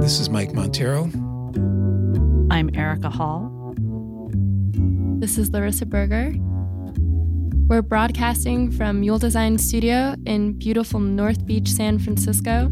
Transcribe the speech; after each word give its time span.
This 0.00 0.20
is 0.20 0.30
Mike 0.30 0.50
Monteiro. 0.50 1.10
I'm 2.50 2.70
Erika 2.74 3.10
Hall. 3.10 3.74
This 5.18 5.36
is 5.36 5.50
Larissa 5.50 5.86
Berger. 5.86 6.32
We're 7.68 7.82
broadcasting 7.82 8.70
from 8.70 9.00
Mule 9.00 9.18
Design 9.18 9.58
Studio 9.58 10.14
in 10.26 10.54
beautiful 10.54 11.00
North 11.00 11.44
Beach, 11.44 11.68
San 11.68 11.98
Francisco. 11.98 12.68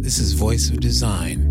This 0.00 0.18
is 0.18 0.34
Voice 0.34 0.68
of 0.70 0.80
Design. 0.80 1.43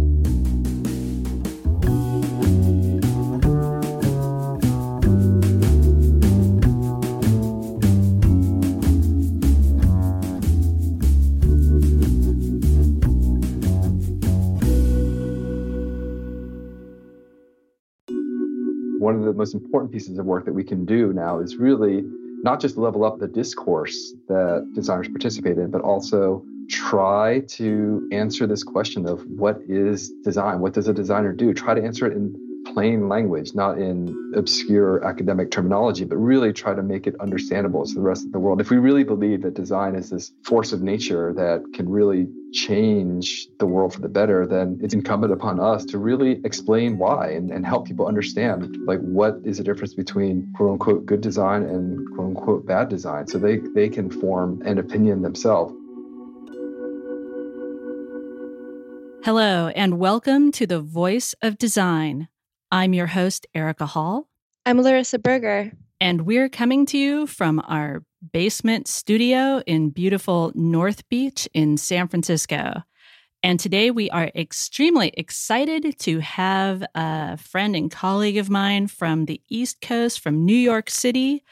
One 19.03 19.15
of 19.15 19.23
the 19.23 19.33
most 19.33 19.53
important 19.53 19.91
pieces 19.91 20.17
of 20.17 20.25
work 20.25 20.45
that 20.45 20.53
we 20.53 20.63
can 20.63 20.85
do 20.85 21.11
now 21.11 21.39
is 21.39 21.57
really 21.57 22.03
not 22.43 22.59
just 22.59 22.77
level 22.77 23.03
up 23.03 23.19
the 23.19 23.27
discourse 23.27 24.13
that 24.27 24.69
designers 24.73 25.09
participate 25.09 25.57
in, 25.57 25.69
but 25.69 25.81
also 25.81 26.43
try 26.69 27.41
to 27.47 28.07
answer 28.11 28.47
this 28.47 28.63
question 28.63 29.07
of 29.07 29.21
what 29.27 29.59
is 29.67 30.11
design? 30.23 30.59
What 30.59 30.73
does 30.73 30.87
a 30.87 30.93
designer 30.93 31.33
do? 31.33 31.53
Try 31.53 31.73
to 31.73 31.83
answer 31.83 32.07
it 32.07 32.13
in 32.13 32.52
plain 32.65 33.09
language, 33.09 33.53
not 33.53 33.77
in 33.77 34.33
obscure 34.35 35.03
academic 35.05 35.51
terminology, 35.51 36.05
but 36.05 36.17
really 36.17 36.53
try 36.53 36.73
to 36.73 36.83
make 36.83 37.07
it 37.07 37.15
understandable 37.19 37.85
to 37.85 37.93
the 37.93 38.01
rest 38.01 38.25
of 38.25 38.31
the 38.31 38.39
world. 38.39 38.61
If 38.61 38.69
we 38.69 38.77
really 38.77 39.03
believe 39.03 39.41
that 39.43 39.53
design 39.53 39.95
is 39.95 40.09
this 40.09 40.31
force 40.43 40.73
of 40.73 40.81
nature 40.81 41.33
that 41.33 41.63
can 41.73 41.89
really 41.89 42.27
change 42.53 43.47
the 43.59 43.65
world 43.65 43.93
for 43.93 44.01
the 44.01 44.09
better, 44.09 44.45
then 44.45 44.79
it's 44.81 44.93
incumbent 44.93 45.33
upon 45.33 45.59
us 45.59 45.85
to 45.85 45.97
really 45.97 46.39
explain 46.43 46.97
why 46.97 47.31
and, 47.31 47.51
and 47.51 47.65
help 47.65 47.87
people 47.87 48.07
understand 48.07 48.77
like 48.85 48.99
what 48.99 49.37
is 49.43 49.57
the 49.57 49.63
difference 49.63 49.93
between 49.93 50.51
quote 50.55 50.71
unquote 50.71 51.05
good 51.05 51.21
design 51.21 51.63
and 51.63 52.07
quote 52.15 52.27
unquote 52.27 52.65
bad 52.65 52.89
design 52.89 53.27
so 53.27 53.37
they, 53.37 53.57
they 53.75 53.89
can 53.89 54.09
form 54.09 54.61
an 54.65 54.77
opinion 54.77 55.21
themselves. 55.21 55.73
Hello, 59.23 59.69
and 59.69 59.99
welcome 59.99 60.51
to 60.51 60.67
the 60.67 60.81
Voice 60.81 61.33
of 61.41 61.57
Design. 61.57 62.27
I'm 62.73 62.95
your 62.95 63.05
host, 63.05 63.45
Erika 63.53 63.85
Hall. 63.85 64.27
I'm 64.65 64.81
Larissa 64.81 65.19
Berger. 65.19 65.73
And 66.01 66.25
we're 66.25 66.49
coming 66.49 66.87
to 66.87 66.97
you 66.97 67.27
from 67.27 67.61
our 67.67 68.01
basement 68.31 68.87
studio 68.87 69.61
in 69.67 69.91
beautiful 69.91 70.51
North 70.55 71.07
Beach 71.07 71.47
in 71.53 71.77
San 71.77 72.07
Francisco. 72.07 72.81
And 73.43 73.59
today 73.59 73.91
we 73.91 74.09
are 74.09 74.31
extremely 74.33 75.09
excited 75.09 75.99
to 75.99 76.19
have 76.21 76.83
a 76.95 77.37
friend 77.37 77.75
and 77.75 77.91
colleague 77.91 78.37
of 78.37 78.49
mine 78.49 78.87
from 78.87 79.25
the 79.25 79.39
East 79.49 79.79
Coast, 79.79 80.19
from 80.19 80.43
New 80.43 80.57
York 80.57 80.89
City, 80.89 81.43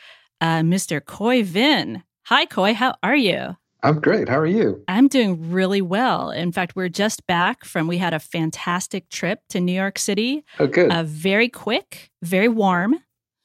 uh, 0.41 0.61
Mr. 0.61 1.05
Khoi 1.05 1.43
Vinh. 1.43 2.01
Hi, 2.23 2.47
Khoi. 2.47 2.73
How 2.73 2.95
are 3.03 3.15
you? 3.15 3.57
I'm 3.83 3.99
great. 3.99 4.29
How 4.29 4.37
are 4.37 4.45
you? 4.45 4.83
I'm 4.87 5.07
doing 5.07 5.51
really 5.51 5.81
well. 5.81 6.29
In 6.29 6.51
fact, 6.51 6.75
we're 6.75 6.89
just 6.89 7.25
back 7.25 7.65
from, 7.65 7.87
we 7.87 7.97
had 7.97 8.13
a 8.13 8.19
fantastic 8.19 9.09
trip 9.09 9.39
to 9.49 9.59
New 9.59 9.71
York 9.71 9.97
City. 9.97 10.45
Oh, 10.59 10.67
good. 10.67 10.91
Uh, 10.91 11.03
very 11.03 11.49
quick, 11.49 12.11
very 12.21 12.47
warm. 12.47 12.99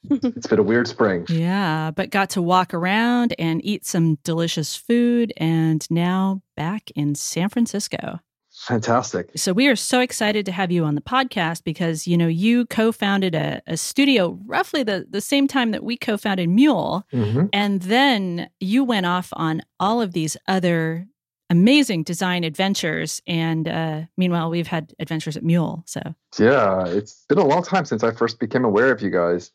it's 0.09 0.47
been 0.47 0.59
a 0.59 0.63
weird 0.63 0.87
spring. 0.87 1.25
Yeah, 1.27 1.91
but 1.91 2.11
got 2.11 2.29
to 2.31 2.41
walk 2.41 2.73
around 2.73 3.33
and 3.39 3.65
eat 3.65 3.85
some 3.85 4.19
delicious 4.23 4.75
food 4.75 5.33
and 5.37 5.85
now 5.89 6.41
back 6.55 6.91
in 6.95 7.15
San 7.15 7.49
Francisco. 7.49 8.19
Fantastic. 8.59 9.29
So 9.35 9.53
we 9.53 9.67
are 9.67 9.75
so 9.75 9.99
excited 9.99 10.45
to 10.47 10.51
have 10.51 10.71
you 10.71 10.83
on 10.83 10.95
the 10.95 11.01
podcast 11.01 11.63
because 11.63 12.07
you 12.07 12.17
know 12.17 12.27
you 12.27 12.65
co-founded 12.65 13.35
a, 13.35 13.61
a 13.67 13.77
studio 13.77 14.39
roughly 14.45 14.83
the, 14.83 15.05
the 15.07 15.21
same 15.21 15.47
time 15.47 15.71
that 15.71 15.83
we 15.83 15.95
co-founded 15.95 16.49
Mule. 16.49 17.05
Mm-hmm. 17.13 17.45
And 17.53 17.81
then 17.83 18.49
you 18.59 18.83
went 18.83 19.05
off 19.05 19.29
on 19.33 19.61
all 19.79 20.01
of 20.01 20.13
these 20.13 20.35
other 20.47 21.07
amazing 21.49 22.03
design 22.03 22.43
adventures. 22.43 23.21
And 23.27 23.67
uh, 23.67 24.01
meanwhile, 24.17 24.49
we've 24.49 24.67
had 24.67 24.93
adventures 24.99 25.37
at 25.37 25.43
Mule. 25.43 25.83
So 25.85 26.01
yeah, 26.39 26.85
it's 26.87 27.25
been 27.29 27.37
a 27.37 27.45
long 27.45 27.63
time 27.63 27.85
since 27.85 28.03
I 28.03 28.11
first 28.11 28.39
became 28.39 28.65
aware 28.65 28.91
of 28.91 29.01
you 29.01 29.11
guys. 29.11 29.51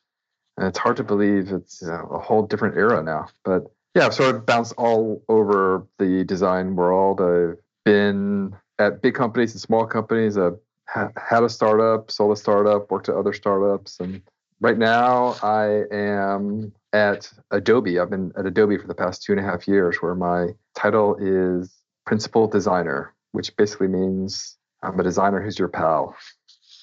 And 0.57 0.69
it's 0.69 0.79
hard 0.79 0.97
to 0.99 1.05
believe 1.05 1.51
it's 1.51 1.83
you 1.83 1.89
know, 1.89 2.09
a 2.13 2.19
whole 2.19 2.47
different 2.47 2.77
era 2.77 3.03
now. 3.03 3.29
But 3.45 3.65
yeah, 3.95 4.07
I've 4.07 4.15
sort 4.15 4.35
of 4.35 4.47
bounced 4.47 4.75
all 4.79 5.23
over 5.29 5.87
the 5.99 6.25
design 6.25 6.77
world. 6.77 7.21
I've 7.21 7.59
been 7.85 8.55
at 8.83 9.03
big 9.03 9.15
companies 9.15 9.53
and 9.53 9.61
small 9.61 9.87
companies. 9.87 10.37
I've 10.37 10.59
had 10.87 11.43
a 11.43 11.49
startup, 11.49 12.11
sold 12.11 12.33
a 12.33 12.37
startup, 12.37 12.91
worked 12.91 13.09
at 13.09 13.15
other 13.15 13.33
startups. 13.33 14.01
And 14.01 14.23
right 14.61 14.79
now 14.79 15.37
I 15.43 15.85
am 15.93 16.73
at 16.93 17.33
Adobe. 17.51 17.99
I've 17.99 18.11
been 18.11 18.33
at 18.37 18.47
Adobe 18.47 18.79
for 18.79 18.87
the 18.87 18.95
past 18.95 19.23
two 19.23 19.33
and 19.33 19.41
a 19.41 19.45
half 19.45 19.67
years, 19.67 19.97
where 20.01 20.15
my 20.15 20.49
title 20.75 21.17
is 21.21 21.73
principal 22.05 22.47
designer, 22.47 23.15
which 23.33 23.57
basically 23.57 23.89
means 23.89 24.59
I'm 24.83 24.99
a 24.99 25.03
designer 25.03 25.41
who's 25.41 25.59
your 25.59 25.69
pal. 25.69 26.17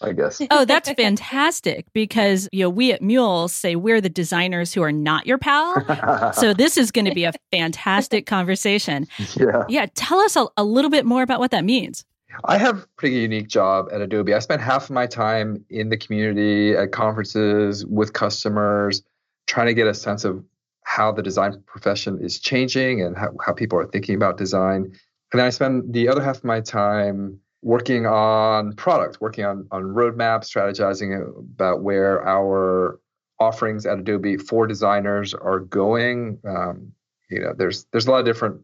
I 0.02 0.14
guess. 0.14 0.42
Oh, 0.52 0.66
that's 0.66 0.92
fantastic 0.92 1.86
because 1.94 2.50
you 2.52 2.64
know 2.64 2.70
we 2.70 2.92
at 2.92 3.02
Mule 3.02 3.48
say 3.48 3.76
we're 3.76 4.02
the 4.02 4.10
designers 4.10 4.74
who 4.74 4.82
are 4.82 4.92
not 4.92 5.26
your 5.28 5.38
pal. 5.38 6.34
so 6.34 6.54
this 6.58 6.78
is 6.78 6.92
going 6.92 7.06
to 7.06 7.14
be 7.14 7.24
a 7.24 7.34
fantastic 7.52 8.26
conversation. 8.26 9.08
Yeah. 9.36 9.66
Yeah, 9.70 9.86
tell 9.96 10.20
us 10.20 10.36
a, 10.36 10.48
a 10.58 10.64
little 10.64 10.90
bit 10.90 11.06
more 11.06 11.22
about 11.22 11.40
what 11.40 11.52
that 11.52 11.64
means. 11.64 12.04
I 12.46 12.58
have 12.58 12.84
a 12.84 12.88
pretty 12.98 13.18
unique 13.18 13.48
job 13.48 13.90
at 13.92 14.02
Adobe. 14.02 14.34
I 14.34 14.40
spend 14.40 14.62
half 14.62 14.86
of 14.86 14.92
my 14.92 15.08
time 15.08 15.64
in 15.70 15.90
the 15.90 15.98
community 15.98 16.76
at 16.76 16.92
conferences 16.92 17.86
with 17.86 18.14
customers, 18.14 19.04
trying 19.48 19.68
to 19.68 19.74
get 19.74 19.88
a 19.88 19.94
sense 19.94 20.24
of 20.24 20.44
how 20.84 21.12
the 21.12 21.22
design 21.22 21.62
profession 21.66 22.20
is 22.22 22.40
changing 22.40 23.02
and 23.02 23.18
how, 23.18 23.30
how 23.46 23.54
people 23.54 23.78
are 23.80 23.88
thinking 23.88 24.16
about 24.16 24.38
design. 24.38 24.84
And 25.32 25.40
then 25.40 25.46
I 25.46 25.50
spend 25.50 25.94
the 25.94 26.08
other 26.08 26.22
half 26.22 26.38
of 26.38 26.44
my 26.44 26.62
time 26.62 27.40
working 27.62 28.06
on 28.06 28.74
product, 28.74 29.20
working 29.22 29.46
on, 29.46 29.68
on 29.72 29.84
roadmaps, 29.84 30.46
strategizing 30.46 31.38
about 31.38 31.82
where 31.82 32.26
our 32.28 33.00
offerings 33.40 33.86
at 33.86 34.00
Adobe 34.00 34.38
for 34.38 34.68
designers 34.68 35.34
are 35.34 35.60
going. 35.60 36.40
Um, 36.48 36.94
you 37.30 37.40
know, 37.42 37.54
there's 37.58 37.86
there's 37.92 38.08
a 38.08 38.12
lot 38.12 38.20
of 38.20 38.26
different 38.26 38.62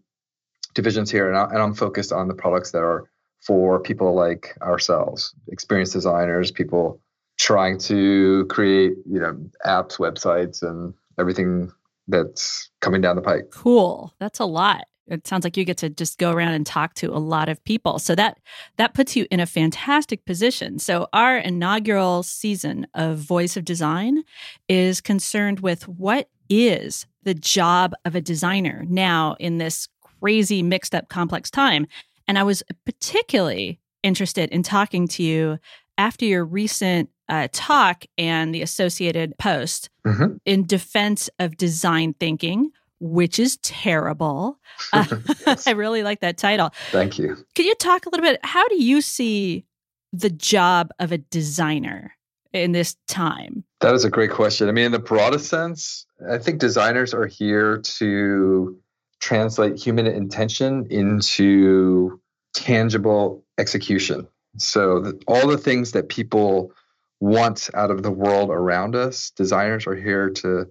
divisions 0.73 1.11
here, 1.11 1.27
and, 1.27 1.37
I, 1.37 1.45
and 1.45 1.61
I'm 1.61 1.73
focused 1.73 2.11
on 2.11 2.27
the 2.27 2.33
products 2.33 2.71
that 2.71 2.79
are 2.79 3.09
for 3.41 3.79
people 3.79 4.15
like 4.15 4.57
ourselves, 4.61 5.35
experienced 5.49 5.93
designers, 5.93 6.51
people 6.51 6.99
trying 7.37 7.77
to 7.77 8.45
create, 8.49 8.93
you 9.05 9.19
know, 9.19 9.37
apps, 9.65 9.97
websites, 9.97 10.63
and 10.63 10.93
everything 11.19 11.71
that's 12.07 12.69
coming 12.81 13.01
down 13.01 13.15
the 13.15 13.21
pike. 13.21 13.51
Cool. 13.51 14.13
That's 14.19 14.39
a 14.39 14.45
lot 14.45 14.85
it 15.07 15.27
sounds 15.27 15.43
like 15.43 15.57
you 15.57 15.65
get 15.65 15.77
to 15.77 15.89
just 15.89 16.17
go 16.17 16.31
around 16.31 16.53
and 16.53 16.65
talk 16.65 16.93
to 16.95 17.13
a 17.13 17.19
lot 17.19 17.49
of 17.49 17.63
people. 17.63 17.99
So 17.99 18.15
that 18.15 18.39
that 18.77 18.93
puts 18.93 19.15
you 19.15 19.27
in 19.29 19.39
a 19.39 19.45
fantastic 19.45 20.25
position. 20.25 20.79
So 20.79 21.07
our 21.13 21.37
inaugural 21.37 22.23
season 22.23 22.87
of 22.93 23.17
voice 23.17 23.55
of 23.57 23.65
design 23.65 24.23
is 24.67 25.01
concerned 25.01 25.59
with 25.59 25.87
what 25.87 26.29
is 26.49 27.05
the 27.23 27.33
job 27.33 27.93
of 28.05 28.15
a 28.15 28.21
designer 28.21 28.85
now 28.87 29.35
in 29.39 29.57
this 29.57 29.87
crazy 30.19 30.63
mixed 30.63 30.95
up 30.95 31.09
complex 31.09 31.49
time? 31.49 31.87
And 32.27 32.39
i 32.39 32.43
was 32.43 32.63
particularly 32.85 33.79
interested 34.01 34.49
in 34.49 34.63
talking 34.63 35.07
to 35.07 35.23
you 35.23 35.59
after 35.97 36.25
your 36.25 36.45
recent 36.45 37.09
uh, 37.27 37.47
talk 37.51 38.05
and 38.17 38.53
the 38.53 38.61
associated 38.61 39.37
post 39.37 39.89
mm-hmm. 40.05 40.37
in 40.45 40.65
defense 40.65 41.29
of 41.39 41.57
design 41.57 42.13
thinking 42.19 42.71
which 42.99 43.39
is 43.39 43.57
terrible. 43.57 44.59
Uh, 44.91 45.05
I 45.65 45.71
really 45.71 46.03
like 46.03 46.19
that 46.19 46.37
title. 46.37 46.73
Thank 46.91 47.17
you. 47.17 47.37
Can 47.55 47.65
you 47.65 47.75
talk 47.75 48.05
a 48.05 48.09
little 48.09 48.25
bit? 48.25 48.41
How 48.43 48.67
do 48.67 48.83
you 48.83 48.99
see 48.99 49.63
the 50.11 50.29
job 50.29 50.89
of 50.99 51.13
a 51.13 51.17
designer 51.17 52.13
in 52.51 52.73
this 52.73 52.97
time? 53.07 53.63
That 53.79 53.95
is 53.95 54.03
a 54.03 54.09
great 54.09 54.31
question. 54.31 54.67
I 54.67 54.73
mean, 54.73 54.87
in 54.87 54.91
the 54.91 54.99
broadest 54.99 55.47
sense, 55.47 56.05
I 56.29 56.37
think 56.37 56.59
designers 56.59 57.13
are 57.13 57.25
here 57.25 57.77
to 57.77 58.77
translate 59.19 59.77
human 59.77 60.07
intention 60.07 60.87
into 60.89 62.19
tangible 62.53 63.45
execution. 63.57 64.27
So, 64.57 64.99
the, 64.99 65.21
all 65.27 65.47
the 65.47 65.57
things 65.57 65.93
that 65.93 66.09
people 66.09 66.73
want 67.19 67.69
out 67.73 67.91
of 67.91 68.03
the 68.03 68.11
world 68.11 68.49
around 68.49 68.95
us, 68.95 69.31
designers 69.31 69.87
are 69.87 69.95
here 69.95 70.29
to 70.29 70.67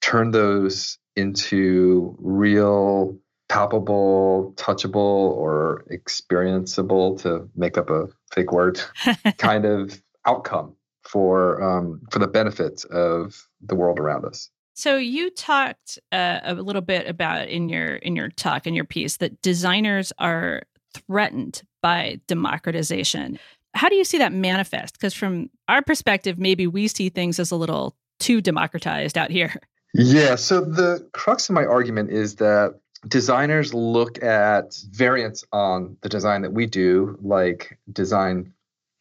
turn 0.00 0.30
those 0.30 0.98
into 1.16 2.16
real 2.18 3.18
palpable, 3.48 4.54
touchable, 4.56 4.94
or 4.94 5.84
experienceable 5.90 7.20
to 7.20 7.48
make 7.56 7.76
up 7.76 7.90
a 7.90 8.08
fake 8.32 8.52
word 8.52 8.80
kind 9.38 9.64
of 9.64 10.00
outcome 10.26 10.74
for 11.02 11.62
um, 11.62 12.00
for 12.10 12.18
the 12.18 12.28
benefits 12.28 12.84
of 12.84 13.48
the 13.60 13.74
world 13.74 13.98
around 13.98 14.24
us. 14.24 14.50
So 14.74 14.96
you 14.96 15.30
talked 15.30 15.98
uh, 16.12 16.40
a 16.42 16.54
little 16.54 16.80
bit 16.80 17.06
about 17.08 17.48
in 17.48 17.68
your 17.68 17.96
in 17.96 18.16
your 18.16 18.28
talk 18.30 18.66
in 18.66 18.74
your 18.74 18.84
piece 18.84 19.18
that 19.18 19.42
designers 19.42 20.12
are 20.18 20.62
threatened 20.94 21.62
by 21.82 22.20
democratization. 22.26 23.38
How 23.74 23.88
do 23.88 23.94
you 23.94 24.04
see 24.04 24.18
that 24.18 24.32
manifest? 24.32 24.94
Because 24.94 25.14
from 25.14 25.50
our 25.68 25.82
perspective, 25.82 26.38
maybe 26.38 26.66
we 26.66 26.88
see 26.88 27.08
things 27.08 27.38
as 27.38 27.50
a 27.50 27.56
little 27.56 27.94
too 28.18 28.40
democratized 28.40 29.16
out 29.16 29.30
here. 29.30 29.54
Yeah. 29.94 30.36
So 30.36 30.60
the 30.60 31.08
crux 31.12 31.48
of 31.48 31.54
my 31.54 31.64
argument 31.64 32.10
is 32.10 32.36
that 32.36 32.78
designers 33.06 33.74
look 33.74 34.22
at 34.22 34.76
variants 34.90 35.44
on 35.52 35.96
the 36.02 36.08
design 36.08 36.42
that 36.42 36.52
we 36.52 36.66
do, 36.66 37.18
like 37.22 37.78
design 37.90 38.52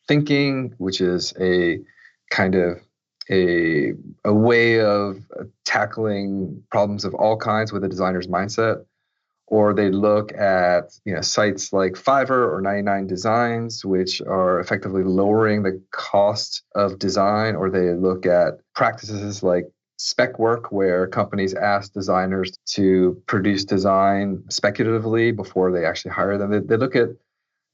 thinking, 0.08 0.74
which 0.78 1.02
is 1.02 1.34
a 1.40 1.80
kind 2.32 2.56
of 2.56 2.82
a, 3.30 3.94
a 4.26 4.34
way 4.34 4.82
of 4.82 5.20
tackling 5.66 6.64
problems 6.72 7.06
of 7.06 7.14
all 7.14 7.38
kinds 7.38 7.72
with 7.72 7.84
a 7.84 7.88
designer's 7.88 8.28
mindset 8.28 8.86
or 9.50 9.74
they 9.74 9.90
look 9.90 10.32
at 10.34 10.98
you 11.06 11.14
know 11.14 11.22
sites 11.22 11.74
like 11.74 11.94
Fiverr 11.94 12.54
or 12.54 12.62
99 12.62 13.08
Designs, 13.08 13.84
which 13.84 14.22
are 14.22 14.60
effectively 14.60 15.04
lowering 15.04 15.64
the 15.64 15.82
cost 15.92 16.64
of 16.76 17.00
design, 17.00 17.56
or 17.56 17.70
they 17.70 17.94
look 17.94 18.26
at 18.26 18.60
practices 18.76 19.44
like 19.44 19.66
spec 20.00 20.40
work, 20.40 20.72
where 20.72 21.06
companies 21.08 21.54
ask 21.54 21.94
designers 21.94 22.58
to 22.66 23.22
produce 23.28 23.66
design 23.66 24.42
speculatively 24.50 25.32
before 25.32 25.72
they 25.72 25.86
actually 25.86 26.12
hire 26.12 26.38
them. 26.38 26.52
They, 26.52 26.60
they 26.60 26.78
look 26.78 26.96
at 26.96 27.10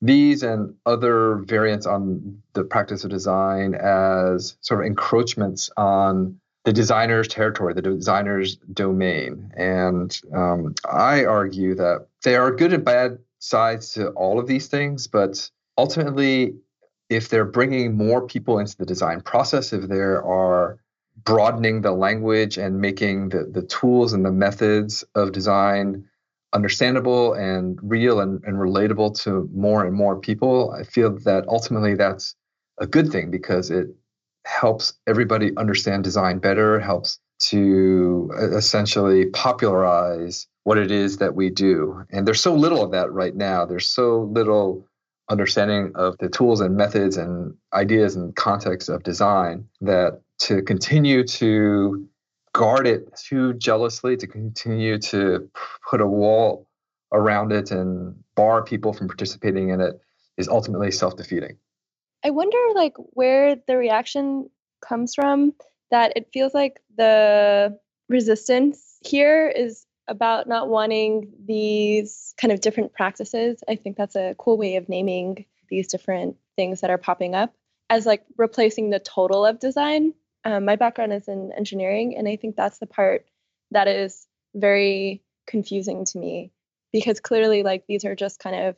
these 0.02 0.42
and 0.44 0.74
other 0.86 1.36
variants 1.46 1.86
on 1.86 2.42
the 2.54 2.64
practice 2.64 3.04
of 3.04 3.12
design 3.12 3.76
as 3.76 4.58
sort 4.62 4.82
of 4.82 4.88
encroachments 4.88 5.70
on 5.78 6.40
the 6.64 6.74
designer's 6.74 7.28
territory, 7.28 7.76
the 7.76 7.82
designer's 7.84 8.56
domain. 8.74 9.54
And 9.56 10.20
um, 10.34 10.74
I 10.92 11.26
argue 11.26 11.76
that 11.76 12.08
there 12.24 12.42
are 12.42 12.52
good 12.52 12.74
and 12.74 12.84
bad 12.84 13.20
sides 13.38 13.92
to 13.94 14.10
all 14.10 14.40
of 14.40 14.48
these 14.48 14.68
things, 14.68 15.06
but 15.06 15.50
ultimately, 15.78 16.56
if 17.08 17.30
they're 17.30 17.46
bringing 17.46 17.96
more 17.96 18.26
people 18.26 18.58
into 18.58 18.76
the 18.78 18.86
design 18.86 19.22
process, 19.22 19.74
if 19.74 19.88
there 19.88 20.24
are 20.24 20.80
broadening 21.26 21.82
the 21.82 21.92
language 21.92 22.58
and 22.58 22.80
making 22.80 23.30
the, 23.30 23.46
the 23.52 23.64
tools 23.64 24.14
and 24.14 24.24
the 24.26 24.32
methods 24.32 25.04
of 25.16 25.32
design 25.32 26.06
understandable 26.54 27.34
and 27.34 27.78
real 27.82 28.22
and, 28.22 28.42
and 28.46 28.58
relatable 28.58 29.22
to 29.24 29.50
more 29.54 29.86
and 29.86 29.94
more 29.94 30.20
people, 30.20 30.72
I 30.72 30.84
feel 30.84 31.18
that 31.20 31.48
ultimately 31.48 31.96
that's 31.96 32.36
a 32.80 32.88
good 32.88 33.12
thing 33.12 33.30
because 33.30 33.72
it 33.72 33.88
helps 34.46 34.94
everybody 35.08 35.52
understand 35.58 36.04
design 36.04 36.40
better, 36.40 36.80
helps 36.80 37.20
to 37.40 38.32
essentially 38.38 39.26
popularize 39.28 40.48
what 40.64 40.78
it 40.78 40.92
is 40.92 41.18
that 41.18 41.36
we 41.36 41.50
do. 41.50 42.06
And 42.12 42.26
there's 42.26 42.42
so 42.42 42.56
little 42.56 42.82
of 42.82 42.92
that 42.92 43.12
right 43.12 43.36
now. 43.36 43.66
There's 43.66 43.88
so 43.88 44.22
little 44.22 44.88
understanding 45.30 45.92
of 45.96 46.18
the 46.20 46.30
tools 46.30 46.62
and 46.62 46.78
methods 46.78 47.18
and 47.18 47.56
ideas 47.74 48.16
and 48.16 48.36
context 48.36 48.90
of 48.90 49.04
design 49.04 49.68
that 49.82 50.22
to 50.40 50.62
continue 50.62 51.24
to 51.26 52.08
guard 52.54 52.88
it 52.88 53.16
too 53.16 53.54
jealously, 53.54 54.16
to 54.18 54.28
continue 54.28 54.98
to 54.98 55.50
put 55.90 56.02
a 56.02 56.08
wall 56.08 56.68
around 57.12 57.52
it 57.52 57.72
and 57.72 58.16
bar 58.36 58.64
people 58.64 58.94
from 58.94 59.08
participating 59.08 59.70
in 59.70 59.82
it 59.82 60.00
is 60.38 60.48
ultimately 60.48 60.92
self 60.92 61.16
defeating. 61.16 61.58
I 62.24 62.32
wonder 62.32 62.58
like 62.74 62.94
where 62.98 63.56
the 63.68 63.78
reaction 63.78 64.50
comes 64.82 65.16
from 65.16 65.54
that 65.92 66.14
it 66.16 66.30
feels 66.34 66.54
like 66.54 66.82
the 66.98 67.78
resistance 68.10 68.98
here 69.02 69.48
is 69.48 69.86
about 70.08 70.48
not 70.48 70.70
wanting 70.70 71.32
these 71.46 72.34
kind 72.38 72.52
of 72.52 72.62
different 72.62 72.94
practices. 72.94 73.64
I 73.68 73.76
think 73.76 73.98
that's 73.98 74.16
a 74.16 74.36
cool 74.38 74.58
way 74.58 74.76
of 74.76 74.90
naming 74.90 75.46
these 75.70 75.88
different 75.88 76.36
things 76.56 76.82
that 76.82 76.90
are 76.90 76.98
popping 76.98 77.36
up 77.36 77.54
as 77.90 78.06
like 78.06 78.24
replacing 78.38 78.90
the 78.90 79.00
total 79.00 79.46
of 79.46 79.60
design. 79.60 80.14
Um, 80.46 80.66
my 80.66 80.76
background 80.76 81.12
is 81.14 81.28
in 81.28 81.52
engineering, 81.58 82.16
and 82.18 82.28
I 82.28 82.36
think 82.36 82.56
that's 82.56 82.78
the 82.78 82.88
part 82.88 83.26
that 83.72 83.88
is 83.88 84.28
very 84.54 85.24
confusing 85.48 86.06
to 86.06 86.18
me 86.18 86.52
because 86.94 87.20
clearly, 87.20 87.64
like, 87.64 87.86
these 87.88 88.06
are 88.06 88.16
just 88.16 88.40
kind 88.40 88.56
of 88.56 88.76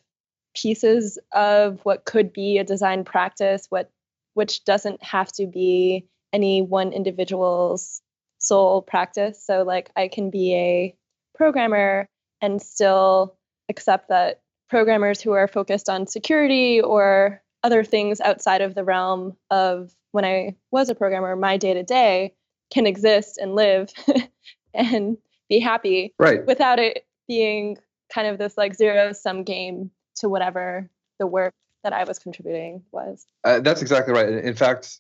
pieces 0.56 1.20
of 1.34 1.80
what 1.84 2.06
could 2.06 2.34
be 2.34 2.58
a 2.58 2.64
design 2.64 3.04
practice, 3.04 3.68
what 3.70 3.92
which 4.34 4.64
doesn't 4.66 5.04
have 5.04 5.32
to 5.34 5.48
be 5.48 6.08
any 6.32 6.62
one 6.62 6.94
individual's 6.94 8.02
sole 8.40 8.82
practice. 8.82 9.44
So 9.44 9.64
like 9.64 9.90
I 9.96 10.08
can 10.08 10.30
be 10.30 10.54
a 10.54 10.96
programmer 11.36 12.08
and 12.42 12.62
still 12.62 13.36
accept 13.70 14.10
that 14.10 14.42
programmers 14.70 15.22
who 15.22 15.32
are 15.32 15.48
focused 15.48 15.90
on 15.90 16.06
security 16.08 16.82
or 16.82 17.42
other 17.64 17.84
things 17.84 18.22
outside 18.22 18.62
of 18.62 18.76
the 18.76 18.84
realm 18.84 19.36
of 19.50 19.92
when 20.12 20.26
I 20.26 20.56
was 20.72 20.90
a 20.90 20.96
programmer, 20.96 21.36
my 21.36 21.58
day 21.58 21.74
to 21.74 21.84
day 21.84 22.34
can 22.72 22.86
exist 22.86 23.38
and 23.38 23.56
live 23.56 23.92
and 24.74 25.18
be 25.50 25.60
happy 25.60 26.14
right. 26.20 26.46
without 26.46 26.80
it 26.80 27.06
being 27.28 27.78
kind 28.14 28.28
of 28.28 28.38
this 28.38 28.58
like 28.58 28.76
zero 28.76 29.14
sum 29.14 29.44
game 29.44 29.92
to 30.18 30.30
whatever 30.30 30.90
the 31.20 31.28
work 31.28 31.54
that 31.84 31.94
I 31.94 32.04
was 32.04 32.20
contributing 32.20 32.84
was. 32.92 33.26
Uh, 33.44 33.60
that's 33.60 33.82
exactly 33.82 34.14
right. 34.14 34.30
In 34.30 34.54
fact, 34.54 35.00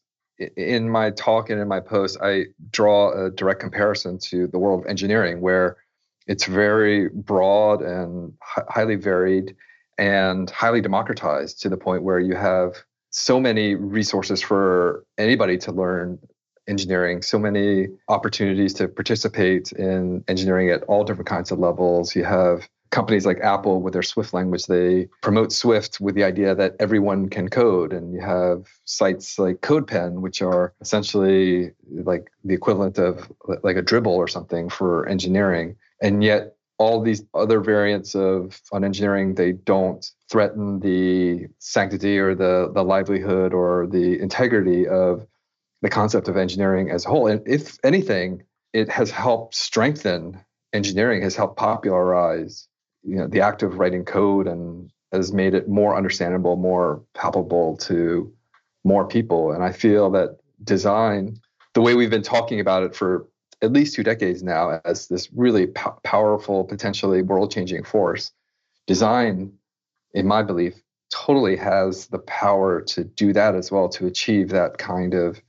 in 0.56 0.89
my 0.89 1.12
talk 1.12 1.50
and 1.50 1.60
in 1.60 1.68
my 1.68 1.80
post, 1.80 2.18
I 2.21 2.45
draw 2.69 3.25
a 3.25 3.31
direct 3.31 3.60
comparison 3.60 4.19
to 4.30 4.48
the 4.48 4.60
world 4.60 4.81
of 4.81 4.88
engineering, 4.88 5.42
where 5.42 5.77
it's 6.27 6.45
very 6.45 7.10
broad 7.10 7.81
and 7.81 8.33
highly 8.42 8.95
varied 8.95 9.56
and 9.97 10.49
highly 10.49 10.81
democratized 10.81 11.61
to 11.61 11.69
the 11.69 11.77
point 11.77 12.03
where 12.03 12.19
you 12.19 12.35
have 12.35 12.75
so 13.09 13.39
many 13.39 13.75
resources 13.75 14.41
for 14.41 15.03
anybody 15.17 15.57
to 15.57 15.71
learn 15.71 16.19
engineering, 16.67 17.21
so 17.21 17.39
many 17.39 17.88
opportunities 18.09 18.73
to 18.73 18.88
participate 18.88 19.71
in 19.71 20.23
engineering 20.27 20.69
at 20.69 20.83
all 20.83 21.03
different 21.03 21.27
kinds 21.27 21.51
of 21.51 21.59
levels. 21.59 22.15
You 22.15 22.25
have 22.25 22.67
companies 22.89 23.25
like 23.25 23.39
Apple 23.39 23.81
with 23.81 23.94
their 23.94 24.03
Swift 24.03 24.33
language, 24.33 24.65
they 24.65 25.07
promote 25.21 25.51
Swift 25.51 26.00
with 26.00 26.15
the 26.15 26.23
idea 26.23 26.55
that 26.55 26.75
everyone 26.79 27.29
can 27.29 27.50
code. 27.50 27.93
And 27.93 28.13
you 28.13 28.21
have 28.21 28.67
sites 28.85 29.39
like 29.39 29.61
CodePen, 29.61 30.21
which 30.21 30.41
are 30.41 30.73
essentially 30.81 31.71
like 31.89 32.29
the 32.43 32.53
equivalent 32.53 32.97
of 32.97 33.31
like 33.63 33.77
a 33.77 33.83
Dribbble 33.83 34.07
or 34.07 34.27
something 34.27 34.69
for 34.69 35.07
engineering. 35.07 35.75
And 36.01 36.23
yet 36.23 36.56
all 36.79 37.01
these 37.01 37.24
other 37.33 37.59
variants 37.59 38.15
of 38.15 38.62
on 38.71 38.83
engineering, 38.83 39.35
they 39.35 39.51
don't 39.51 40.09
threaten 40.29 40.79
the 40.79 41.47
sanctity 41.59 42.19
or 42.19 42.35
the, 42.35 42.71
the 42.74 42.84
livelihood 42.84 43.53
or 43.53 43.88
the 43.88 44.19
integrity 44.19 44.88
of 44.88 45.25
the 45.81 45.89
concept 45.89 46.27
of 46.27 46.38
engineering 46.38 46.91
as 46.91 47.05
a 47.05 47.10
whole. 47.10 47.27
And 47.27 47.41
if 47.48 47.77
anything, 47.84 48.43
it 48.74 48.89
has 48.89 49.10
helped 49.10 49.55
strengthen 49.55 50.39
engineering, 50.74 51.22
has 51.24 51.36
helped 51.36 51.57
popularize 51.57 52.67
you 53.03 53.15
know 53.15 53.27
the 53.27 53.41
act 53.41 53.63
of 53.63 53.79
writing 53.79 54.03
code 54.03 54.48
and 54.48 54.91
has 55.12 55.31
made 55.31 55.53
it 55.53 55.69
more 55.69 55.96
understandable, 55.96 56.57
more 56.57 57.01
palpable 57.15 57.77
to 57.77 58.34
more 58.84 59.07
people. 59.07 59.51
And 59.51 59.63
I 59.63 59.72
feel 59.72 60.12
that 60.12 60.38
design, 60.63 61.38
the 61.74 61.81
way 61.81 61.96
we've 61.96 62.10
been 62.10 62.24
talking 62.24 62.60
about 62.60 62.84
it 62.84 62.96
for 62.96 63.27
at 63.61 63.73
least 63.73 63.95
two 63.95 64.03
decades 64.03 64.43
now, 64.43 64.79
as 64.85 65.07
this 65.07 65.29
really 65.33 65.67
po- 65.67 65.99
powerful, 66.03 66.63
potentially 66.63 67.21
world-changing 67.21 67.83
force, 67.83 68.31
design, 68.85 69.53
in 70.13 70.27
my 70.27 70.43
belief, 70.43 70.75
totally 71.13 71.55
has 71.55 72.07
the 72.07 72.19
power 72.19 72.81
to 72.81 73.03
do 73.03 73.33
that 73.33 73.55
as 73.55 73.71
well, 73.71 73.89
to 73.89 74.05
achieve 74.05 74.49
that 74.49 74.77
kind 74.77 75.13
of 75.13 75.41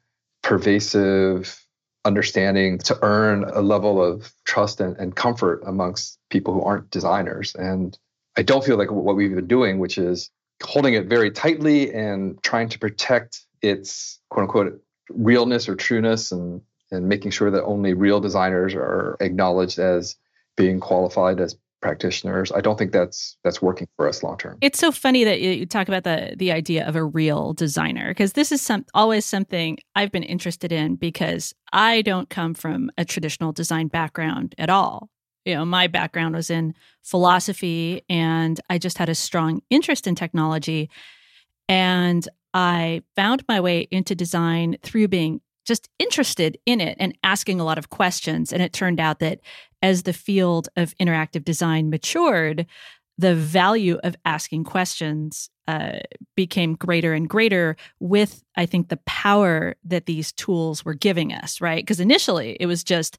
pervasive 0.43 1.65
understanding 2.05 2.79
to 2.79 2.99
earn 3.03 3.45
a 3.45 3.61
level 3.61 4.03
of 4.03 4.33
trust 4.45 4.81
and, 4.81 4.97
and 4.97 5.15
comfort 5.15 5.63
amongst 5.67 6.19
people 6.31 6.55
who 6.55 6.63
aren't 6.63 6.91
designers. 6.91 7.55
And 7.55 7.99
I 8.37 8.43
don't 8.43 8.65
feel 8.65 8.79
like 8.79 8.91
what 8.91 9.17
we've 9.17 9.35
been 9.35 9.47
doing, 9.47 9.79
which 9.79 9.99
is 9.99 10.31
holding 10.63 10.95
it 10.95 11.07
very 11.07 11.31
tightly 11.31 11.93
and 11.93 12.43
trying 12.43 12.69
to 12.71 12.79
protect 12.79 13.41
its 13.63 14.21
quote 14.31 14.45
unquote 14.45 14.83
realness 15.11 15.69
or 15.69 15.75
trueness 15.75 16.33
and 16.33 16.63
and 16.91 17.09
making 17.09 17.31
sure 17.31 17.51
that 17.51 17.65
only 17.65 17.95
real 17.95 18.21
designers 18.21 18.75
are 18.75 19.17
acknowledged 19.21 19.79
as 19.79 20.17
being 20.57 20.81
qualified 20.81 21.41
as 21.41 21.57
practitioners. 21.81 22.51
I 22.53 22.61
don't 22.61 22.77
think 22.77 22.93
that's 22.93 23.37
that's 23.45 23.63
working 23.63 23.89
for 23.97 24.09
us 24.09 24.23
long 24.23 24.37
term. 24.37 24.59
It's 24.61 24.79
so 24.79 24.91
funny 24.91 25.25
that 25.25 25.41
you 25.41 25.67
talk 25.67 25.89
about 25.89 26.05
the 26.05 26.35
the 26.37 26.53
idea 26.53 26.87
of 26.87 26.97
a 26.97 27.05
real 27.05 27.53
designer 27.53 28.09
because 28.09 28.33
this 28.33 28.51
is 28.51 28.61
some 28.61 28.85
always 28.95 29.25
something 29.25 29.79
I've 29.95 30.11
been 30.11 30.23
interested 30.23 30.73
in 30.73 30.97
because 30.97 31.55
I 31.73 32.03
don't 32.03 32.29
come 32.29 32.55
from 32.55 32.91
a 32.99 33.05
traditional 33.05 33.53
design 33.53 33.89
background 33.89 34.55
at 34.59 34.71
all. 34.71 35.11
You 35.45 35.55
know, 35.55 35.65
my 35.65 35.87
background 35.87 36.35
was 36.35 36.51
in 36.51 36.75
philosophy 37.03 38.03
and 38.09 38.61
I 38.69 38.79
just 38.79 38.99
had 38.99 39.09
a 39.09 39.15
strong 39.15 39.63
interest 39.71 40.07
in 40.07 40.15
technology 40.15 40.91
and 41.69 42.29
I 42.55 43.03
found 43.15 43.45
my 43.49 43.61
way 43.61 43.87
into 43.91 44.15
design 44.15 44.79
through 44.83 45.09
being 45.09 45.41
just 45.69 45.89
interested 45.99 46.59
in 46.67 46.81
it 46.81 46.97
and 46.99 47.17
asking 47.23 47.61
a 47.61 47.65
lot 47.65 47.79
of 47.79 47.91
questions. 47.91 48.53
And 48.53 48.63
it 48.63 48.73
turned 48.73 48.99
out 48.99 49.21
that 49.21 49.41
as 49.83 50.03
the 50.03 50.13
field 50.13 50.69
of 50.77 50.97
interactive 50.97 51.45
design 51.45 51.91
matured, 51.91 52.67
the 53.19 53.35
value 53.35 53.99
of 54.03 54.17
asking 54.25 54.65
questions 54.65 55.51
uh, 55.67 55.99
became 56.37 56.75
greater 56.75 57.13
and 57.13 57.29
greater 57.29 57.77
with, 58.01 58.43
I 58.57 58.65
think, 58.65 58.89
the 58.89 59.01
power 59.07 59.77
that 59.85 60.07
these 60.07 60.33
tools 60.33 60.85
were 60.85 60.95
giving 60.95 61.33
us, 61.33 61.61
right? 61.61 61.83
Because 61.83 62.01
initially 62.01 62.57
it 62.59 62.67
was 62.67 62.83
just 62.83 63.19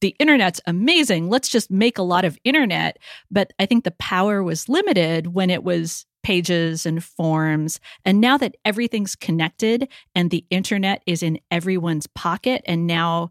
the 0.00 0.16
internet's 0.18 0.60
amazing. 0.66 1.28
Let's 1.28 1.48
just 1.48 1.70
make 1.70 1.98
a 1.98 2.02
lot 2.02 2.24
of 2.24 2.38
internet. 2.42 2.98
But 3.30 3.52
I 3.58 3.66
think 3.66 3.84
the 3.84 3.92
power 3.92 4.42
was 4.42 4.68
limited 4.68 5.28
when 5.28 5.50
it 5.50 5.62
was 5.62 6.06
pages 6.28 6.84
and 6.84 7.02
forms. 7.02 7.80
And 8.04 8.20
now 8.20 8.36
that 8.36 8.54
everything's 8.62 9.16
connected 9.16 9.88
and 10.14 10.30
the 10.30 10.44
internet 10.50 11.02
is 11.06 11.22
in 11.22 11.38
everyone's 11.50 12.06
pocket 12.08 12.60
and 12.66 12.86
now 12.86 13.30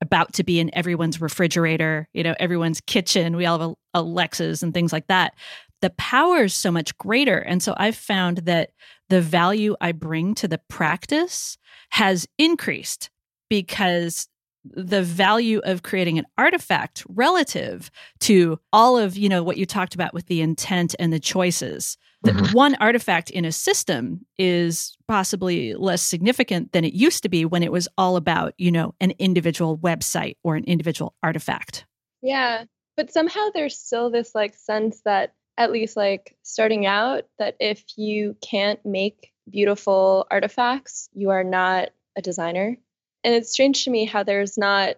about 0.00 0.32
to 0.32 0.44
be 0.44 0.58
in 0.58 0.74
everyone's 0.74 1.20
refrigerator, 1.20 2.08
you 2.14 2.22
know, 2.22 2.34
everyone's 2.40 2.80
kitchen, 2.80 3.36
we 3.36 3.44
all 3.44 3.58
have 3.58 3.74
Alexas 3.92 4.62
and 4.62 4.72
things 4.72 4.94
like 4.94 5.08
that. 5.08 5.34
The 5.82 5.90
power 5.90 6.44
is 6.44 6.54
so 6.54 6.70
much 6.70 6.96
greater. 6.96 7.36
And 7.36 7.62
so 7.62 7.74
I've 7.76 7.96
found 7.96 8.38
that 8.38 8.70
the 9.10 9.20
value 9.20 9.76
I 9.82 9.92
bring 9.92 10.34
to 10.36 10.48
the 10.48 10.60
practice 10.70 11.58
has 11.90 12.26
increased 12.38 13.10
because 13.50 14.26
the 14.64 15.02
value 15.02 15.60
of 15.64 15.82
creating 15.82 16.18
an 16.18 16.24
artifact 16.38 17.04
relative 17.10 17.90
to 18.20 18.58
all 18.72 18.96
of 18.96 19.18
you 19.18 19.28
know 19.28 19.42
what 19.42 19.58
you 19.58 19.66
talked 19.66 19.94
about 19.94 20.14
with 20.14 20.26
the 20.26 20.40
intent 20.40 20.94
and 20.98 21.12
the 21.12 21.20
choices 21.20 21.98
that 22.22 22.34
mm-hmm. 22.34 22.52
one 22.52 22.74
artifact 22.76 23.30
in 23.30 23.44
a 23.44 23.52
system 23.52 24.26
is 24.38 24.96
possibly 25.06 25.74
less 25.74 26.02
significant 26.02 26.72
than 26.72 26.84
it 26.84 26.92
used 26.92 27.22
to 27.22 27.28
be 27.28 27.44
when 27.44 27.62
it 27.62 27.72
was 27.72 27.88
all 27.96 28.16
about 28.16 28.54
you 28.58 28.70
know 28.70 28.94
an 29.00 29.12
individual 29.18 29.78
website 29.78 30.36
or 30.42 30.56
an 30.56 30.64
individual 30.64 31.14
artifact 31.22 31.86
yeah 32.22 32.64
but 32.96 33.12
somehow 33.12 33.48
there's 33.54 33.78
still 33.78 34.10
this 34.10 34.34
like 34.34 34.54
sense 34.54 35.00
that 35.04 35.34
at 35.56 35.72
least 35.72 35.96
like 35.96 36.36
starting 36.42 36.86
out 36.86 37.24
that 37.38 37.56
if 37.60 37.84
you 37.96 38.36
can't 38.40 38.84
make 38.84 39.32
beautiful 39.50 40.26
artifacts 40.30 41.08
you 41.14 41.30
are 41.30 41.44
not 41.44 41.90
a 42.16 42.22
designer 42.22 42.76
and 43.24 43.34
it's 43.34 43.50
strange 43.50 43.84
to 43.84 43.90
me 43.90 44.04
how 44.04 44.22
there's 44.22 44.58
not 44.58 44.96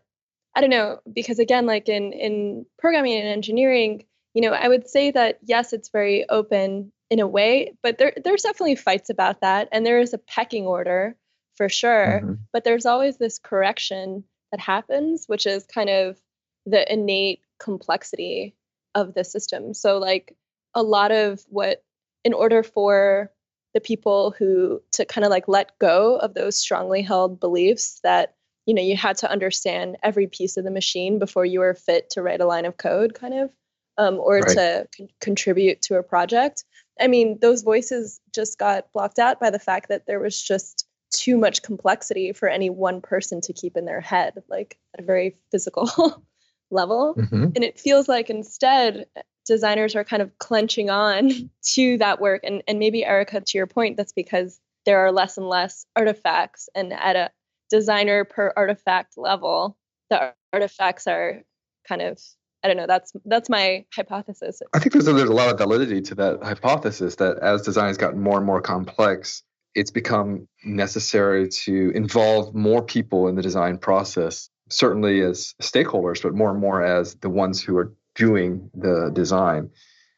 i 0.55 0.61
don't 0.61 0.71
know 0.71 0.99
because 1.13 1.39
again 1.39 1.67
like 1.67 1.89
in 1.89 2.13
in 2.13 2.67
programming 2.79 3.19
and 3.19 3.29
engineering 3.29 4.05
you 4.35 4.43
know 4.43 4.53
i 4.53 4.67
would 4.67 4.89
say 4.89 5.11
that 5.11 5.39
yes 5.45 5.73
it's 5.73 5.91
very 5.91 6.29
open 6.29 6.91
in 7.11 7.21
a 7.21 7.27
way 7.27 7.75
but 7.83 7.99
there 7.99 8.13
there's 8.25 8.43
definitely 8.43 8.77
fights 8.77 9.11
about 9.11 9.41
that 9.41 9.69
and 9.73 9.85
there 9.85 10.01
is 10.01 10.15
a 10.15 10.19
pecking 10.19 10.67
order 10.67 11.17
for 11.57 11.69
sure 11.69 12.21
mm-hmm. 12.23 12.35
but 12.53 12.65
there's 12.65 12.87
always 12.87 13.19
this 13.19 13.39
correction 13.39 14.25
that 14.53 14.61
happens 14.61 15.25
which 15.27 15.45
is 15.45 15.67
kind 15.67 15.91
of 15.91 16.19
the 16.67 16.91
innate 16.93 17.41
complexity 17.59 18.55
of 18.95 19.15
the 19.15 19.25
system 19.25 19.75
so 19.75 19.99
like 19.99 20.35
a 20.75 20.83
lot 20.83 21.11
of 21.11 21.41
what 21.49 21.83
in 22.25 22.33
order 22.33 22.63
for 22.63 23.31
the 23.75 23.81
people 23.81 24.35
who 24.39 24.81
to 24.93 25.05
kind 25.05 25.25
of 25.25 25.31
like 25.31 25.49
let 25.49 25.79
go 25.79 26.17
of 26.17 26.35
those 26.35 26.57
strongly 26.57 27.03
held 27.03 27.41
beliefs 27.41 28.01
that 28.03 28.35
you 28.67 28.75
know 28.75 28.83
you 28.83 28.97
had 28.97 29.17
to 29.17 29.31
understand 29.31 29.97
every 30.03 30.27
piece 30.27 30.57
of 30.57 30.65
the 30.65 30.71
machine 30.71 31.19
before 31.19 31.45
you 31.45 31.61
were 31.61 31.75
fit 31.75 32.11
to 32.11 32.23
write 32.23 32.41
a 32.41 32.47
line 32.47 32.67
of 32.67 32.77
code 32.77 33.15
kind 33.15 33.35
of 33.35 33.51
um, 33.99 34.19
or 34.19 34.39
right. 34.39 34.49
to 34.49 34.89
con- 34.97 35.09
contribute 35.21 35.83
to 35.83 35.97
a 35.97 36.03
project 36.03 36.65
i 37.01 37.07
mean 37.07 37.39
those 37.41 37.63
voices 37.63 38.21
just 38.35 38.59
got 38.59 38.93
blocked 38.93 39.19
out 39.19 39.41
by 39.41 39.51
the 39.51 39.59
fact 39.59 39.89
that 39.89 40.07
there 40.07 40.21
was 40.21 40.41
just 40.41 40.87
too 41.13 41.37
much 41.37 41.63
complexity 41.63 42.33
for 42.33 42.49
any 42.49 42.71
one 42.71 43.01
person 43.01 43.41
to 43.41 43.53
keep 43.53 43.77
in 43.77 43.85
their 43.85 44.01
head 44.01 44.35
like 44.49 44.79
at 44.95 45.01
a 45.01 45.07
very 45.07 45.37
physical 45.51 46.23
level 46.71 47.15
mm-hmm. 47.19 47.45
and 47.45 47.65
it 47.65 47.79
feels 47.79 48.09
like 48.09 48.31
instead 48.31 49.07
designers 49.51 49.97
are 49.97 50.05
kind 50.05 50.23
of 50.23 50.39
clenching 50.39 50.91
on 50.91 51.51
to 51.75 51.99
that 51.99 52.21
work. 52.21 52.43
And, 52.45 52.63
and 52.69 52.79
maybe, 52.79 53.05
Erika, 53.05 53.41
to 53.41 53.59
your 53.59 53.67
point, 53.67 53.97
that's 53.97 54.13
because 54.13 54.61
there 54.87 55.01
are 55.01 55.13
less 55.13 55.37
and 55.37 55.49
less 55.49 55.87
artifacts. 55.97 56.69
And 56.75 56.93
at 56.93 57.17
a 57.17 57.31
designer 57.69 58.25
per 58.25 58.53
artifact 58.57 59.19
level, 59.19 59.77
the 60.09 60.33
artifacts 60.53 61.09
are 61.09 61.43
kind 61.87 62.01
of 62.01 62.21
I 62.63 62.69
don't 62.69 62.77
know. 62.77 62.87
That's 62.87 63.13
that's 63.25 63.49
my 63.49 63.85
hypothesis. 63.95 64.61
I 64.75 64.79
think 64.79 64.93
there's 64.93 65.09
a, 65.09 65.13
there's 65.13 65.31
a 65.31 65.35
lot 65.35 65.51
of 65.51 65.59
validity 65.59 66.01
to 66.03 66.15
that 66.17 66.43
hypothesis 66.43 67.17
that 67.17 67.39
as 67.39 67.63
design 67.63 67.89
has 67.89 67.97
gotten 67.97 68.21
more 68.21 68.37
and 68.37 68.47
more 68.47 68.61
complex, 68.61 69.43
it's 69.75 69.91
become 69.91 70.47
necessary 70.65 71.49
to 71.49 71.91
involve 71.95 72.55
more 72.55 72.83
people 72.83 73.29
in 73.29 73.35
the 73.35 73.43
design 73.43 73.79
process. 73.79 74.51
Certainly 74.69 75.23
as 75.23 75.55
stakeholders, 75.61 76.23
but 76.23 76.35
more 76.35 76.51
and 76.51 76.61
more 76.61 76.85
as 76.85 77.15
the 77.17 77.31
ones 77.31 77.63
who 77.63 77.77
are 77.77 77.93
doing 78.15 78.71
the 78.75 79.11
design. 79.13 79.71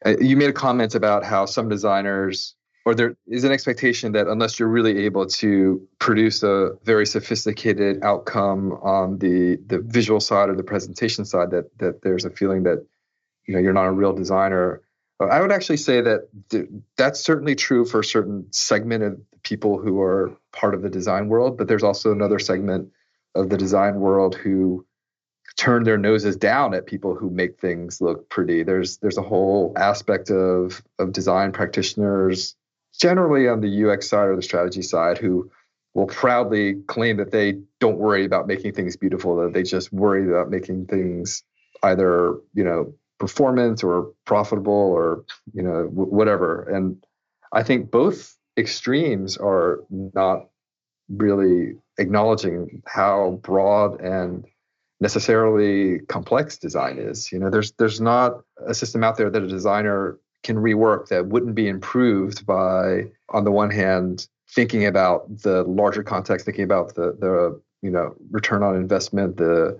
Uh, 0.05 0.15
you 0.19 0.35
made 0.35 0.49
a 0.49 0.53
comment 0.53 0.95
about 0.95 1.23
how 1.23 1.45
some 1.45 1.69
designers, 1.69 2.55
or 2.85 2.93
there 2.93 3.15
is 3.27 3.43
an 3.43 3.51
expectation 3.51 4.11
that 4.11 4.27
unless 4.27 4.59
you're 4.59 4.69
really 4.69 5.05
able 5.05 5.25
to 5.25 5.87
produce 5.99 6.43
a 6.43 6.71
very 6.83 7.05
sophisticated 7.05 8.03
outcome 8.03 8.73
on 8.81 9.17
the 9.19 9.57
the 9.67 9.79
visual 9.79 10.19
side 10.19 10.49
or 10.49 10.55
the 10.55 10.63
presentation 10.63 11.25
side, 11.25 11.51
that 11.51 11.77
that 11.79 12.01
there's 12.01 12.25
a 12.25 12.29
feeling 12.29 12.63
that 12.63 12.85
you 13.45 13.53
know 13.53 13.59
you're 13.59 13.73
not 13.73 13.85
a 13.85 13.91
real 13.91 14.13
designer. 14.13 14.81
I 15.19 15.39
would 15.39 15.53
actually 15.53 15.77
say 15.77 16.01
that 16.01 16.27
th- 16.49 16.67
that's 16.97 17.21
certainly 17.21 17.55
true 17.55 17.85
for 17.85 18.01
a 18.01 18.03
certain 18.03 18.47
segment 18.51 19.03
of 19.03 19.21
people 19.43 19.77
who 19.79 20.01
are 20.01 20.35
part 20.51 20.73
of 20.73 20.81
the 20.81 20.89
design 20.89 21.29
world, 21.29 21.57
but 21.57 21.69
there's 21.69 21.83
also 21.83 22.11
another 22.11 22.39
segment 22.39 22.91
of 23.33 23.49
the 23.49 23.57
design 23.57 24.01
world 24.01 24.35
who 24.35 24.85
turn 25.55 25.83
their 25.83 25.97
noses 25.97 26.35
down 26.35 26.73
at 26.73 26.87
people 26.87 27.15
who 27.15 27.29
make 27.29 27.59
things 27.59 28.01
look 28.01 28.27
pretty. 28.29 28.63
There's 28.63 28.97
there's 28.97 29.17
a 29.17 29.21
whole 29.21 29.73
aspect 29.77 30.29
of 30.29 30.83
of 30.99 31.13
design 31.13 31.53
practitioners, 31.53 32.55
generally 32.99 33.47
on 33.47 33.61
the 33.61 33.85
UX 33.85 34.07
side 34.09 34.27
or 34.27 34.35
the 34.35 34.41
strategy 34.41 34.81
side, 34.81 35.17
who 35.17 35.49
will 35.93 36.07
proudly 36.07 36.75
claim 36.87 37.17
that 37.17 37.31
they 37.31 37.59
don't 37.79 37.97
worry 37.97 38.25
about 38.25 38.47
making 38.47 38.73
things 38.73 38.97
beautiful, 38.97 39.35
that 39.37 39.53
they 39.53 39.63
just 39.63 39.91
worry 39.93 40.27
about 40.27 40.49
making 40.49 40.85
things 40.87 41.43
either 41.83 42.35
you 42.53 42.63
know 42.63 42.93
performance 43.19 43.83
or 43.83 44.11
profitable 44.25 44.73
or 44.73 45.23
you 45.53 45.61
know 45.61 45.83
w- 45.83 46.09
whatever. 46.11 46.63
And 46.63 47.03
I 47.51 47.63
think 47.63 47.91
both 47.91 48.35
extremes 48.57 49.37
are 49.37 49.79
not 49.89 50.49
really 51.09 51.75
acknowledging 51.97 52.81
how 52.87 53.39
broad 53.43 54.01
and 54.01 54.45
necessarily 54.99 55.99
complex 56.07 56.57
design 56.57 56.97
is. 56.97 57.31
You 57.31 57.39
know, 57.39 57.49
there's 57.49 57.73
there's 57.73 58.01
not 58.01 58.41
a 58.65 58.73
system 58.73 59.03
out 59.03 59.17
there 59.17 59.29
that 59.29 59.43
a 59.43 59.47
designer 59.47 60.17
can 60.43 60.57
rework 60.57 61.07
that 61.07 61.27
wouldn't 61.27 61.55
be 61.55 61.67
improved 61.67 62.45
by, 62.45 63.05
on 63.29 63.43
the 63.43 63.51
one 63.51 63.71
hand, 63.71 64.27
thinking 64.49 64.85
about 64.85 65.41
the 65.41 65.63
larger 65.63 66.03
context, 66.03 66.45
thinking 66.45 66.63
about 66.63 66.95
the 66.95 67.15
the 67.19 67.61
you 67.81 67.91
know 67.91 68.15
return 68.31 68.63
on 68.63 68.75
investment, 68.75 69.37
the 69.37 69.79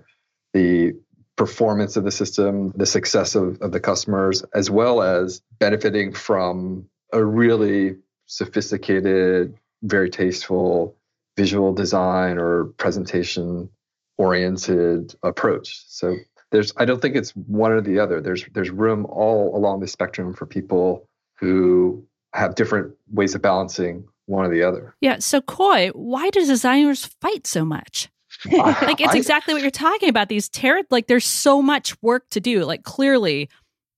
the 0.52 0.94
performance 1.36 1.96
of 1.96 2.04
the 2.04 2.12
system, 2.12 2.72
the 2.76 2.86
success 2.86 3.34
of, 3.34 3.60
of 3.60 3.72
the 3.72 3.80
customers, 3.80 4.44
as 4.54 4.70
well 4.70 5.02
as 5.02 5.42
benefiting 5.58 6.12
from 6.12 6.88
a 7.12 7.24
really 7.24 7.96
sophisticated, 8.26 9.54
very 9.82 10.10
tasteful 10.10 10.96
visual 11.36 11.72
design 11.72 12.38
or 12.38 12.66
presentation 12.76 13.68
oriented 14.16 15.14
approach. 15.24 15.84
So 15.88 16.16
there's 16.54 16.72
I 16.76 16.84
don't 16.84 17.02
think 17.02 17.16
it's 17.16 17.32
one 17.32 17.72
or 17.72 17.80
the 17.80 17.98
other. 17.98 18.20
There's 18.20 18.44
there's 18.52 18.70
room 18.70 19.06
all 19.06 19.54
along 19.56 19.80
the 19.80 19.88
spectrum 19.88 20.32
for 20.32 20.46
people 20.46 21.08
who 21.40 22.06
have 22.32 22.54
different 22.54 22.94
ways 23.12 23.34
of 23.34 23.42
balancing 23.42 24.06
one 24.26 24.46
or 24.46 24.48
the 24.48 24.62
other. 24.62 24.94
Yeah. 25.00 25.18
So 25.18 25.40
Khoi, 25.40 25.88
why 25.88 26.30
do 26.30 26.46
designers 26.46 27.06
fight 27.20 27.48
so 27.48 27.64
much? 27.64 28.08
like 28.52 29.00
it's 29.00 29.14
exactly 29.14 29.52
what 29.52 29.62
you're 29.62 29.70
talking 29.70 30.08
about. 30.08 30.28
These 30.28 30.48
terror 30.48 30.82
like 30.90 31.08
there's 31.08 31.26
so 31.26 31.60
much 31.60 32.00
work 32.02 32.24
to 32.30 32.40
do. 32.40 32.64
Like 32.64 32.84
clearly 32.84 33.48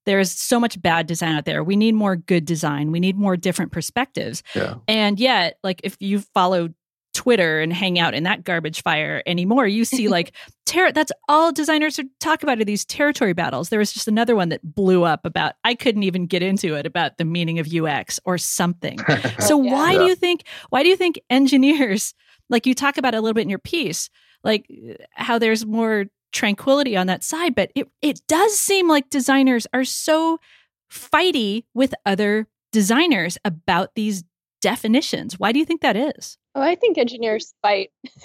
there's 0.07 0.31
so 0.31 0.59
much 0.59 0.81
bad 0.81 1.07
design 1.07 1.37
out 1.37 1.45
there. 1.45 1.63
We 1.63 1.77
need 1.77 1.95
more 1.95 2.17
good 2.17 2.47
design. 2.47 2.91
We 2.91 3.01
need 3.01 3.19
more 3.19 3.37
different 3.37 3.71
perspectives. 3.71 4.43
Yeah. 4.55 4.77
And 4.89 5.21
yet, 5.21 5.59
like 5.63 5.83
if 5.85 5.97
you 6.01 6.21
follow 6.21 6.71
Twitter 7.17 7.61
and 7.61 7.73
hang 7.73 7.99
out 7.99 8.13
in 8.13 8.25
that 8.25 8.45
garbage 8.45 8.83
fire 8.83 9.23
anymore. 9.25 9.67
You 9.67 9.87
see 9.87 10.07
like 10.17 10.33
ter- 10.67 10.93
that's 10.93 11.11
all 11.29 11.51
designers 11.51 11.99
talk 12.21 12.43
about 12.43 12.61
are 12.61 12.65
these 12.65 12.85
territory 12.85 13.33
battles. 13.33 13.71
There 13.71 13.79
was 13.79 13.91
just 13.91 14.07
another 14.07 14.37
one 14.37 14.51
that 14.51 14.63
blew 14.63 15.03
up 15.05 15.25
about 15.25 15.55
I 15.65 15.75
couldn't 15.75 16.03
even 16.03 16.27
get 16.27 16.43
into 16.43 16.77
it 16.77 16.85
about 16.85 17.17
the 17.17 17.25
meaning 17.25 17.59
of 17.59 17.73
UX 17.73 18.21
or 18.25 18.39
something. 18.39 18.99
So 19.41 19.63
yeah. 19.63 19.73
why 19.73 19.93
yeah. 19.93 19.99
do 19.99 20.05
you 20.07 20.15
think 20.15 20.43
why 20.71 20.83
do 20.83 20.89
you 20.89 20.97
think 20.97 21.21
engineers 21.31 22.15
like 22.51 22.67
you 22.67 22.75
talk 22.75 22.99
about 22.99 23.15
a 23.15 23.21
little 23.21 23.35
bit 23.35 23.43
in 23.43 23.51
your 23.51 23.59
piece 23.59 24.11
like 24.45 24.67
how 25.13 25.39
there's 25.39 25.65
more 25.65 26.07
tranquility 26.33 26.97
on 26.97 27.07
that 27.07 27.23
side 27.23 27.55
but 27.55 27.71
it 27.75 27.89
it 28.03 28.21
does 28.29 28.59
seem 28.59 28.89
like 28.89 29.09
designers 29.11 29.67
are 29.73 29.85
so 29.85 30.39
fighty 30.91 31.65
with 31.75 31.95
other 32.05 32.47
designers 32.73 33.39
about 33.45 33.95
these 33.95 34.25
definitions. 34.61 35.39
Why 35.39 35.53
do 35.53 35.59
you 35.59 35.65
think 35.65 35.81
that 35.83 35.97
is? 35.97 36.39
Oh, 36.57 36.63
I 36.63 36.75
think 36.75 36.97
engineers 36.97 37.53
fight. 37.61 37.91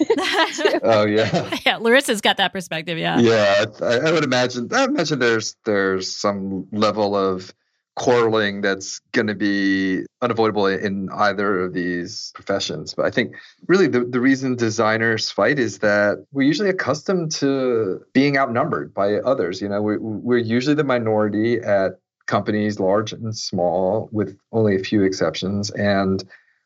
oh 0.82 1.04
yeah, 1.04 1.54
yeah. 1.66 1.76
Larissa's 1.76 2.22
got 2.22 2.38
that 2.38 2.52
perspective. 2.52 2.96
Yeah, 2.96 3.18
yeah. 3.20 3.66
I, 3.82 4.08
I, 4.08 4.12
would 4.12 4.24
imagine. 4.24 4.70
I 4.72 4.84
imagine 4.84 5.18
there's 5.18 5.54
there's 5.66 6.10
some 6.10 6.66
level 6.72 7.14
of 7.14 7.52
quarreling 7.94 8.62
that's 8.62 9.00
going 9.12 9.26
to 9.26 9.34
be 9.34 10.06
unavoidable 10.22 10.66
in 10.66 11.10
either 11.12 11.60
of 11.60 11.74
these 11.74 12.32
professions. 12.34 12.94
But 12.94 13.04
I 13.04 13.10
think 13.10 13.34
really 13.68 13.86
the, 13.86 14.00
the 14.00 14.18
reason 14.18 14.56
designers 14.56 15.30
fight 15.30 15.58
is 15.58 15.80
that 15.80 16.24
we're 16.32 16.46
usually 16.46 16.70
accustomed 16.70 17.32
to 17.32 18.00
being 18.14 18.38
outnumbered 18.38 18.94
by 18.94 19.16
others. 19.16 19.60
You 19.60 19.68
know, 19.68 19.82
we're, 19.82 20.00
we're 20.00 20.38
usually 20.38 20.74
the 20.74 20.84
minority 20.84 21.58
at 21.58 22.00
companies, 22.24 22.80
large 22.80 23.12
and 23.12 23.36
small, 23.36 24.08
with 24.10 24.38
only 24.52 24.74
a 24.74 24.78
few 24.78 25.02
exceptions. 25.02 25.70
And 25.72 26.24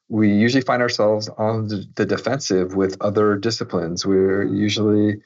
we 0.09 0.31
usually 0.31 0.63
find 0.63 0.83
ourselves 0.83 1.29
on 1.29 1.69
the 1.69 2.07
defensive 2.07 2.75
with 2.75 2.97
other 3.01 3.37
disciplines. 3.37 4.07
We're 4.07 4.45
usually 4.45 5.21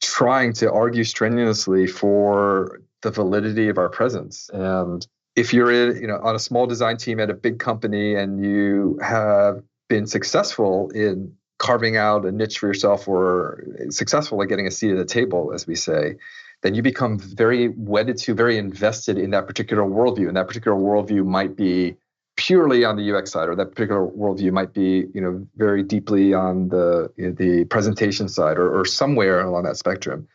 trying 0.00 0.52
to 0.54 0.70
argue 0.70 1.04
strenuously 1.04 1.86
for 1.86 2.80
the 3.02 3.10
validity 3.10 3.68
of 3.68 3.78
our 3.78 3.88
presence. 3.88 4.48
And 4.52 5.06
if 5.34 5.52
you're 5.52 5.72
in, 5.72 6.00
you 6.00 6.06
know, 6.06 6.20
on 6.22 6.34
a 6.34 6.38
small 6.38 6.66
design 6.66 6.96
team 6.98 7.18
at 7.18 7.30
a 7.30 7.34
big 7.34 7.58
company 7.58 8.14
and 8.14 8.44
you 8.44 8.98
have 9.02 9.62
been 9.88 10.06
successful 10.06 10.90
in 10.90 11.34
carving 11.58 11.96
out 11.96 12.24
a 12.24 12.32
niche 12.32 12.58
for 12.58 12.66
yourself 12.66 13.06
or 13.08 13.64
successful 13.90 14.42
at 14.42 14.48
getting 14.48 14.66
a 14.66 14.70
seat 14.70 14.90
at 14.90 14.96
the 14.96 15.04
table, 15.04 15.52
as 15.54 15.66
we 15.66 15.74
say, 15.74 16.16
then 16.62 16.74
you 16.74 16.82
become 16.82 17.18
very 17.18 17.68
wedded 17.68 18.18
to, 18.18 18.34
very 18.34 18.58
invested 18.58 19.18
in 19.18 19.30
that 19.30 19.46
particular 19.46 19.82
worldview. 19.82 20.28
And 20.28 20.36
that 20.36 20.48
particular 20.48 20.76
worldview 20.76 21.24
might 21.24 21.56
be 21.56 21.96
purely 22.46 22.84
on 22.84 22.96
the 22.96 23.12
UX 23.12 23.30
side, 23.30 23.48
or 23.48 23.54
that 23.54 23.70
particular 23.70 24.04
worldview 24.04 24.50
might 24.52 24.72
be, 24.72 25.06
you 25.14 25.20
know, 25.20 25.46
very 25.56 25.82
deeply 25.82 26.34
on 26.34 26.68
the 26.68 27.10
you 27.16 27.28
know, 27.28 27.32
the 27.32 27.64
presentation 27.66 28.28
side, 28.28 28.58
or, 28.58 28.80
or 28.80 28.84
somewhere 28.84 29.40
along 29.40 29.62
that 29.62 29.76
spectrum. 29.76 30.26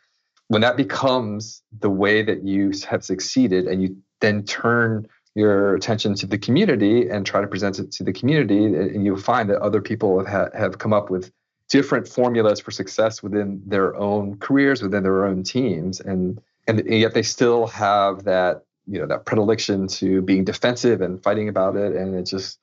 When 0.47 0.61
that 0.61 0.77
becomes 0.77 1.61
the 1.77 1.89
way 1.89 2.23
that 2.23 2.45
you 2.45 2.71
have 2.89 3.03
succeeded, 3.03 3.67
and 3.67 3.81
you 3.83 3.97
then 4.21 4.43
turn 4.43 5.07
your 5.35 5.75
attention 5.75 6.15
to 6.15 6.25
the 6.25 6.37
community 6.37 7.09
and 7.09 7.25
try 7.25 7.41
to 7.41 7.47
present 7.47 7.77
it 7.77 7.91
to 7.91 8.03
the 8.03 8.13
community, 8.13 8.65
eh, 8.65 8.93
and 8.93 9.05
you'll 9.05 9.17
find 9.17 9.49
that 9.49 9.59
other 9.61 9.81
people 9.81 10.25
have, 10.25 10.53
have 10.53 10.77
come 10.77 10.93
up 10.93 11.09
with 11.09 11.29
different 11.69 12.07
formulas 12.07 12.61
for 12.61 12.71
success 12.71 13.21
within 13.21 13.61
their 13.65 13.95
own 13.97 14.37
careers, 14.37 14.81
within 14.81 15.03
their 15.03 15.25
own 15.25 15.43
teams, 15.43 15.99
and 15.99 16.39
and 16.69 16.85
yet 16.87 17.13
they 17.13 17.23
still 17.23 17.67
have 17.67 18.23
that 18.23 18.63
you 18.87 18.99
know 18.99 19.07
that 19.07 19.25
predilection 19.25 19.87
to 19.87 20.21
being 20.21 20.43
defensive 20.43 21.01
and 21.01 21.21
fighting 21.21 21.49
about 21.49 21.75
it, 21.75 21.95
and 21.95 22.15
it 22.15 22.23
just 22.23 22.59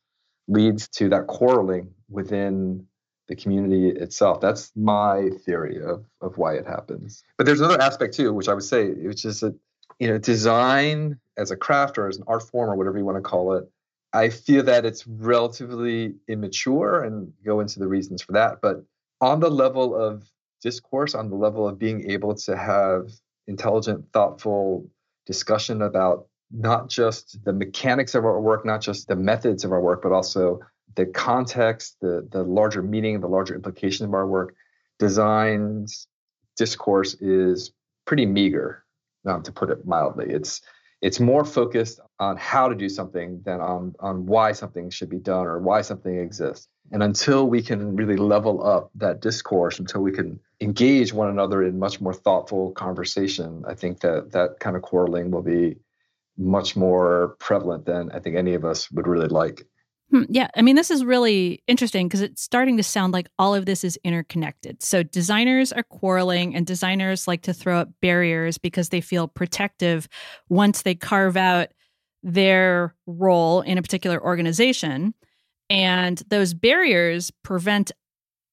leads 0.49 0.89
to 0.89 1.09
that 1.11 1.27
quarreling 1.27 1.95
within 2.09 2.87
the 3.29 3.37
community 3.37 3.89
itself. 3.89 4.41
That's 4.41 4.73
my 4.75 5.31
theory 5.45 5.81
of 5.83 6.05
of 6.21 6.39
why 6.39 6.55
it 6.55 6.67
happens. 6.67 7.23
But 7.37 7.47
there's 7.47 7.61
another 7.61 7.81
aspect 7.81 8.15
too, 8.15 8.33
which 8.33 8.49
I 8.49 8.55
would 8.55 8.65
say, 8.65 8.91
which 8.91 9.25
is 9.25 9.41
that 9.41 9.55
you 9.99 10.09
know 10.09 10.19
design 10.19 11.19
as 11.37 11.51
a 11.51 11.57
craft 11.57 11.99
or 11.99 12.09
as 12.09 12.17
an 12.17 12.25
art 12.27 12.43
form 12.43 12.71
or 12.71 12.77
whatever 12.77 12.99
you 12.99 13.05
want 13.05 13.19
to 13.19 13.23
call 13.23 13.55
it. 13.55 13.69
I 14.13 14.29
feel 14.29 14.63
that 14.63 14.87
it's 14.87 15.07
relatively 15.07 16.15
immature 16.29 17.03
and 17.03 17.33
go 17.45 17.59
into 17.59 17.81
the 17.81 17.89
reasons 17.89 18.23
for 18.23 18.33
that. 18.33 18.61
But 18.63 18.85
on 19.21 19.41
the 19.41 19.51
level 19.51 19.95
of 19.97 20.25
discourse, 20.63 21.15
on 21.15 21.31
the 21.31 21.37
level 21.37 21.69
of 21.69 21.79
being 21.79 22.11
able 22.11 22.35
to 22.35 22.57
have 22.57 23.11
intelligent, 23.49 24.07
thoughtful 24.13 24.89
discussion 25.27 25.83
about 25.83 26.27
not 26.51 26.89
just 26.89 27.43
the 27.45 27.53
mechanics 27.53 28.15
of 28.15 28.25
our 28.25 28.41
work, 28.41 28.65
not 28.65 28.81
just 28.81 29.09
the 29.09 29.17
methods 29.17 29.65
of 29.65 29.73
our 29.73 29.81
work, 29.81 30.03
but 30.03 30.13
also 30.13 30.61
the 30.95 31.07
context, 31.07 31.97
the, 32.01 32.27
the 32.31 32.43
larger 32.43 32.83
meaning, 32.83 33.21
the 33.21 33.29
larger 33.29 33.55
implication 33.55 34.07
of 34.07 34.15
our 34.15 34.27
work. 34.27 34.55
Design's 34.99 36.07
discourse 36.57 37.15
is 37.15 37.73
pretty 38.07 38.27
meager, 38.27 38.85
um, 39.27 39.43
to 39.43 39.53
put 39.53 39.71
it 39.71 39.87
mildly. 39.87 40.27
It's 40.29 40.61
it's 41.01 41.21
more 41.21 41.45
focused 41.45 42.01
on 42.19 42.37
how 42.37 42.69
to 42.69 42.75
do 42.75 42.89
something 42.89 43.43
than 43.45 43.61
on 43.61 43.95
on 44.01 44.27
why 44.27 44.53
something 44.53 44.91
should 44.91 45.11
be 45.11 45.19
done 45.19 45.47
or 45.47 45.59
why 45.59 45.83
something 45.83 46.19
exists. 46.19 46.69
And 46.93 47.03
until 47.03 47.47
we 47.49 47.63
can 47.63 47.97
really 47.97 48.17
level 48.17 48.65
up 48.65 48.91
that 48.97 49.21
discourse, 49.21 49.79
until 49.79 50.03
we 50.03 50.13
can 50.13 50.39
engage 50.61 51.13
one 51.13 51.29
another 51.29 51.63
in 51.63 51.79
much 51.79 52.01
more 52.01 52.15
thoughtful 52.15 52.73
conversation, 52.73 53.65
I 53.67 53.75
think 53.75 54.01
that 54.01 54.33
that 54.33 54.61
kind 54.61 54.77
of 54.77 54.83
quarreling 54.83 55.31
will 55.31 55.43
be 55.43 55.77
much 56.37 56.77
more 56.77 57.37
prevalent 57.39 57.87
than 57.87 58.11
I 58.11 58.19
think 58.19 58.37
any 58.37 58.55
of 58.55 58.65
us 58.65 58.91
would 58.91 59.07
really 59.07 59.29
like. 59.29 59.67
Hmm, 60.11 60.25
yeah, 60.29 60.49
I 60.55 60.63
mean, 60.63 60.77
this 60.77 60.91
is 60.91 61.05
really 61.05 61.63
interesting 61.67 62.07
because 62.07 62.21
it's 62.21 62.43
starting 62.43 62.77
to 62.77 62.83
sound 62.83 63.13
like 63.13 63.29
all 63.39 63.55
of 63.55 63.67
this 63.67 63.85
is 63.85 63.99
interconnected. 64.05 64.83
So, 64.83 65.03
designers 65.03 65.73
are 65.73 65.83
quarreling, 65.83 66.55
and 66.55 66.67
designers 66.67 67.27
like 67.27 67.43
to 67.43 67.55
throw 67.55 67.79
up 67.79 67.89
barriers 68.03 68.59
because 68.59 68.91
they 68.91 69.01
feel 69.01 69.27
protective 69.27 70.07
once 70.49 70.83
they 70.83 70.95
carve 70.95 71.37
out 71.37 71.69
their 72.23 72.95
role 73.07 73.63
in 73.63 73.79
a 73.79 73.83
particular 73.83 74.23
organization. 74.23 75.15
And 75.75 76.23
those 76.29 76.55
barriers 76.55 77.33
prevent 77.43 77.91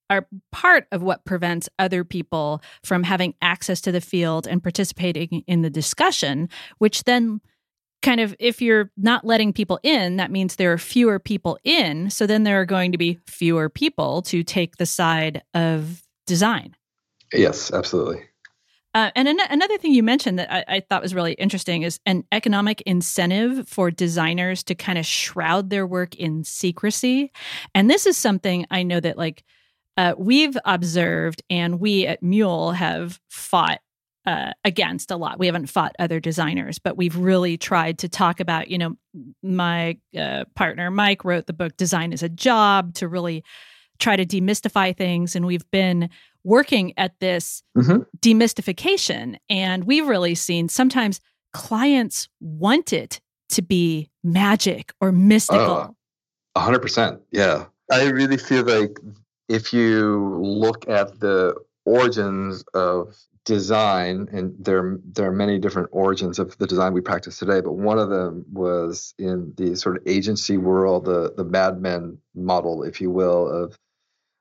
are 0.09 0.27
part 0.51 0.87
of 0.91 1.03
what 1.03 1.23
prevents 1.23 1.69
other 1.77 2.03
people 2.03 2.63
from 2.83 3.03
having 3.03 3.35
access 3.43 3.79
to 3.81 3.91
the 3.91 4.01
field 4.01 4.47
and 4.47 4.61
participating 4.61 5.43
in 5.45 5.61
the 5.61 5.69
discussion, 5.69 6.49
which 6.79 7.03
then 7.03 7.39
kind 8.01 8.19
of 8.19 8.35
if 8.39 8.59
you're 8.59 8.91
not 8.97 9.23
letting 9.23 9.53
people 9.53 9.79
in, 9.83 10.17
that 10.17 10.31
means 10.31 10.55
there 10.55 10.73
are 10.73 10.79
fewer 10.79 11.19
people 11.19 11.59
in. 11.63 12.09
So 12.09 12.25
then 12.25 12.43
there 12.43 12.59
are 12.59 12.65
going 12.65 12.91
to 12.91 12.97
be 12.97 13.19
fewer 13.27 13.69
people 13.69 14.23
to 14.23 14.43
take 14.43 14.77
the 14.77 14.87
side 14.87 15.43
of 15.53 16.01
design. 16.25 16.75
Yes, 17.31 17.71
absolutely. 17.71 18.23
Uh, 18.93 19.09
and 19.15 19.27
an- 19.27 19.39
another 19.49 19.77
thing 19.77 19.93
you 19.93 20.03
mentioned 20.03 20.39
that 20.39 20.51
I-, 20.51 20.75
I 20.75 20.79
thought 20.81 21.01
was 21.01 21.15
really 21.15 21.33
interesting 21.33 21.83
is 21.83 21.99
an 22.05 22.23
economic 22.31 22.81
incentive 22.81 23.67
for 23.67 23.91
designers 23.91 24.63
to 24.63 24.75
kind 24.75 24.97
of 24.97 25.05
shroud 25.05 25.69
their 25.69 25.87
work 25.87 26.15
in 26.15 26.43
secrecy. 26.43 27.31
And 27.73 27.89
this 27.89 28.05
is 28.05 28.17
something 28.17 28.65
I 28.69 28.83
know 28.83 28.99
that 28.99 29.17
like 29.17 29.43
uh, 29.97 30.13
we've 30.17 30.57
observed 30.65 31.43
and 31.49 31.79
we 31.79 32.07
at 32.07 32.23
Mule 32.23 32.71
have 32.71 33.19
fought 33.29 33.79
uh, 34.25 34.51
against 34.63 35.09
a 35.09 35.17
lot. 35.17 35.39
We 35.39 35.47
haven't 35.47 35.67
fought 35.67 35.95
other 35.97 36.19
designers, 36.19 36.79
but 36.79 36.95
we've 36.95 37.15
really 37.15 37.57
tried 37.57 37.97
to 37.99 38.09
talk 38.09 38.39
about, 38.39 38.69
you 38.69 38.77
know, 38.77 38.95
my 39.41 39.97
uh, 40.17 40.45
partner 40.55 40.91
Mike 40.91 41.25
wrote 41.25 41.47
the 41.47 41.53
book 41.53 41.75
Design 41.75 42.13
is 42.13 42.23
a 42.23 42.29
Job 42.29 42.93
to 42.95 43.07
really 43.07 43.43
try 43.99 44.15
to 44.15 44.25
demystify 44.25 44.95
things. 44.95 45.35
And 45.35 45.45
we've 45.45 45.69
been 45.71 46.09
working 46.43 46.93
at 46.97 47.19
this 47.19 47.63
mm-hmm. 47.77 48.01
demystification. 48.19 49.37
And 49.49 49.83
we've 49.85 50.07
really 50.07 50.35
seen 50.35 50.69
sometimes 50.69 51.19
clients 51.53 52.29
want 52.39 52.93
it 52.93 53.19
to 53.49 53.61
be 53.61 54.09
magic 54.23 54.93
or 55.01 55.11
mystical. 55.11 55.95
Uh, 56.55 56.67
100%. 56.67 57.19
Yeah. 57.31 57.65
I 57.91 58.09
really 58.09 58.37
feel 58.37 58.63
like 58.63 58.97
if 59.49 59.73
you 59.73 60.39
look 60.41 60.87
at 60.87 61.19
the 61.19 61.55
origins 61.85 62.63
of 62.73 63.15
design 63.43 64.29
and 64.31 64.53
there 64.59 64.99
there 65.03 65.27
are 65.27 65.31
many 65.31 65.57
different 65.57 65.89
origins 65.91 66.37
of 66.37 66.55
the 66.59 66.67
design 66.67 66.93
we 66.93 67.01
practice 67.01 67.39
today 67.39 67.59
but 67.59 67.73
one 67.73 67.97
of 67.97 68.09
them 68.09 68.45
was 68.51 69.15
in 69.17 69.51
the 69.57 69.75
sort 69.75 69.97
of 69.97 70.03
agency 70.05 70.57
world 70.57 71.05
the 71.05 71.33
the 71.35 71.43
Mad 71.43 71.81
Men 71.81 72.19
model 72.35 72.83
if 72.83 73.01
you 73.01 73.09
will 73.09 73.49
of 73.49 73.75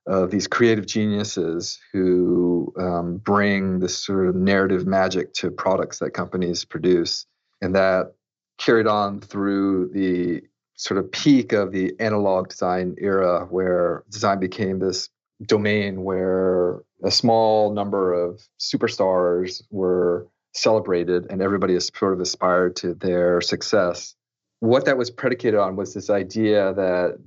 of 0.07 0.31
these 0.31 0.47
creative 0.47 0.87
geniuses 0.87 1.79
who 1.93 2.73
um, 2.79 3.19
bring 3.19 3.81
this 3.81 3.97
sort 3.97 4.29
of 4.29 4.35
narrative 4.35 4.87
magic 4.87 5.33
to 5.35 5.51
products 5.51 5.99
that 5.99 6.13
companies 6.13 6.65
produce 6.65 7.27
and 7.61 7.75
that 7.75 8.15
carried 8.59 8.87
on 8.87 9.21
through 9.21 9.91
the 9.93 10.43
sort 10.75 10.99
of 10.99 11.11
peak 11.13 11.53
of 11.53 11.73
the 11.73 11.93
analog 12.01 12.49
design 12.49 12.95
era 12.99 13.47
where 13.51 14.03
design 14.11 14.41
became 14.41 14.79
this 14.79 15.11
domain 15.47 16.05
where 16.05 16.83
a 17.03 17.11
small 17.11 17.73
number 17.73 18.13
of 18.13 18.41
superstars 18.59 19.63
were 19.71 20.27
celebrated 20.53 21.27
and 21.31 21.43
everybody 21.43 21.79
sort 21.81 22.13
of 22.13 22.21
aspired 22.21 22.77
to 22.77 22.95
their 22.95 23.41
success. 23.41 24.15
What 24.61 24.85
that 24.87 24.99
was 24.99 25.11
predicated 25.11 25.59
on 25.59 25.77
was 25.77 25.95
this 25.95 26.11
idea 26.11 26.75
that 26.75 27.19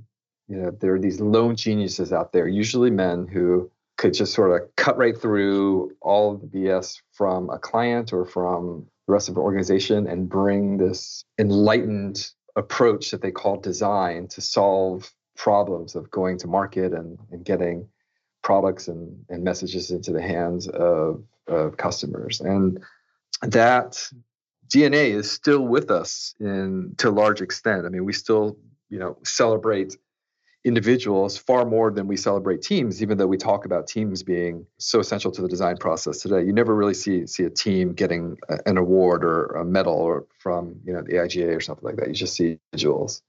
you 0.47 0.57
know 0.57 0.71
there 0.71 0.95
are 0.95 0.99
these 0.99 1.19
lone 1.19 1.55
geniuses 1.55 2.13
out 2.13 2.31
there, 2.31 2.47
usually 2.47 2.91
men 2.91 3.27
who 3.27 3.69
could 3.97 4.13
just 4.13 4.33
sort 4.33 4.59
of 4.59 4.75
cut 4.75 4.97
right 4.97 5.17
through 5.17 5.95
all 6.01 6.33
of 6.33 6.41
the 6.41 6.47
BS 6.47 7.01
from 7.11 7.49
a 7.49 7.59
client 7.59 8.11
or 8.11 8.25
from 8.25 8.85
the 9.07 9.13
rest 9.13 9.29
of 9.29 9.35
the 9.35 9.41
organization 9.41 10.07
and 10.07 10.29
bring 10.29 10.77
this 10.77 11.25
enlightened 11.37 12.31
approach 12.55 13.11
that 13.11 13.21
they 13.21 13.31
call 13.31 13.57
design 13.57 14.27
to 14.27 14.41
solve 14.41 15.11
problems 15.35 15.95
of 15.95 16.09
going 16.11 16.37
to 16.37 16.47
market 16.47 16.93
and, 16.93 17.17
and 17.31 17.45
getting 17.45 17.87
products 18.43 18.87
and, 18.87 19.25
and 19.29 19.43
messages 19.43 19.89
into 19.91 20.11
the 20.11 20.21
hands 20.21 20.67
of, 20.67 21.23
of 21.47 21.77
customers. 21.77 22.41
And 22.41 22.79
that 23.41 24.09
DNA 24.67 25.11
is 25.11 25.31
still 25.31 25.61
with 25.61 25.89
us 25.91 26.35
in 26.39 26.93
to 26.97 27.09
a 27.09 27.11
large 27.11 27.41
extent. 27.41 27.85
I 27.85 27.89
mean, 27.89 28.05
we 28.05 28.13
still, 28.13 28.57
you 28.89 28.99
know, 28.99 29.17
celebrate 29.23 29.97
individuals 30.65 31.37
far 31.37 31.65
more 31.65 31.91
than 31.91 32.07
we 32.07 32.15
celebrate 32.15 32.61
teams, 32.61 33.01
even 33.01 33.17
though 33.17 33.27
we 33.27 33.37
talk 33.37 33.65
about 33.65 33.87
teams 33.87 34.23
being 34.23 34.65
so 34.77 34.99
essential 34.99 35.31
to 35.31 35.41
the 35.41 35.47
design 35.47 35.77
process 35.77 36.19
today. 36.19 36.41
You 36.43 36.53
never 36.53 36.73
really 36.73 36.93
see 36.93 37.27
see 37.27 37.43
a 37.43 37.49
team 37.49 37.93
getting 37.93 38.37
a, 38.49 38.59
an 38.65 38.77
award 38.77 39.23
or 39.25 39.47
a 39.47 39.65
medal 39.65 39.93
or 39.93 40.25
from 40.39 40.79
you 40.85 40.93
know 40.93 41.01
the 41.01 41.13
AIGA 41.13 41.55
or 41.55 41.59
something 41.59 41.85
like 41.85 41.97
that. 41.97 42.07
You 42.07 42.13
just 42.13 42.35
see 42.35 42.59
individuals. 42.71 43.21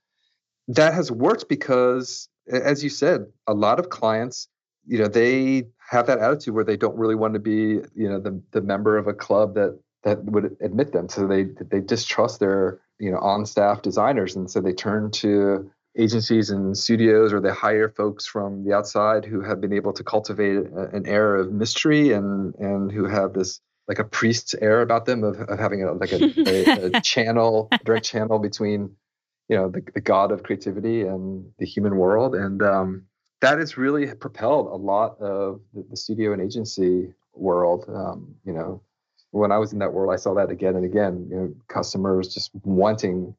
That 0.69 0.93
has 0.93 1.11
worked 1.11 1.49
because, 1.49 2.29
as 2.49 2.83
you 2.83 2.89
said, 2.89 3.25
a 3.47 3.53
lot 3.53 3.79
of 3.79 3.89
clients, 3.89 4.47
you 4.87 4.97
know, 4.97 5.07
they 5.07 5.65
have 5.89 6.07
that 6.07 6.19
attitude 6.19 6.55
where 6.55 6.63
they 6.63 6.77
don't 6.77 6.97
really 6.97 7.15
want 7.15 7.33
to 7.33 7.39
be, 7.39 7.81
you 7.95 8.09
know, 8.09 8.19
the 8.19 8.41
the 8.51 8.61
member 8.61 8.97
of 8.97 9.07
a 9.07 9.13
club 9.13 9.55
that 9.55 9.77
that 10.03 10.23
would 10.23 10.55
admit 10.61 10.93
them. 10.93 11.09
So 11.09 11.27
they 11.27 11.43
they 11.43 11.81
distrust 11.81 12.39
their 12.39 12.79
you 12.97 13.11
know 13.11 13.17
on 13.17 13.45
staff 13.45 13.81
designers, 13.81 14.37
and 14.37 14.49
so 14.49 14.61
they 14.61 14.73
turn 14.73 15.11
to 15.11 15.69
agencies 15.97 16.49
and 16.49 16.77
studios 16.77 17.31
or 17.31 17.39
they 17.39 17.51
hire 17.51 17.89
folks 17.89 18.25
from 18.25 18.63
the 18.65 18.73
outside 18.73 19.23
who 19.23 19.41
have 19.41 19.61
been 19.61 19.73
able 19.73 19.93
to 19.93 20.03
cultivate 20.03 20.57
an 20.57 21.05
air 21.05 21.35
of 21.35 21.51
mystery 21.51 22.11
and 22.11 22.53
and 22.55 22.91
who 22.91 23.05
have 23.05 23.33
this 23.33 23.61
like 23.87 23.99
a 23.99 24.03
priest's 24.03 24.53
air 24.55 24.81
about 24.81 25.05
them 25.05 25.23
of, 25.23 25.39
of 25.41 25.59
having 25.59 25.83
a 25.83 25.93
like 25.93 26.11
a, 26.11 26.17
a, 26.47 26.97
a 26.97 27.01
channel 27.01 27.69
direct 27.83 28.05
channel 28.05 28.39
between 28.39 28.95
you 29.47 29.55
know 29.55 29.69
the, 29.69 29.81
the 29.93 30.01
god 30.01 30.31
of 30.31 30.43
creativity 30.43 31.01
and 31.01 31.45
the 31.59 31.65
human 31.65 31.95
world. 31.95 32.35
And 32.35 32.61
um, 32.61 33.03
that 33.41 33.59
has 33.59 33.77
really 33.77 34.13
propelled 34.15 34.67
a 34.67 34.75
lot 34.75 35.19
of 35.19 35.61
the, 35.73 35.85
the 35.89 35.97
studio 35.97 36.33
and 36.33 36.41
agency 36.41 37.13
world. 37.33 37.85
Um, 37.87 38.35
you 38.45 38.53
know 38.53 38.81
when 39.31 39.51
i 39.51 39.57
was 39.57 39.73
in 39.73 39.79
that 39.79 39.91
world 39.91 40.13
i 40.13 40.15
saw 40.15 40.33
that 40.33 40.49
again 40.49 40.77
and 40.77 40.85
again 40.85 41.27
you 41.29 41.35
know 41.35 41.53
customers 41.67 42.33
just 42.33 42.51
wanting 42.63 43.35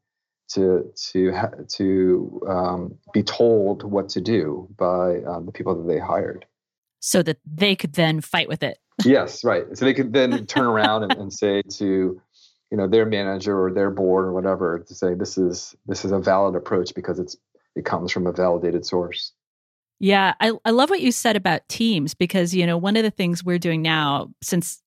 to 0.48 0.92
to 1.12 1.32
to 1.68 2.40
um, 2.48 2.94
be 3.12 3.22
told 3.22 3.82
what 3.82 4.08
to 4.10 4.20
do 4.20 4.68
by 4.76 5.22
um, 5.22 5.46
the 5.46 5.52
people 5.52 5.74
that 5.74 5.92
they 5.92 5.98
hired, 5.98 6.46
so 7.00 7.22
that 7.22 7.38
they 7.44 7.74
could 7.74 7.94
then 7.94 8.20
fight 8.20 8.48
with 8.48 8.62
it. 8.62 8.78
yes, 9.04 9.44
right. 9.44 9.64
So 9.74 9.84
they 9.84 9.94
could 9.94 10.12
then 10.12 10.46
turn 10.46 10.66
around 10.66 11.04
and, 11.04 11.12
and 11.12 11.32
say 11.32 11.62
to 11.62 12.20
you 12.70 12.76
know 12.76 12.86
their 12.88 13.06
manager 13.06 13.60
or 13.60 13.72
their 13.72 13.90
board 13.90 14.26
or 14.26 14.32
whatever 14.32 14.78
to 14.80 14.94
say 14.94 15.14
this 15.14 15.38
is 15.38 15.74
this 15.86 16.04
is 16.04 16.12
a 16.12 16.18
valid 16.18 16.54
approach 16.54 16.94
because 16.94 17.18
it's 17.18 17.36
it 17.76 17.84
comes 17.84 18.10
from 18.10 18.26
a 18.26 18.32
validated 18.32 18.86
source. 18.86 19.32
Yeah, 19.98 20.34
I, 20.40 20.52
I 20.64 20.70
love 20.70 20.90
what 20.90 21.00
you 21.00 21.10
said 21.10 21.36
about 21.36 21.68
teams 21.68 22.14
because, 22.14 22.54
you 22.54 22.66
know, 22.66 22.76
one 22.76 22.96
of 22.96 23.02
the 23.02 23.10
things 23.10 23.44
we're 23.44 23.58
doing 23.58 23.80
now, 23.80 24.30
since 24.42 24.82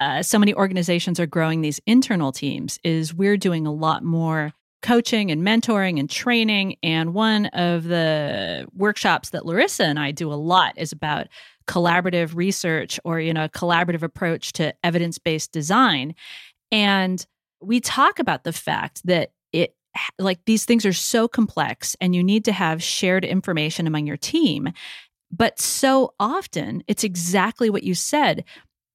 uh, 0.00 0.22
so 0.22 0.38
many 0.38 0.54
organizations 0.54 1.20
are 1.20 1.26
growing 1.26 1.60
these 1.60 1.80
internal 1.86 2.32
teams, 2.32 2.80
is 2.82 3.14
we're 3.14 3.36
doing 3.36 3.66
a 3.66 3.72
lot 3.72 4.02
more 4.02 4.52
coaching 4.82 5.30
and 5.30 5.42
mentoring 5.42 5.98
and 5.98 6.08
training. 6.08 6.76
And 6.82 7.14
one 7.14 7.46
of 7.46 7.84
the 7.84 8.66
workshops 8.74 9.30
that 9.30 9.46
Larissa 9.46 9.84
and 9.84 9.98
I 9.98 10.10
do 10.10 10.32
a 10.32 10.34
lot 10.34 10.74
is 10.76 10.92
about 10.92 11.28
collaborative 11.66 12.34
research 12.34 12.98
or, 13.04 13.20
you 13.20 13.32
know, 13.32 13.44
a 13.44 13.48
collaborative 13.48 14.02
approach 14.02 14.52
to 14.54 14.74
evidence 14.82 15.18
based 15.18 15.52
design. 15.52 16.14
And 16.72 17.24
we 17.60 17.80
talk 17.80 18.18
about 18.18 18.44
the 18.44 18.52
fact 18.52 19.02
that 19.04 19.30
it, 19.52 19.74
like 20.18 20.40
these 20.46 20.64
things 20.64 20.86
are 20.86 20.92
so 20.92 21.28
complex 21.28 21.96
and 22.00 22.14
you 22.14 22.24
need 22.24 22.44
to 22.46 22.52
have 22.52 22.82
shared 22.82 23.24
information 23.24 23.86
among 23.86 24.06
your 24.06 24.16
team. 24.16 24.70
But 25.30 25.60
so 25.60 26.14
often, 26.18 26.82
it's 26.88 27.04
exactly 27.04 27.70
what 27.70 27.84
you 27.84 27.94
said 27.94 28.44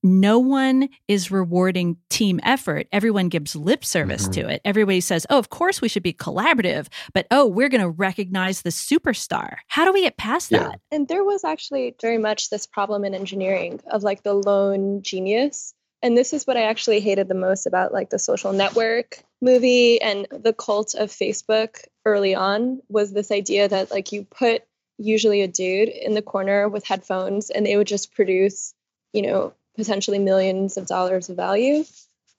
no 0.06 0.38
one 0.38 0.88
is 1.08 1.32
rewarding 1.32 1.98
team 2.10 2.40
effort. 2.44 2.88
Everyone 2.92 3.28
gives 3.28 3.56
lip 3.56 3.84
service 3.84 4.24
mm-hmm. 4.24 4.44
to 4.44 4.50
it. 4.50 4.62
Everybody 4.64 5.02
says, 5.02 5.26
oh, 5.30 5.40
of 5.40 5.50
course 5.50 5.82
we 5.82 5.90
should 5.90 6.04
be 6.04 6.14
collaborative, 6.14 6.88
but 7.14 7.26
oh, 7.32 7.48
we're 7.48 7.70
going 7.70 7.82
to 7.82 7.90
recognize 7.90 8.62
the 8.62 8.70
superstar. 8.70 9.58
How 9.68 9.84
do 9.84 9.92
we 9.92 10.04
get 10.04 10.16
past 10.16 10.52
yeah. 10.52 10.60
that? 10.60 10.80
And 10.92 11.08
there 11.08 11.24
was 11.24 11.44
actually 11.44 11.96
very 12.00 12.20
much 12.20 12.50
this 12.50 12.68
problem 12.68 13.04
in 13.04 13.16
engineering 13.16 13.82
of 13.92 14.04
like 14.04 14.22
the 14.22 14.36
lone 14.36 15.02
genius. 15.02 15.74
And 16.04 16.16
this 16.16 16.34
is 16.34 16.46
what 16.46 16.56
I 16.56 16.64
actually 16.64 17.00
hated 17.00 17.28
the 17.28 17.34
most 17.34 17.66
about 17.66 17.92
like 17.92 18.12
the 18.12 18.20
social 18.20 18.54
network 18.54 19.24
movie 19.42 20.00
and 20.02 20.28
the 20.30 20.54
cult 20.54 20.94
of 20.94 21.10
Facebook 21.10 21.80
early 22.06 22.36
on 22.36 22.80
was 22.90 23.12
this 23.12 23.32
idea 23.32 23.68
that 23.68 23.90
like 23.90 24.12
you 24.12 24.24
put 24.24 24.62
usually 24.98 25.42
a 25.42 25.48
dude 25.48 25.90
in 25.90 26.14
the 26.14 26.22
corner 26.22 26.70
with 26.70 26.86
headphones 26.86 27.50
and 27.50 27.66
they 27.66 27.76
would 27.76 27.88
just 27.88 28.14
produce, 28.14 28.76
you 29.14 29.24
know, 29.24 29.54
potentially 29.76 30.20
millions 30.20 30.78
of 30.78 30.88
dollars 30.88 31.30
of 31.30 31.36
value. 31.36 31.84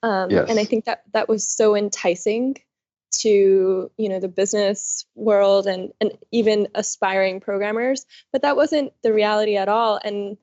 Um, 0.02 0.30
yes. 0.30 0.48
And 0.48 0.58
I 0.58 0.64
think 0.64 0.84
that 0.84 1.02
that 1.12 1.28
was 1.28 1.48
so 1.48 1.74
enticing 1.74 2.56
to 3.20 3.90
you 3.96 4.08
know 4.08 4.20
the 4.20 4.28
business 4.28 5.06
world 5.14 5.66
and 5.66 5.92
and 6.00 6.12
even 6.32 6.68
aspiring 6.74 7.40
programmers, 7.40 8.04
but 8.32 8.42
that 8.42 8.56
wasn't 8.56 8.92
the 9.02 9.12
reality 9.12 9.56
at 9.56 9.68
all. 9.68 9.98
And 10.02 10.36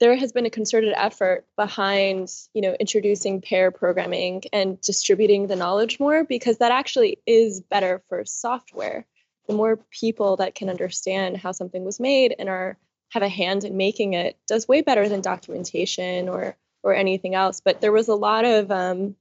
there 0.00 0.16
has 0.16 0.32
been 0.32 0.46
a 0.46 0.50
concerted 0.50 0.94
effort 0.96 1.46
behind 1.56 2.30
you 2.54 2.62
know 2.62 2.74
introducing 2.78 3.40
pair 3.40 3.70
programming 3.70 4.42
and 4.52 4.80
distributing 4.80 5.46
the 5.46 5.56
knowledge 5.56 6.00
more 6.00 6.24
because 6.24 6.58
that 6.58 6.72
actually 6.72 7.18
is 7.26 7.60
better 7.60 8.02
for 8.08 8.24
software 8.24 9.06
the 9.46 9.54
more 9.54 9.78
people 9.90 10.36
that 10.36 10.54
can 10.54 10.70
understand 10.70 11.36
how 11.36 11.50
something 11.50 11.84
was 11.84 11.98
made 11.98 12.34
and 12.38 12.48
are 12.48 12.78
have 13.10 13.22
a 13.22 13.28
hand 13.28 13.64
in 13.64 13.76
making 13.76 14.14
it 14.14 14.38
does 14.46 14.66
way 14.66 14.80
better 14.80 15.08
than 15.08 15.20
documentation 15.20 16.28
or 16.28 16.56
or 16.82 16.94
anything 16.94 17.34
else. 17.34 17.60
But 17.60 17.80
there 17.80 17.92
was 17.92 18.08
a 18.08 18.14
lot 18.14 18.44
of 18.44 18.70
um, 18.70 19.16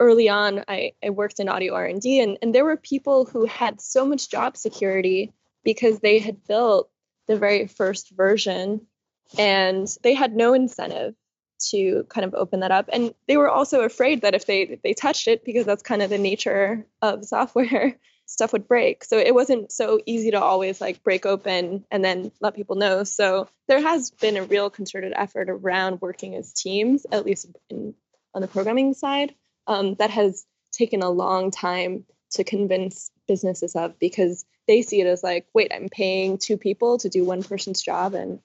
early 0.00 0.28
on. 0.28 0.64
I, 0.68 0.92
I 1.04 1.10
worked 1.10 1.38
in 1.40 1.48
audio 1.48 1.74
R 1.74 1.86
and 1.86 2.00
D, 2.00 2.20
and 2.20 2.54
there 2.54 2.64
were 2.64 2.76
people 2.76 3.24
who 3.24 3.46
had 3.46 3.80
so 3.80 4.04
much 4.04 4.30
job 4.30 4.56
security 4.56 5.32
because 5.64 6.00
they 6.00 6.18
had 6.18 6.44
built 6.46 6.90
the 7.28 7.36
very 7.36 7.66
first 7.66 8.10
version, 8.10 8.86
and 9.38 9.88
they 10.02 10.14
had 10.14 10.34
no 10.34 10.54
incentive 10.54 11.14
to 11.58 12.04
kind 12.08 12.24
of 12.24 12.34
open 12.34 12.60
that 12.60 12.70
up 12.70 12.88
and 12.92 13.14
they 13.28 13.36
were 13.38 13.48
also 13.48 13.80
afraid 13.80 14.20
that 14.20 14.34
if 14.34 14.44
they 14.44 14.78
they 14.84 14.92
touched 14.92 15.26
it 15.26 15.42
because 15.42 15.64
that's 15.64 15.82
kind 15.82 16.02
of 16.02 16.10
the 16.10 16.18
nature 16.18 16.86
of 17.00 17.24
software 17.24 17.98
stuff 18.26 18.52
would 18.52 18.68
break. 18.68 19.04
So 19.04 19.18
it 19.18 19.34
wasn't 19.34 19.72
so 19.72 20.00
easy 20.04 20.32
to 20.32 20.40
always 20.40 20.80
like 20.80 21.02
break 21.02 21.24
open 21.24 21.84
and 21.90 22.04
then 22.04 22.32
let 22.40 22.56
people 22.56 22.76
know. 22.76 23.04
So 23.04 23.48
there 23.68 23.80
has 23.80 24.10
been 24.10 24.36
a 24.36 24.42
real 24.42 24.68
concerted 24.68 25.12
effort 25.16 25.48
around 25.48 26.00
working 26.00 26.34
as 26.34 26.52
teams, 26.52 27.06
at 27.10 27.24
least 27.24 27.46
in, 27.70 27.94
on 28.34 28.42
the 28.42 28.48
programming 28.48 28.94
side, 28.94 29.34
um, 29.66 29.94
that 29.94 30.10
has 30.10 30.44
taken 30.72 31.02
a 31.02 31.10
long 31.10 31.50
time 31.50 32.04
to 32.32 32.44
convince 32.44 33.10
businesses 33.28 33.76
of 33.76 33.98
because 33.98 34.44
they 34.66 34.82
see 34.82 35.00
it 35.00 35.06
as 35.06 35.22
like, 35.22 35.46
wait, 35.54 35.72
I'm 35.72 35.88
paying 35.88 36.38
two 36.38 36.56
people 36.56 36.98
to 36.98 37.08
do 37.08 37.24
one 37.24 37.42
person's 37.44 37.80
job 37.80 38.14
and 38.14 38.40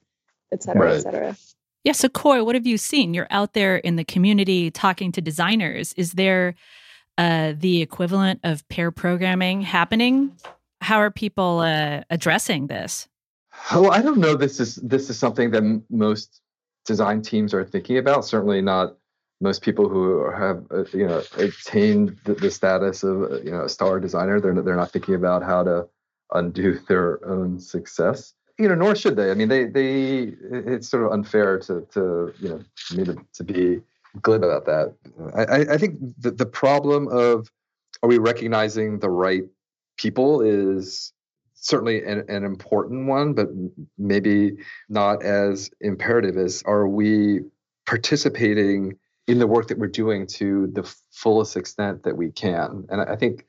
et 0.52 0.62
cetera, 0.62 0.86
right. 0.86 0.96
et 0.96 1.02
cetera. 1.02 1.38
Yeah. 1.84 1.94
So, 1.94 2.08
Khoi, 2.08 2.44
what 2.44 2.54
have 2.54 2.68
you 2.68 2.78
seen? 2.78 3.16
You're 3.16 3.28
out 3.32 3.54
there 3.54 3.78
in 3.78 3.96
the 3.96 4.04
community 4.04 4.70
talking 4.70 5.12
to 5.14 5.22
designers. 5.22 5.94
Is 5.94 6.12
there 6.12 6.54
uh, 7.22 7.54
the 7.56 7.84
equivalent 7.84 8.40
of 8.44 8.68
pair 8.68 8.90
programming 8.90 9.62
happening? 9.62 10.36
How 10.82 10.98
are 10.98 11.12
people 11.12 11.60
uh, 11.60 12.02
addressing 12.10 12.66
this? 12.66 13.08
Oh, 13.72 13.92
I 13.92 14.02
don't 14.02 14.18
know. 14.18 14.36
This 14.36 14.60
is 14.60 14.78
this 14.78 15.08
is 15.08 15.20
something 15.20 15.52
that 15.52 15.62
m- 15.62 15.84
most 15.92 16.42
design 16.84 17.22
teams 17.22 17.54
are 17.54 17.64
thinking 17.64 18.00
about. 18.00 18.26
Certainly 18.26 18.64
not 18.64 18.98
most 19.40 19.62
people 19.62 19.88
who 19.88 20.32
have 20.32 20.66
uh, 20.72 20.86
you 20.94 21.06
know 21.06 21.22
attained 21.38 22.18
the, 22.24 22.34
the 22.34 22.50
status 22.50 23.04
of 23.04 23.22
uh, 23.22 23.42
you 23.42 23.52
know 23.52 23.66
a 23.66 23.70
star 23.70 24.00
designer. 24.00 24.42
They're 24.42 24.60
they're 24.60 24.76
not 24.76 24.90
thinking 24.90 25.14
about 25.14 25.44
how 25.44 25.62
to 25.64 25.88
undo 26.34 26.80
their 26.88 27.24
own 27.24 27.60
success. 27.60 28.34
You 28.58 28.68
know, 28.68 28.76
nor 28.76 28.96
should 28.96 29.16
they. 29.16 29.30
I 29.30 29.36
mean, 29.36 29.48
they 29.48 29.66
they 29.66 30.34
it's 30.50 30.90
sort 30.90 31.06
of 31.06 31.12
unfair 31.12 31.60
to 31.60 31.86
to 31.94 32.34
you 32.40 32.50
know 32.50 32.64
me 32.96 33.04
to, 33.04 33.16
to 33.34 33.44
be 33.44 33.82
glib 34.22 34.44
about 34.44 34.66
that. 34.66 34.96
I, 35.36 35.74
I 35.74 35.78
think 35.78 36.00
the, 36.20 36.32
the 36.32 36.46
problem 36.46 37.08
of 37.08 37.50
are 38.04 38.10
we 38.10 38.18
recognizing 38.18 39.00
the 39.00 39.10
right 39.10 39.44
people 39.98 40.42
is 40.42 41.14
certainly 41.54 42.04
an, 42.04 42.26
an 42.28 42.44
important 42.44 43.08
one, 43.08 43.34
but 43.34 43.48
maybe 43.98 44.58
not 44.90 45.24
as 45.24 45.70
imperative 45.80 46.36
as 46.38 46.64
are 46.66 46.88
we 46.88 47.42
participating 47.86 48.98
in 49.28 49.38
the 49.38 49.48
work 49.48 49.68
that 49.68 49.78
we're 49.78 49.88
doing 49.88 50.26
to 50.26 50.68
the 50.74 50.84
fullest 51.12 51.56
extent 51.56 52.04
that 52.04 52.18
we 52.18 52.32
can. 52.32 52.86
And 52.90 53.02
I 53.02 53.16
think 53.16 53.46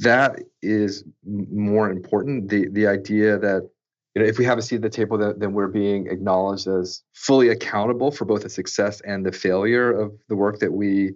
that 0.00 0.40
is 0.62 1.04
more 1.26 1.90
important. 1.90 2.48
The 2.48 2.68
the 2.68 2.86
idea 2.86 3.38
that 3.38 3.68
you 4.14 4.22
know, 4.22 4.28
if 4.28 4.38
we 4.38 4.44
have 4.44 4.58
a 4.58 4.62
seat 4.62 4.76
at 4.76 4.82
the 4.82 4.90
table, 4.90 5.16
then, 5.16 5.38
then 5.38 5.52
we're 5.52 5.68
being 5.68 6.06
acknowledged 6.08 6.66
as 6.66 7.02
fully 7.14 7.48
accountable 7.48 8.10
for 8.10 8.24
both 8.24 8.42
the 8.42 8.50
success 8.50 9.00
and 9.02 9.24
the 9.24 9.32
failure 9.32 9.90
of 9.90 10.12
the 10.28 10.36
work 10.36 10.58
that 10.58 10.72
we 10.72 11.14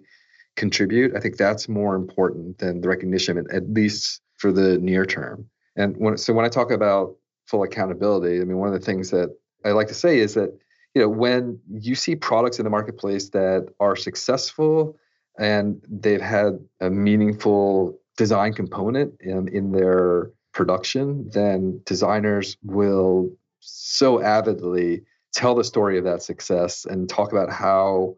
contribute. 0.55 1.15
I 1.15 1.19
think 1.19 1.37
that's 1.37 1.69
more 1.69 1.95
important 1.95 2.57
than 2.57 2.81
the 2.81 2.89
recognition, 2.89 3.45
at 3.53 3.69
least 3.69 4.21
for 4.37 4.51
the 4.51 4.79
near 4.79 5.05
term. 5.05 5.47
And 5.75 5.95
when, 5.97 6.17
so 6.17 6.33
when 6.33 6.45
I 6.45 6.49
talk 6.49 6.71
about 6.71 7.15
full 7.45 7.63
accountability, 7.63 8.41
I 8.41 8.43
mean, 8.43 8.57
one 8.57 8.73
of 8.73 8.79
the 8.79 8.85
things 8.85 9.11
that 9.11 9.29
I 9.63 9.71
like 9.71 9.87
to 9.89 9.93
say 9.93 10.17
is 10.19 10.33
that, 10.33 10.57
you 10.95 11.01
know, 11.03 11.09
when 11.09 11.59
you 11.69 11.93
see 11.93 12.15
products 12.15 12.57
in 12.57 12.63
the 12.63 12.71
marketplace 12.71 13.29
that 13.29 13.67
are 13.79 13.95
successful 13.95 14.97
and 15.37 15.79
they've 15.87 16.21
had 16.21 16.59
a 16.81 16.89
meaningful 16.89 17.99
design 18.17 18.53
component 18.53 19.13
in, 19.19 19.47
in 19.49 19.71
their 19.71 20.31
production, 20.57 21.29
then 21.29 21.81
designers 21.85 22.57
will 22.63 23.31
so 23.59 24.19
avidly 24.19 25.03
tell 25.31 25.53
the 25.53 25.63
story 25.63 25.99
of 25.99 26.03
that 26.05 26.23
success 26.23 26.83
and 26.83 27.07
talk 27.07 27.31
about 27.31 27.51
how 27.51 28.17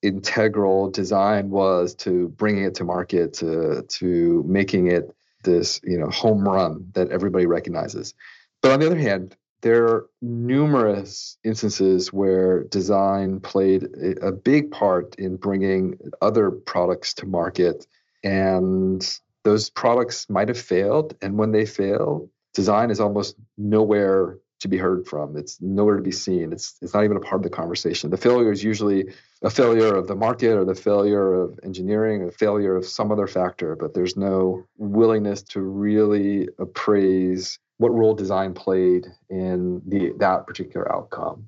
integral 0.00 0.88
design 0.88 1.50
was 1.50 1.96
to 1.96 2.28
bringing 2.28 2.64
it 2.64 2.76
to 2.76 2.84
market 2.84 3.34
to 3.34 3.82
to 3.88 4.42
making 4.46 4.86
it 4.86 5.14
this 5.42 5.80
you 5.82 5.98
know 5.98 6.08
home 6.08 6.48
run 6.48 6.86
that 6.94 7.10
everybody 7.10 7.46
recognizes. 7.46 8.14
But 8.62 8.70
on 8.70 8.80
the 8.80 8.86
other 8.86 8.98
hand 8.98 9.36
there 9.62 9.84
are 9.84 10.06
numerous 10.22 11.36
instances 11.44 12.10
where 12.12 12.64
design 12.64 13.40
played 13.40 13.84
a 14.22 14.32
big 14.32 14.70
part 14.70 15.16
in 15.16 15.36
bringing 15.36 15.98
other 16.22 16.50
products 16.50 17.12
to 17.14 17.26
market 17.26 17.86
and 18.24 19.20
those 19.44 19.70
products 19.70 20.28
might 20.28 20.48
have 20.48 20.60
failed 20.60 21.16
and 21.22 21.38
when 21.38 21.52
they 21.52 21.66
fail 21.66 22.28
design 22.54 22.90
is 22.90 23.00
almost 23.00 23.36
nowhere 23.56 24.38
to 24.60 24.68
be 24.68 24.76
heard 24.76 25.06
from. 25.06 25.36
It's 25.36 25.60
nowhere 25.60 25.96
to 25.96 26.02
be 26.02 26.12
seen. 26.12 26.52
It's 26.52 26.76
it's 26.82 26.92
not 26.92 27.04
even 27.04 27.16
a 27.16 27.20
part 27.20 27.36
of 27.36 27.42
the 27.42 27.56
conversation. 27.56 28.10
The 28.10 28.16
failure 28.16 28.52
is 28.52 28.62
usually 28.62 29.06
a 29.42 29.50
failure 29.50 29.94
of 29.94 30.06
the 30.06 30.14
market 30.14 30.56
or 30.56 30.64
the 30.64 30.74
failure 30.74 31.32
of 31.32 31.58
engineering, 31.62 32.20
or 32.22 32.28
a 32.28 32.32
failure 32.32 32.76
of 32.76 32.84
some 32.84 33.10
other 33.10 33.26
factor, 33.26 33.74
but 33.74 33.94
there's 33.94 34.16
no 34.16 34.66
willingness 34.76 35.42
to 35.42 35.60
really 35.60 36.48
appraise 36.58 37.58
what 37.78 37.94
role 37.94 38.14
design 38.14 38.52
played 38.52 39.06
in 39.30 39.80
the 39.86 40.12
that 40.18 40.46
particular 40.46 40.92
outcome. 40.92 41.46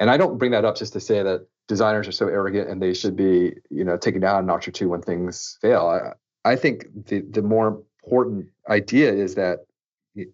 And 0.00 0.10
I 0.10 0.16
don't 0.16 0.38
bring 0.38 0.50
that 0.50 0.64
up 0.64 0.76
just 0.76 0.94
to 0.94 1.00
say 1.00 1.22
that 1.22 1.46
designers 1.68 2.08
are 2.08 2.12
so 2.12 2.26
arrogant 2.26 2.68
and 2.68 2.82
they 2.82 2.94
should 2.94 3.14
be, 3.14 3.54
you 3.70 3.84
know, 3.84 3.96
taken 3.96 4.20
down 4.20 4.42
a 4.42 4.46
notch 4.46 4.66
or 4.66 4.72
two 4.72 4.88
when 4.88 5.02
things 5.02 5.56
fail. 5.60 5.86
I, 5.86 6.14
I 6.44 6.56
think 6.56 7.06
the 7.06 7.20
the 7.20 7.42
more 7.42 7.82
important 8.02 8.48
idea 8.68 9.12
is 9.12 9.34
that 9.34 9.66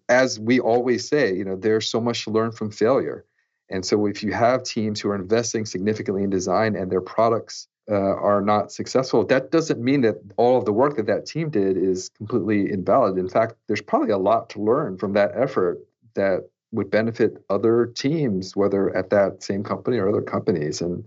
as 0.09 0.39
we 0.39 0.59
always 0.59 1.07
say, 1.07 1.33
you 1.33 1.45
know, 1.45 1.55
there's 1.55 1.89
so 1.89 2.01
much 2.01 2.23
to 2.23 2.31
learn 2.31 2.51
from 2.51 2.71
failure. 2.71 3.25
And 3.69 3.85
so 3.85 4.05
if 4.05 4.23
you 4.23 4.31
have 4.31 4.63
teams 4.63 4.99
who 5.01 5.09
are 5.09 5.15
investing 5.15 5.65
significantly 5.65 6.23
in 6.23 6.29
design 6.29 6.75
and 6.75 6.91
their 6.91 7.01
products 7.01 7.67
uh, 7.89 7.95
are 7.95 8.41
not 8.41 8.71
successful, 8.71 9.25
that 9.25 9.51
doesn't 9.51 9.81
mean 9.81 10.01
that 10.01 10.15
all 10.37 10.57
of 10.57 10.65
the 10.65 10.73
work 10.73 10.95
that 10.95 11.07
that 11.07 11.25
team 11.25 11.49
did 11.49 11.77
is 11.77 12.09
completely 12.17 12.71
invalid. 12.71 13.17
In 13.17 13.29
fact, 13.29 13.55
there's 13.67 13.81
probably 13.81 14.11
a 14.11 14.17
lot 14.17 14.49
to 14.51 14.61
learn 14.61 14.97
from 14.97 15.13
that 15.13 15.31
effort 15.35 15.79
that 16.15 16.49
would 16.71 16.89
benefit 16.89 17.43
other 17.49 17.85
teams, 17.85 18.55
whether 18.55 18.95
at 18.95 19.09
that 19.09 19.43
same 19.43 19.63
company 19.63 19.97
or 19.97 20.09
other 20.09 20.21
companies. 20.21 20.81
And 20.81 21.05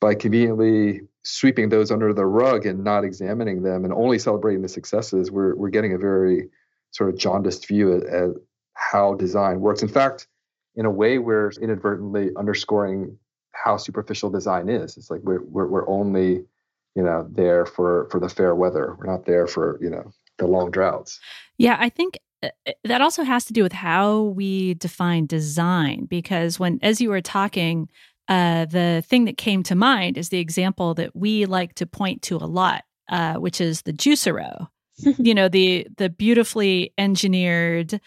by 0.00 0.14
conveniently 0.14 1.00
sweeping 1.24 1.68
those 1.68 1.90
under 1.90 2.12
the 2.12 2.26
rug 2.26 2.66
and 2.66 2.84
not 2.84 3.04
examining 3.04 3.62
them 3.62 3.84
and 3.84 3.92
only 3.92 4.18
celebrating 4.18 4.62
the 4.62 4.68
successes, 4.68 5.30
we're, 5.30 5.54
we're 5.56 5.68
getting 5.68 5.92
a 5.92 5.98
very 5.98 6.48
sort 6.90 7.10
of 7.10 7.18
jaundiced 7.18 7.66
view 7.68 7.96
at, 7.96 8.04
at 8.04 8.30
how 8.74 9.14
design 9.14 9.60
works. 9.60 9.82
In 9.82 9.88
fact, 9.88 10.26
in 10.76 10.86
a 10.86 10.90
way, 10.90 11.18
we're 11.18 11.50
inadvertently 11.60 12.30
underscoring 12.36 13.18
how 13.52 13.76
superficial 13.76 14.30
design 14.30 14.68
is. 14.68 14.96
It's 14.96 15.10
like 15.10 15.20
we're, 15.22 15.42
we're, 15.42 15.66
we're 15.66 15.88
only, 15.88 16.44
you 16.94 17.02
know, 17.02 17.26
there 17.30 17.66
for, 17.66 18.08
for 18.10 18.20
the 18.20 18.28
fair 18.28 18.54
weather. 18.54 18.96
We're 18.98 19.10
not 19.10 19.26
there 19.26 19.46
for, 19.46 19.78
you 19.82 19.90
know, 19.90 20.12
the 20.38 20.46
long 20.46 20.70
droughts. 20.70 21.18
Yeah, 21.58 21.76
I 21.78 21.88
think 21.88 22.18
uh, 22.42 22.50
uh, 22.66 22.72
that 22.84 23.00
also 23.00 23.24
has 23.24 23.44
to 23.46 23.52
do 23.52 23.64
with 23.64 23.72
how 23.72 24.22
we 24.22 24.74
define 24.74 25.26
design 25.26 26.04
because 26.04 26.60
when 26.60 26.78
as 26.82 27.00
you 27.00 27.10
were 27.10 27.20
talking 27.20 27.88
uh, 28.28 28.66
the 28.66 29.02
thing 29.06 29.24
that 29.24 29.38
came 29.38 29.62
to 29.62 29.74
mind 29.74 30.18
is 30.18 30.28
the 30.28 30.38
example 30.38 30.94
that 30.94 31.14
we 31.16 31.46
like 31.46 31.74
to 31.74 31.86
point 31.86 32.22
to 32.22 32.36
a 32.36 32.46
lot 32.46 32.84
uh, 33.08 33.34
which 33.34 33.60
is 33.60 33.82
the 33.82 33.92
juicero 33.92 34.68
you 35.18 35.34
know 35.34 35.48
the 35.48 35.86
the 35.96 36.08
beautifully 36.08 36.92
engineered 36.98 38.00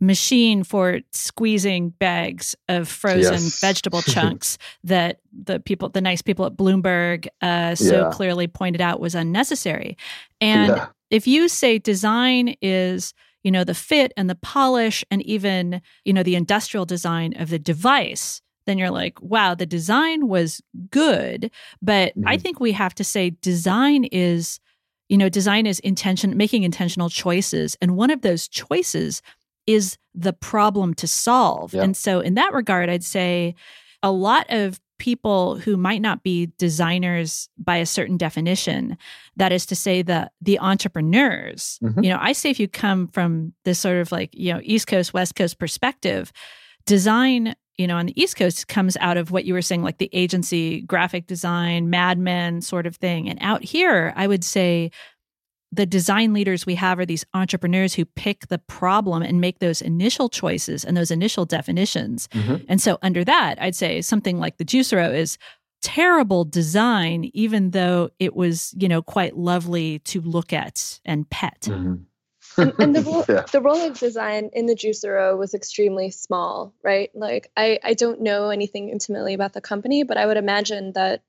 machine 0.00 0.62
for 0.62 1.00
squeezing 1.12 1.88
bags 1.90 2.54
of 2.68 2.86
frozen 2.86 3.32
yes. 3.32 3.60
vegetable 3.60 4.02
chunks 4.02 4.58
that 4.84 5.20
the 5.32 5.58
people 5.60 5.88
the 5.88 6.00
nice 6.00 6.20
people 6.20 6.44
at 6.44 6.54
bloomberg 6.56 7.26
uh, 7.40 7.74
so 7.74 8.02
yeah. 8.02 8.10
clearly 8.10 8.46
pointed 8.46 8.80
out 8.80 9.00
was 9.00 9.14
unnecessary 9.14 9.96
and 10.40 10.76
yeah. 10.76 10.86
if 11.10 11.26
you 11.26 11.48
say 11.48 11.78
design 11.78 12.54
is 12.60 13.14
you 13.42 13.50
know 13.50 13.64
the 13.64 13.74
fit 13.74 14.12
and 14.16 14.28
the 14.28 14.34
polish 14.34 15.02
and 15.10 15.22
even 15.22 15.80
you 16.04 16.12
know 16.12 16.22
the 16.22 16.34
industrial 16.34 16.84
design 16.84 17.32
of 17.40 17.48
the 17.48 17.58
device 17.58 18.42
then 18.66 18.78
you're 18.78 18.90
like 18.90 19.20
wow 19.22 19.54
the 19.54 19.66
design 19.66 20.28
was 20.28 20.60
good 20.90 21.50
but 21.80 22.10
mm-hmm. 22.10 22.28
i 22.28 22.36
think 22.36 22.60
we 22.60 22.72
have 22.72 22.94
to 22.94 23.04
say 23.04 23.30
design 23.30 24.04
is 24.04 24.60
you 25.08 25.16
know, 25.16 25.28
design 25.28 25.66
is 25.66 25.78
intention, 25.80 26.36
making 26.36 26.64
intentional 26.64 27.08
choices. 27.08 27.76
And 27.80 27.96
one 27.96 28.10
of 28.10 28.22
those 28.22 28.48
choices 28.48 29.22
is 29.66 29.98
the 30.14 30.32
problem 30.32 30.94
to 30.94 31.06
solve. 31.06 31.74
Yeah. 31.74 31.82
And 31.82 31.96
so, 31.96 32.20
in 32.20 32.34
that 32.34 32.52
regard, 32.52 32.88
I'd 32.88 33.04
say 33.04 33.54
a 34.02 34.10
lot 34.10 34.46
of 34.48 34.80
people 34.98 35.56
who 35.56 35.76
might 35.76 36.00
not 36.00 36.22
be 36.22 36.50
designers 36.58 37.48
by 37.58 37.76
a 37.76 37.86
certain 37.86 38.16
definition 38.16 38.96
that 39.36 39.52
is 39.52 39.66
to 39.66 39.76
say 39.76 40.00
the 40.00 40.30
the 40.40 40.58
entrepreneurs 40.58 41.78
mm-hmm. 41.82 42.02
you 42.02 42.08
know 42.08 42.16
i 42.18 42.32
say 42.32 42.48
if 42.48 42.58
you 42.58 42.66
come 42.66 43.06
from 43.08 43.52
this 43.66 43.78
sort 43.78 43.98
of 43.98 44.10
like 44.10 44.30
you 44.32 44.50
know 44.50 44.58
east 44.62 44.86
coast 44.86 45.12
west 45.12 45.34
coast 45.34 45.58
perspective 45.58 46.32
design 46.86 47.54
you 47.78 47.86
know, 47.86 47.96
on 47.96 48.06
the 48.06 48.20
East 48.20 48.36
Coast 48.36 48.68
comes 48.68 48.96
out 48.98 49.16
of 49.16 49.30
what 49.30 49.44
you 49.44 49.54
were 49.54 49.62
saying, 49.62 49.82
like 49.82 49.98
the 49.98 50.10
agency, 50.12 50.80
graphic 50.82 51.26
design, 51.26 51.90
Mad 51.90 52.18
Men 52.18 52.60
sort 52.60 52.86
of 52.86 52.96
thing. 52.96 53.28
And 53.28 53.38
out 53.42 53.62
here, 53.62 54.12
I 54.16 54.26
would 54.26 54.44
say 54.44 54.90
the 55.72 55.84
design 55.86 56.32
leaders 56.32 56.64
we 56.64 56.74
have 56.76 56.98
are 56.98 57.06
these 57.06 57.26
entrepreneurs 57.34 57.94
who 57.94 58.04
pick 58.04 58.48
the 58.48 58.58
problem 58.58 59.22
and 59.22 59.40
make 59.40 59.58
those 59.58 59.82
initial 59.82 60.28
choices 60.28 60.84
and 60.84 60.96
those 60.96 61.10
initial 61.10 61.44
definitions. 61.44 62.28
Mm-hmm. 62.28 62.64
And 62.68 62.80
so, 62.80 62.98
under 63.02 63.24
that, 63.24 63.60
I'd 63.60 63.74
say 63.74 64.00
something 64.00 64.38
like 64.38 64.56
the 64.56 64.64
Juicero 64.64 65.14
is 65.14 65.36
terrible 65.82 66.44
design, 66.44 67.30
even 67.34 67.72
though 67.72 68.10
it 68.18 68.34
was, 68.34 68.74
you 68.78 68.88
know, 68.88 69.02
quite 69.02 69.36
lovely 69.36 69.98
to 70.00 70.20
look 70.22 70.52
at 70.52 71.00
and 71.04 71.28
pet. 71.28 71.62
Mm-hmm 71.62 72.04
and, 72.56 72.74
and 72.78 72.94
the 72.94 73.02
role 73.06 73.24
yeah. 73.28 73.44
the 73.52 73.60
role 73.60 73.80
of 73.80 73.98
design 73.98 74.50
in 74.52 74.66
the 74.66 74.74
juicero 74.74 75.36
was 75.36 75.54
extremely 75.54 76.10
small 76.10 76.74
right 76.82 77.10
like 77.14 77.50
I, 77.56 77.78
I 77.82 77.94
don't 77.94 78.22
know 78.22 78.50
anything 78.50 78.90
intimately 78.90 79.34
about 79.34 79.52
the 79.52 79.60
company 79.60 80.02
but 80.02 80.16
i 80.16 80.26
would 80.26 80.36
imagine 80.36 80.92
that 80.94 81.22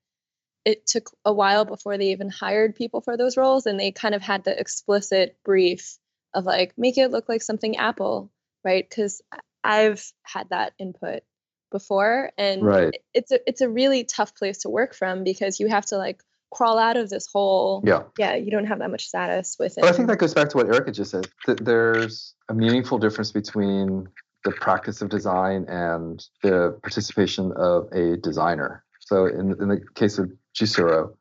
it 0.65 0.85
took 0.85 1.11
a 1.23 1.33
while 1.33 1.63
before 1.65 1.97
they 1.97 2.11
even 2.11 2.29
hired 2.29 2.75
people 2.75 3.01
for 3.01 3.15
those 3.15 3.37
roles 3.37 3.65
and 3.65 3.79
they 3.79 3.91
kind 3.91 4.13
of 4.13 4.21
had 4.21 4.43
the 4.43 4.59
explicit 4.59 5.37
brief 5.45 5.97
of 6.33 6.45
like 6.45 6.73
make 6.77 6.97
it 6.97 7.11
look 7.11 7.29
like 7.29 7.41
something 7.41 7.77
apple 7.77 8.31
right 8.63 8.87
because 8.89 9.21
i've 9.63 10.11
had 10.23 10.49
that 10.49 10.73
input 10.77 11.23
before 11.71 12.31
and 12.37 12.63
right. 12.63 12.97
it's 13.13 13.31
a 13.31 13.39
it's 13.47 13.61
a 13.61 13.69
really 13.69 14.03
tough 14.03 14.35
place 14.35 14.59
to 14.59 14.69
work 14.69 14.93
from 14.93 15.23
because 15.23 15.59
you 15.59 15.67
have 15.67 15.85
to 15.85 15.97
like 15.97 16.21
crawl 16.51 16.77
out 16.77 16.97
of 16.97 17.09
this 17.09 17.27
hole. 17.31 17.83
Yeah. 17.85 18.03
Yeah, 18.17 18.35
you 18.35 18.51
don't 18.51 18.65
have 18.65 18.79
that 18.79 18.91
much 18.91 19.07
status 19.07 19.55
with 19.59 19.77
it. 19.77 19.81
But 19.81 19.89
I 19.89 19.93
think 19.93 20.07
that 20.07 20.17
goes 20.17 20.33
back 20.33 20.49
to 20.49 20.57
what 20.57 20.67
Erika 20.67 20.91
just 20.91 21.11
said. 21.11 21.27
That 21.45 21.63
there's 21.63 22.33
a 22.49 22.53
meaningful 22.53 22.97
difference 22.97 23.31
between 23.31 24.07
the 24.43 24.51
practice 24.51 25.01
of 25.01 25.09
design 25.09 25.65
and 25.67 26.23
the 26.43 26.77
participation 26.81 27.51
of 27.57 27.91
a 27.91 28.17
designer. 28.17 28.83
So 28.99 29.25
in, 29.25 29.55
in 29.61 29.67
the 29.67 29.81
case 29.95 30.17
of 30.17 30.31
Juicero, 30.55 31.15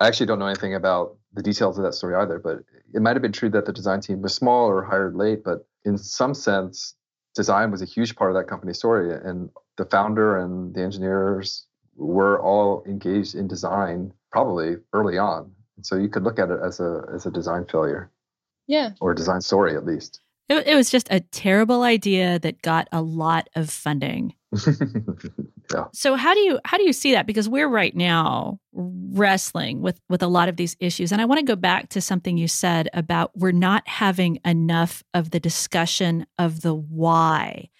I 0.00 0.08
actually 0.08 0.26
don't 0.26 0.38
know 0.38 0.46
anything 0.46 0.74
about 0.74 1.16
the 1.32 1.42
details 1.42 1.78
of 1.78 1.84
that 1.84 1.94
story 1.94 2.14
either, 2.16 2.38
but 2.38 2.58
it 2.92 3.00
might 3.00 3.14
have 3.14 3.22
been 3.22 3.32
true 3.32 3.50
that 3.50 3.66
the 3.66 3.72
design 3.72 4.00
team 4.00 4.20
was 4.20 4.34
small 4.34 4.66
or 4.66 4.82
hired 4.84 5.14
late, 5.14 5.44
but 5.44 5.66
in 5.84 5.96
some 5.96 6.34
sense, 6.34 6.94
design 7.34 7.70
was 7.70 7.82
a 7.82 7.86
huge 7.86 8.16
part 8.16 8.30
of 8.30 8.36
that 8.36 8.48
company's 8.48 8.78
story. 8.78 9.14
And 9.14 9.50
the 9.78 9.84
founder 9.86 10.38
and 10.38 10.74
the 10.74 10.82
engineers 10.82 11.66
were 11.94 12.40
all 12.42 12.82
engaged 12.86 13.34
in 13.34 13.48
design 13.48 14.12
probably 14.32 14.76
early 14.92 15.18
on. 15.18 15.52
And 15.76 15.86
so 15.86 15.96
you 15.96 16.08
could 16.08 16.24
look 16.24 16.38
at 16.38 16.50
it 16.50 16.58
as 16.64 16.80
a 16.80 17.02
as 17.14 17.26
a 17.26 17.30
design 17.30 17.66
failure. 17.70 18.10
Yeah. 18.66 18.90
Or 19.00 19.12
a 19.12 19.16
design 19.16 19.40
story 19.40 19.76
at 19.76 19.84
least. 19.84 20.20
It, 20.48 20.66
it 20.66 20.74
was 20.74 20.90
just 20.90 21.08
a 21.10 21.20
terrible 21.20 21.82
idea 21.82 22.38
that 22.40 22.62
got 22.62 22.88
a 22.92 23.00
lot 23.00 23.48
of 23.54 23.70
funding. 23.70 24.34
yeah. 25.72 25.84
So 25.92 26.14
how 26.14 26.34
do 26.34 26.40
you 26.40 26.60
how 26.64 26.76
do 26.76 26.84
you 26.84 26.92
see 26.92 27.12
that? 27.12 27.26
Because 27.26 27.48
we're 27.48 27.68
right 27.68 27.94
now 27.94 28.58
wrestling 28.72 29.80
with 29.80 30.00
with 30.08 30.22
a 30.22 30.26
lot 30.26 30.48
of 30.48 30.56
these 30.56 30.76
issues, 30.80 31.12
and 31.12 31.20
I 31.20 31.24
want 31.24 31.38
to 31.38 31.46
go 31.46 31.56
back 31.56 31.88
to 31.90 32.00
something 32.00 32.36
you 32.36 32.48
said 32.48 32.88
about 32.92 33.30
we're 33.34 33.52
not 33.52 33.86
having 33.88 34.40
enough 34.44 35.02
of 35.14 35.30
the 35.30 35.40
discussion 35.40 36.26
of 36.38 36.62
the 36.62 36.74
why. 36.74 37.70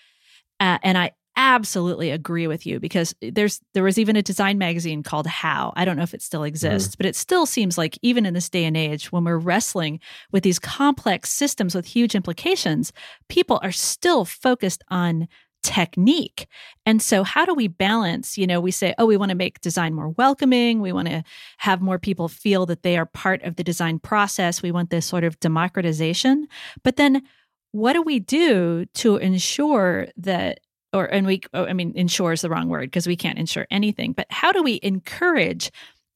Uh, 0.61 0.79
and 0.83 0.97
I 0.97 1.13
absolutely 1.37 2.11
agree 2.11 2.47
with 2.47 2.67
you 2.67 2.79
because 2.79 3.15
there's 3.21 3.61
there 3.75 3.83
was 3.83 3.99
even 3.99 4.17
a 4.17 4.23
design 4.23 4.59
magazine 4.59 5.03
called 5.03 5.27
How. 5.27 5.73
I 5.77 5.85
don't 5.85 5.97
know 5.97 6.03
if 6.03 6.15
it 6.15 6.23
still 6.23 6.41
mm-hmm. 6.41 6.49
exists, 6.49 6.95
mm. 6.95 6.99
but 6.99 7.07
it 7.07 7.17
still 7.17 7.47
seems 7.47 7.79
like 7.79 7.99
even 8.03 8.27
in 8.27 8.35
this 8.35 8.49
day 8.49 8.65
and 8.65 8.77
age 8.77 9.11
when 9.11 9.25
we're 9.25 9.39
wrestling 9.39 10.01
with 10.31 10.43
these 10.43 10.59
complex 10.59 11.31
systems 11.31 11.75
with 11.75 11.87
huge 11.87 12.15
implications, 12.15 12.93
people 13.29 13.61
are 13.63 13.73
still 13.73 14.25
focused 14.25 14.83
on 14.89 15.29
technique. 15.63 16.47
And 16.85 17.01
so 17.01 17.23
how 17.23 17.45
do 17.45 17.55
we 17.55 17.69
balance, 17.69 18.37
you 18.37 18.47
know, 18.47 18.61
we 18.61 18.73
say, 18.73 18.95
oh, 18.99 19.07
we 19.07 19.17
want 19.17 19.31
to 19.31 19.37
make 19.37 19.61
design 19.61 19.95
more 19.95 20.09
welcoming, 20.09 20.81
we 20.81 20.93
want 20.93 21.09
to 21.09 21.23
have 21.59 21.81
more 21.81 21.99
people 21.99 22.29
feel 22.29 22.67
that 22.67 22.83
they 22.83 22.97
are 22.97 23.07
part 23.07 23.43
of 23.43 23.57
the 23.57 23.65
design 23.65 24.01
process, 24.01 24.61
we 24.61 24.73
want 24.73 24.91
this 24.91 25.07
sort 25.07 25.23
of 25.25 25.39
democratization, 25.39 26.49
but 26.83 26.97
then 26.97 27.23
what 27.71 27.95
do 27.95 28.03
we 28.03 28.19
do 28.19 28.85
to 28.95 29.17
ensure 29.17 30.09
that 30.17 30.61
or 30.93 31.07
and 31.07 31.27
we 31.27 31.41
oh, 31.55 31.65
i 31.67 31.73
mean 31.73 31.93
ensure 31.95 32.33
is 32.33 32.43
the 32.43 32.51
wrong 32.51 32.69
word 32.69 32.83
because 32.83 33.07
we 33.07 33.17
can't 33.17 33.39
ensure 33.39 33.67
anything 33.71 34.13
but 34.13 34.27
how 34.31 34.53
do 34.53 34.63
we 34.63 34.79
encourage 34.83 35.71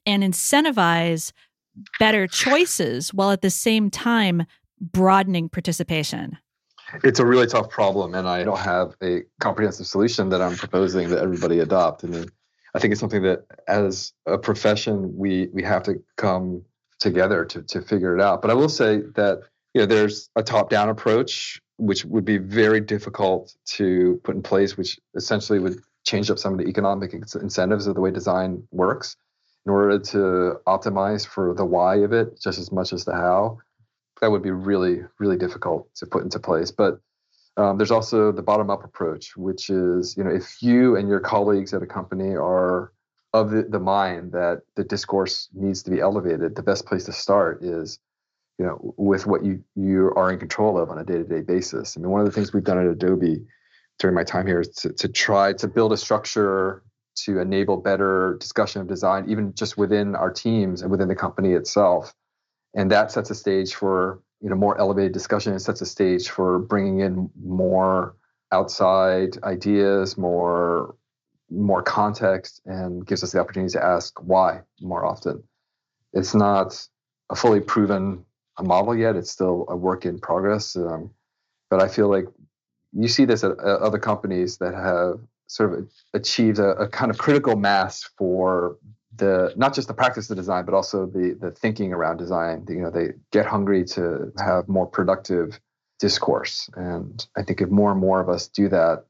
and 0.07 0.23
incentivize 0.23 1.33
better 1.99 2.27
choices 2.27 3.13
while 3.13 3.31
at 3.31 3.43
the 3.43 3.51
same 3.51 3.91
time 3.91 4.47
broadening 4.81 5.49
participation? 5.49 6.39
It's 7.03 7.19
a 7.19 7.27
really 7.27 7.47
tough 7.47 7.69
problem 7.69 8.15
and 8.15 8.29
i 8.29 8.45
don't 8.45 8.61
have 8.61 8.95
a 9.03 9.23
comprehensive 9.41 9.87
solution 9.87 10.29
that 10.29 10.41
i'm 10.41 10.55
proposing 10.55 11.11
that 11.11 11.19
everybody 11.19 11.59
adopt. 11.59 12.05
I 12.05 12.09
mean 12.09 12.27
i 12.75 12.79
think 12.79 12.93
it's 12.93 13.01
something 13.01 13.23
that 13.23 13.45
as 13.67 14.13
a 14.27 14.39
profession 14.39 15.17
we 15.17 15.49
we 15.53 15.63
have 15.65 15.83
to 15.85 16.03
come 16.17 16.63
together 17.01 17.45
to, 17.45 17.63
to 17.63 17.83
figure 17.83 18.17
it 18.17 18.23
out. 18.23 18.41
But 18.41 18.53
i 18.53 18.55
will 18.55 18.69
say 18.69 19.01
that 19.17 19.41
you 19.77 19.83
know 19.83 19.87
there's 19.87 20.31
a 20.37 20.43
top 20.43 20.71
down 20.71 20.89
approach 20.89 21.61
which 21.77 22.07
would 22.07 22.25
be 22.25 22.39
very 22.39 22.81
difficult 22.81 23.55
to 23.67 24.19
put 24.25 24.35
in 24.35 24.43
place, 24.43 24.79
which 24.79 24.99
essentially 25.15 25.59
would 25.59 25.79
change 26.07 26.31
up 26.31 26.39
some 26.39 26.55
of 26.55 26.59
the 26.59 26.67
economic 26.67 27.13
incentives 27.13 27.87
of 27.87 27.95
the 27.95 28.01
way 28.01 28.11
design 28.11 28.67
works 28.71 29.17
in 29.67 29.73
order 29.73 29.99
to 29.99 30.59
optimize 30.67 31.27
for 31.27 31.53
the 31.53 31.67
why 31.67 31.97
of 31.97 32.15
it 32.15 32.41
just 32.41 32.59
as 32.59 32.73
much 32.73 32.95
as 32.95 33.05
the 33.05 33.13
how. 33.13 33.59
That 34.23 34.31
would 34.31 34.43
be 34.43 34.51
really, 34.51 35.01
really 35.19 35.37
difficult 35.37 35.95
to 35.97 36.07
put 36.07 36.23
into 36.23 36.39
place. 36.39 36.71
But 36.71 36.99
um, 37.59 37.77
there's 37.77 37.91
also 37.91 38.33
the 38.33 38.41
bottom 38.41 38.71
up 38.71 38.83
approach, 38.83 39.37
which 39.37 39.69
is, 39.69 40.17
you 40.17 40.25
know, 40.25 40.31
if 40.31 40.63
you 40.63 40.97
and 40.97 41.07
your 41.07 41.21
colleagues 41.21 41.75
at 41.75 41.83
a 41.83 41.87
company 41.87 42.35
are 42.35 42.95
of 43.35 43.51
the, 43.51 43.65
the 43.65 43.81
mind 43.81 44.33
that 44.33 44.63
the 44.77 44.85
discourse 44.85 45.51
needs 45.53 45.83
to 45.83 45.91
be 45.91 46.01
elevated, 46.01 46.57
the 46.57 46.63
best 46.63 46.87
place 46.87 47.05
to 47.05 47.13
start 47.13 47.63
is 47.63 47.99
you 48.59 48.65
know, 48.65 48.95
with 48.97 49.27
what 49.27 49.45
you 49.45 49.63
you 49.75 50.13
are 50.17 50.33
in 50.33 50.39
control 50.39 50.79
of 50.79 50.91
on 50.91 50.99
a 50.99 51.05
day 51.05 51.19
to 51.19 51.25
day 51.25 51.41
basis. 51.41 51.97
I 51.97 52.01
mean, 52.01 52.11
one 52.11 52.21
of 52.21 52.27
the 52.27 52.33
things 52.33 52.53
we've 52.53 52.65
done 52.65 52.79
at 52.79 52.87
Adobe 52.87 53.45
during 53.99 54.15
my 54.15 54.25
time 54.25 54.47
here 54.47 54.61
is 54.61 54.69
to, 54.69 54.93
to 54.93 55.09
try 55.09 55.53
to 55.55 55.69
build 55.69 55.93
a 55.93 55.97
structure 55.97 56.83
to 57.17 57.39
enable 57.39 57.79
better 57.79 58.37
discussion 58.41 58.83
of 58.83 58.89
design, 58.89 59.29
even 59.29 59.55
just 59.55 59.79
within 59.79 60.15
our 60.15 60.31
teams 60.31 60.83
and 60.83 60.91
within 60.91 61.09
the 61.09 61.15
company 61.15 61.53
itself. 61.53 62.15
And 62.75 62.91
that 62.91 63.11
sets 63.11 63.31
a 63.31 63.35
stage 63.35 63.75
for 63.75 64.21
you 64.41 64.51
know 64.51 64.57
more 64.57 64.79
elevated 64.79 65.13
discussion. 65.13 65.55
It 65.55 65.61
sets 65.61 65.81
a 65.81 65.87
stage 65.87 66.29
for 66.29 66.59
bringing 66.59 67.01
in 67.01 67.31
more 67.43 68.17
outside 68.53 69.43
ideas, 69.43 70.17
more 70.17 70.95
more 71.51 71.83
context, 71.83 72.61
and 72.67 73.07
gives 73.07 73.23
us 73.23 73.33
the 73.33 73.41
opportunity 73.41 73.73
to 73.73 73.85
ask 73.85 74.19
why 74.21 74.63
more 74.81 75.07
often. 75.07 75.43
It's 76.13 76.35
not 76.35 76.87
a 77.31 77.37
fully 77.37 77.61
proven 77.61 78.26
a 78.59 78.65
model 78.65 78.97
yet. 78.97 79.17
It's 79.17 79.31
still 79.31 79.67
a 79.69 79.77
work 79.77 80.05
in 80.05 80.19
progress. 80.19 80.77
Um, 80.77 81.11
but 81.71 81.83
I 81.83 81.89
feel 81.89 82.09
like 82.09 82.27
you 82.93 83.09
see 83.09 83.25
this 83.25 83.45
at, 83.45 83.53
at, 83.53 83.59
other 83.59 83.99
companies 83.99 84.59
that 84.59 84.75
have 84.75 85.21
sort 85.47 85.79
of 85.79 85.91
achieved 86.15 86.59
a, 86.59 86.71
a, 86.71 86.89
kind 86.89 87.11
of 87.11 87.19
critical 87.19 87.57
mass 87.57 88.03
for 88.17 88.79
the 89.17 89.53
not 89.57 89.75
just 89.75 89.89
the 89.89 89.95
practice 89.95 90.31
of 90.31 90.37
design, 90.37 90.65
but 90.65 90.75
also 90.75 91.07
the 91.07 91.37
the 91.41 91.51
thinking 91.51 91.93
around 91.93 92.19
design. 92.19 92.65
You 92.69 92.83
know, 92.83 92.91
they 92.91 93.13
get 93.33 93.47
hungry 93.47 93.85
to 93.87 94.33
have 94.39 94.69
more 94.69 94.87
productive 94.87 95.59
discourse, 95.99 96.69
and 96.75 97.27
I 97.37 97.43
think 97.43 97.61
if 97.61 97.71
more 97.71 97.91
and 97.91 98.01
more 98.01 98.21
of 98.21 98.29
us 98.29 98.49
do 98.49 98.69
that 98.69 99.05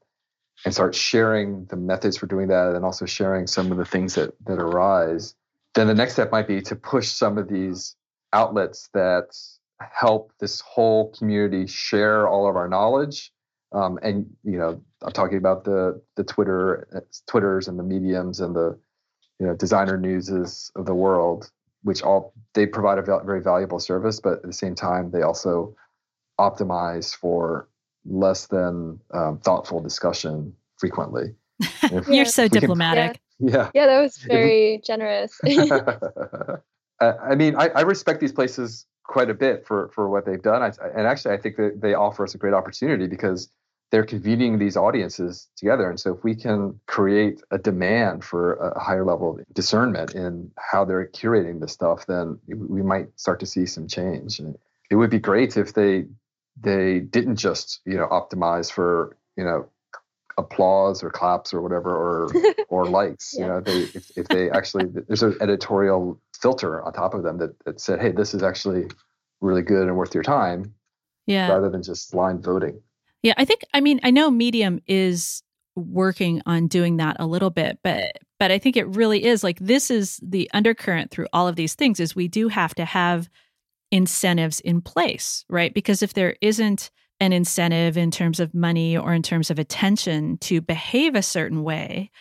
and 0.65 0.73
start 0.73 0.95
sharing 0.95 1.65
the 1.65 1.75
methods 1.75 2.17
for 2.17 2.25
doing 2.25 2.47
that, 2.47 2.75
and 2.75 2.85
also 2.85 3.05
sharing 3.05 3.47
some 3.47 3.71
of 3.71 3.77
the 3.77 3.85
things 3.85 4.15
that 4.15 4.33
that 4.45 4.59
arise, 4.59 5.35
then 5.75 5.87
the 5.87 5.95
next 5.95 6.13
step 6.13 6.31
might 6.31 6.47
be 6.47 6.61
to 6.61 6.75
push 6.75 7.09
some 7.09 7.37
of 7.37 7.49
these 7.49 7.95
outlets 8.33 8.89
that 8.93 9.37
help 9.79 10.31
this 10.39 10.61
whole 10.61 11.11
community 11.17 11.67
share 11.67 12.27
all 12.27 12.49
of 12.49 12.55
our 12.55 12.67
knowledge. 12.67 13.31
Um, 13.73 13.99
and 14.01 14.25
you 14.43 14.57
know, 14.57 14.81
I'm 15.01 15.11
talking 15.11 15.37
about 15.37 15.63
the 15.63 16.01
the 16.15 16.23
Twitter, 16.23 17.05
Twitters, 17.27 17.67
and 17.67 17.77
the 17.77 17.83
mediums, 17.83 18.39
and 18.39 18.55
the 18.55 18.77
you 19.39 19.45
know 19.45 19.55
designer 19.55 19.97
newses 19.97 20.71
of 20.75 20.85
the 20.85 20.95
world, 20.95 21.51
which 21.83 22.01
all 22.01 22.33
they 22.53 22.65
provide 22.65 22.97
a 22.97 23.01
very 23.01 23.41
valuable 23.41 23.79
service, 23.79 24.19
but 24.19 24.33
at 24.33 24.43
the 24.43 24.53
same 24.53 24.73
time, 24.73 25.11
they 25.11 25.21
also 25.21 25.75
optimize 26.39 27.15
for 27.15 27.67
less 28.05 28.47
than 28.47 28.99
um, 29.13 29.39
thoughtful 29.39 29.81
discussion 29.81 30.53
frequently. 30.77 31.35
You're 32.07 32.25
so 32.25 32.47
diplomatic. 32.47 33.19
Can, 33.39 33.49
yeah. 33.49 33.55
yeah. 33.55 33.71
yeah, 33.73 33.85
that 33.87 34.01
was 34.01 34.17
very 34.17 34.81
generous. 34.85 35.39
I 36.99 37.35
mean, 37.35 37.55
I, 37.55 37.69
I, 37.69 37.81
respect 37.81 38.19
these 38.19 38.31
places 38.31 38.85
quite 39.03 39.29
a 39.29 39.33
bit 39.33 39.65
for 39.65 39.89
for 39.89 40.09
what 40.09 40.25
they've 40.25 40.41
done. 40.41 40.61
I, 40.61 40.71
and 40.95 41.07
actually, 41.07 41.35
I 41.35 41.37
think 41.37 41.57
that 41.57 41.81
they 41.81 41.93
offer 41.93 42.23
us 42.23 42.33
a 42.33 42.37
great 42.37 42.53
opportunity 42.53 43.07
because 43.07 43.49
they're 43.91 44.05
convening 44.05 44.57
these 44.57 44.75
audiences 44.75 45.47
together. 45.55 45.89
And 45.89 45.99
so, 45.99 46.15
if 46.15 46.23
we 46.23 46.35
can 46.35 46.79
create 46.87 47.41
a 47.51 47.57
demand 47.57 48.23
for 48.23 48.53
a 48.55 48.79
higher 48.79 49.05
level 49.05 49.37
of 49.37 49.45
discernment 49.53 50.15
in 50.15 50.51
how 50.57 50.85
they're 50.85 51.07
curating 51.07 51.59
this 51.59 51.73
stuff, 51.73 52.05
then 52.07 52.39
we 52.47 52.81
might 52.81 53.07
start 53.19 53.39
to 53.41 53.45
see 53.45 53.65
some 53.65 53.87
change. 53.87 54.39
And 54.39 54.57
it 54.89 54.95
would 54.95 55.09
be 55.09 55.19
great 55.19 55.57
if 55.57 55.73
they 55.73 56.05
they 56.59 56.99
didn't 56.99 57.35
just 57.35 57.81
you 57.85 57.95
know 57.95 58.07
optimize 58.07 58.71
for 58.71 59.17
you 59.35 59.43
know 59.43 59.69
applause 60.37 61.03
or 61.03 61.09
claps 61.09 61.53
or 61.53 61.61
whatever 61.61 61.89
or 61.89 62.29
or 62.69 62.85
likes 62.85 63.33
yeah. 63.33 63.41
you 63.41 63.47
know 63.47 63.59
they 63.59 63.79
if, 63.79 64.17
if 64.17 64.27
they 64.27 64.51
actually 64.51 64.85
there's 65.07 65.23
an 65.23 65.35
editorial 65.41 66.21
filter 66.37 66.81
on 66.83 66.93
top 66.93 67.13
of 67.13 67.23
them 67.23 67.37
that, 67.39 67.55
that 67.65 67.79
said, 67.79 67.99
hey, 67.99 68.11
this 68.11 68.33
is 68.33 68.43
actually 68.43 68.87
really 69.41 69.61
good 69.61 69.87
and 69.87 69.97
worth 69.97 70.13
your 70.13 70.23
time. 70.23 70.73
Yeah. 71.25 71.49
Rather 71.49 71.69
than 71.69 71.83
just 71.83 72.11
blind 72.11 72.43
voting. 72.43 72.81
Yeah. 73.21 73.33
I 73.37 73.45
think, 73.45 73.65
I 73.73 73.81
mean, 73.81 73.99
I 74.03 74.11
know 74.11 74.31
Medium 74.31 74.79
is 74.87 75.43
working 75.75 76.41
on 76.45 76.67
doing 76.67 76.97
that 76.97 77.17
a 77.19 77.27
little 77.27 77.49
bit, 77.49 77.79
but 77.83 78.13
but 78.39 78.51
I 78.51 78.59
think 78.59 78.77
it 78.77 78.87
really 78.87 79.25
is 79.25 79.43
like 79.43 79.59
this 79.59 79.89
is 79.89 80.19
the 80.21 80.49
undercurrent 80.53 81.09
through 81.09 81.27
all 81.33 81.47
of 81.47 81.55
these 81.55 81.73
things 81.73 81.99
is 81.99 82.15
we 82.15 82.27
do 82.27 82.49
have 82.49 82.75
to 82.75 82.85
have 82.85 83.29
incentives 83.91 84.59
in 84.59 84.79
place, 84.81 85.43
right? 85.49 85.73
Because 85.73 86.03
if 86.03 86.13
there 86.13 86.35
isn't 86.39 86.91
an 87.19 87.33
incentive 87.33 87.97
in 87.97 88.11
terms 88.11 88.39
of 88.39 88.53
money 88.53 88.97
or 88.97 89.13
in 89.13 89.23
terms 89.23 89.49
of 89.49 89.59
attention 89.59 90.37
to 90.39 90.61
behave 90.61 91.15
a 91.15 91.21
certain 91.21 91.63
way, 91.63 92.11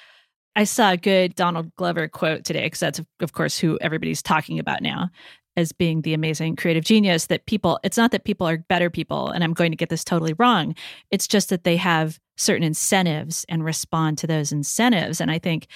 I 0.54 0.64
saw 0.64 0.92
a 0.92 0.96
good 0.96 1.34
Donald 1.34 1.74
Glover 1.76 2.08
quote 2.08 2.44
today 2.44 2.64
because 2.64 2.80
that's 2.80 3.00
of 3.20 3.32
course 3.32 3.58
who 3.58 3.78
everybody's 3.80 4.22
talking 4.22 4.58
about 4.58 4.80
now 4.80 5.10
as 5.56 5.72
being 5.72 6.02
the 6.02 6.14
amazing 6.14 6.56
creative 6.56 6.84
genius 6.84 7.26
that 7.26 7.46
people 7.46 7.78
it's 7.82 7.96
not 7.96 8.10
that 8.10 8.24
people 8.24 8.46
are 8.48 8.58
better 8.58 8.90
people 8.90 9.28
and 9.28 9.44
I'm 9.44 9.52
going 9.52 9.72
to 9.72 9.76
get 9.76 9.90
this 9.90 10.04
totally 10.04 10.34
wrong. 10.38 10.74
It's 11.10 11.28
just 11.28 11.50
that 11.50 11.64
they 11.64 11.76
have 11.76 12.18
certain 12.36 12.62
incentives 12.62 13.44
and 13.48 13.64
respond 13.64 14.18
to 14.18 14.26
those 14.26 14.52
incentives. 14.52 15.20
And 15.20 15.30
I 15.30 15.38
think 15.38 15.66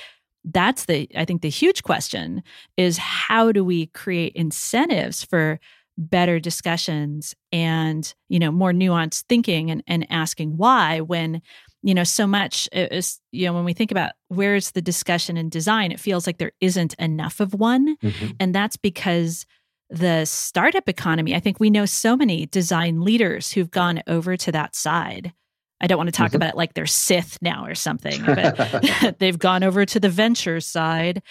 that's 0.44 0.86
the 0.86 1.08
I 1.14 1.26
think 1.26 1.42
the 1.42 1.50
huge 1.50 1.82
question 1.82 2.42
is 2.78 2.96
how 2.96 3.52
do 3.52 3.62
we 3.62 3.86
create 3.86 4.32
incentives 4.34 5.22
for 5.22 5.60
better 6.00 6.40
discussions 6.40 7.34
and 7.52 8.14
you 8.30 8.38
know 8.38 8.50
more 8.50 8.72
nuanced 8.72 9.24
thinking 9.28 9.70
and, 9.70 9.82
and 9.86 10.06
asking 10.10 10.56
why 10.56 11.00
when 11.00 11.42
you 11.82 11.94
know 11.94 12.04
so 12.04 12.26
much 12.26 12.68
is 12.72 13.20
you 13.32 13.44
know 13.46 13.52
when 13.52 13.66
we 13.66 13.74
think 13.74 13.90
about 13.90 14.12
where's 14.28 14.70
the 14.70 14.80
discussion 14.80 15.36
in 15.36 15.50
design 15.50 15.92
it 15.92 16.00
feels 16.00 16.26
like 16.26 16.38
there 16.38 16.52
isn't 16.62 16.94
enough 16.94 17.38
of 17.38 17.52
one 17.52 17.96
mm-hmm. 17.98 18.28
and 18.40 18.54
that's 18.54 18.78
because 18.78 19.44
the 19.90 20.24
startup 20.24 20.88
economy 20.88 21.34
i 21.34 21.40
think 21.40 21.60
we 21.60 21.68
know 21.68 21.84
so 21.84 22.16
many 22.16 22.46
design 22.46 23.02
leaders 23.02 23.52
who've 23.52 23.70
gone 23.70 24.02
over 24.06 24.38
to 24.38 24.50
that 24.50 24.74
side 24.74 25.34
i 25.82 25.86
don't 25.86 25.98
want 25.98 26.08
to 26.08 26.12
talk 26.12 26.28
mm-hmm. 26.28 26.36
about 26.36 26.50
it 26.50 26.56
like 26.56 26.72
they're 26.72 26.86
sith 26.86 27.36
now 27.42 27.66
or 27.66 27.74
something 27.74 28.24
but 28.24 29.14
they've 29.18 29.38
gone 29.38 29.62
over 29.62 29.84
to 29.84 30.00
the 30.00 30.08
venture 30.08 30.60
side 30.60 31.22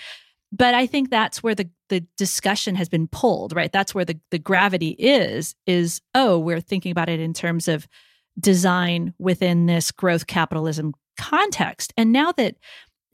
but 0.51 0.73
i 0.73 0.85
think 0.85 1.09
that's 1.09 1.41
where 1.43 1.55
the 1.55 1.69
the 1.89 2.01
discussion 2.17 2.75
has 2.75 2.89
been 2.89 3.07
pulled 3.07 3.55
right 3.55 3.71
that's 3.71 3.95
where 3.95 4.05
the 4.05 4.19
the 4.31 4.39
gravity 4.39 4.89
is 4.99 5.55
is 5.65 6.01
oh 6.15 6.37
we're 6.37 6.61
thinking 6.61 6.91
about 6.91 7.09
it 7.09 7.19
in 7.19 7.33
terms 7.33 7.67
of 7.67 7.87
design 8.39 9.13
within 9.19 9.65
this 9.65 9.91
growth 9.91 10.27
capitalism 10.27 10.93
context. 11.19 11.93
And 11.97 12.11
now 12.11 12.31
that 12.33 12.55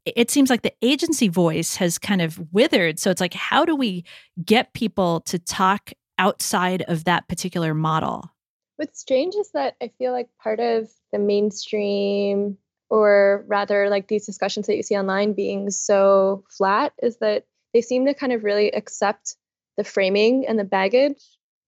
it 0.05 0.29
seems 0.29 0.49
like 0.49 0.61
the 0.61 0.73
agency 0.83 1.27
voice 1.27 1.75
has 1.77 1.97
kind 1.97 2.21
of 2.21 2.39
withered. 2.53 2.99
So 2.99 3.09
it's 3.09 3.21
like, 3.21 3.33
how 3.33 3.65
do 3.65 3.75
we 3.75 4.05
get 4.43 4.73
people 4.73 5.21
to 5.21 5.39
talk 5.39 5.91
outside 6.19 6.83
of 6.83 7.05
that 7.05 7.27
particular 7.27 7.73
model? 7.73 8.29
What's 8.75 8.99
strange 8.99 9.33
is 9.35 9.49
that 9.53 9.75
I 9.81 9.89
feel 9.97 10.11
like 10.11 10.27
part 10.41 10.59
of 10.59 10.89
the 11.11 11.17
mainstream, 11.17 12.57
or 12.95 13.43
rather 13.47 13.89
like 13.89 14.07
these 14.07 14.25
discussions 14.25 14.67
that 14.67 14.77
you 14.77 14.83
see 14.83 14.95
online 14.95 15.33
being 15.33 15.69
so 15.69 16.45
flat, 16.49 16.93
is 17.03 17.17
that 17.17 17.43
they 17.73 17.81
seem 17.81 18.05
to 18.05 18.13
kind 18.13 18.31
of 18.31 18.45
really 18.45 18.71
accept 18.71 19.35
the 19.75 19.83
framing 19.83 20.47
and 20.47 20.57
the 20.57 20.63
baggage 20.63 21.21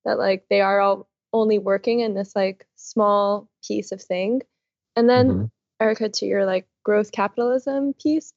that 0.06 0.18
like 0.18 0.46
they 0.50 0.62
are 0.62 0.80
all 0.80 1.10
only 1.34 1.60
working 1.60 2.00
in 2.00 2.14
this 2.14 2.34
like 2.34 2.66
small 2.78 3.50
piece 3.68 3.92
of 3.92 4.02
thing. 4.02 4.42
And 4.96 5.10
then, 5.10 5.28
mm-hmm. 5.28 5.46
Erika, 5.82 6.08
to 6.08 6.26
your 6.26 6.46
like 6.46 6.66
growth 6.86 7.12
capitalism 7.12 7.94
piece, 8.02 8.32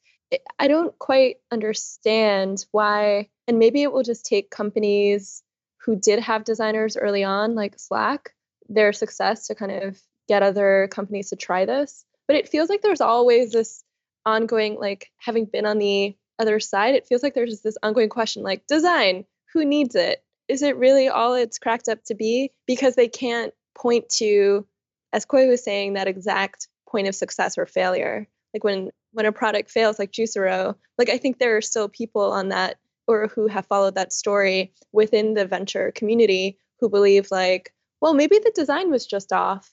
I 0.59 0.67
don't 0.67 0.99
quite 0.99 1.37
understand 1.53 2.67
why, 2.73 3.29
and 3.47 3.61
maybe 3.61 3.83
it 3.83 3.93
will 3.93 4.03
just 4.03 4.27
take 4.27 4.51
companies 4.51 5.45
who 5.79 5.95
did 5.95 6.19
have 6.19 6.43
designers 6.43 6.97
early 6.97 7.23
on, 7.23 7.55
like 7.55 7.79
Slack, 7.79 8.35
their 8.69 8.93
success 8.93 9.47
to 9.47 9.55
kind 9.55 9.71
of 9.71 10.01
get 10.27 10.43
other 10.43 10.89
companies 10.91 11.31
to 11.31 11.37
try 11.37 11.67
this. 11.67 12.05
But 12.31 12.37
it 12.37 12.49
feels 12.49 12.69
like 12.69 12.81
there's 12.81 13.01
always 13.01 13.51
this 13.51 13.83
ongoing, 14.25 14.79
like 14.79 15.11
having 15.17 15.47
been 15.47 15.67
on 15.67 15.79
the 15.79 16.15
other 16.39 16.61
side, 16.61 16.95
it 16.95 17.09
feels 17.09 17.25
like 17.25 17.35
there's 17.35 17.61
this 17.63 17.77
ongoing 17.83 18.09
question 18.09 18.45
like 18.45 18.69
design, 18.69 19.25
who 19.53 19.65
needs 19.65 19.97
it? 19.97 20.23
Is 20.47 20.63
it 20.63 20.77
really 20.77 21.09
all 21.09 21.35
it's 21.35 21.59
cracked 21.59 21.89
up 21.89 22.05
to 22.05 22.15
be? 22.15 22.53
Because 22.69 22.95
they 22.95 23.09
can't 23.09 23.53
point 23.75 24.09
to, 24.19 24.65
as 25.13 25.25
Khoi 25.25 25.49
was 25.49 25.65
saying, 25.65 25.95
that 25.95 26.07
exact 26.07 26.69
point 26.89 27.09
of 27.09 27.17
success 27.17 27.59
or 27.59 27.67
failure. 27.67 28.29
Like 28.55 28.63
when 28.63 28.93
when 29.11 29.27
a 29.27 29.33
product 29.33 29.69
fails, 29.69 29.99
like 29.99 30.13
Juicero, 30.13 30.77
like 30.99 31.11
I 31.11 31.19
think 31.19 31.41
there 31.41 31.57
are 31.57 31.61
still 31.61 31.89
people 31.89 32.31
on 32.31 32.51
that 32.51 32.79
or 33.09 33.27
who 33.27 33.49
have 33.49 33.67
followed 33.67 33.97
that 33.97 34.13
story 34.13 34.73
within 34.93 35.35
the 35.35 35.47
venture 35.47 35.91
community 35.91 36.61
who 36.79 36.89
believe 36.89 37.33
like, 37.33 37.75
well, 38.01 38.15
maybe 38.15 38.39
the 38.39 38.53
design 38.55 38.89
was 38.89 39.05
just 39.05 39.33
off. 39.33 39.69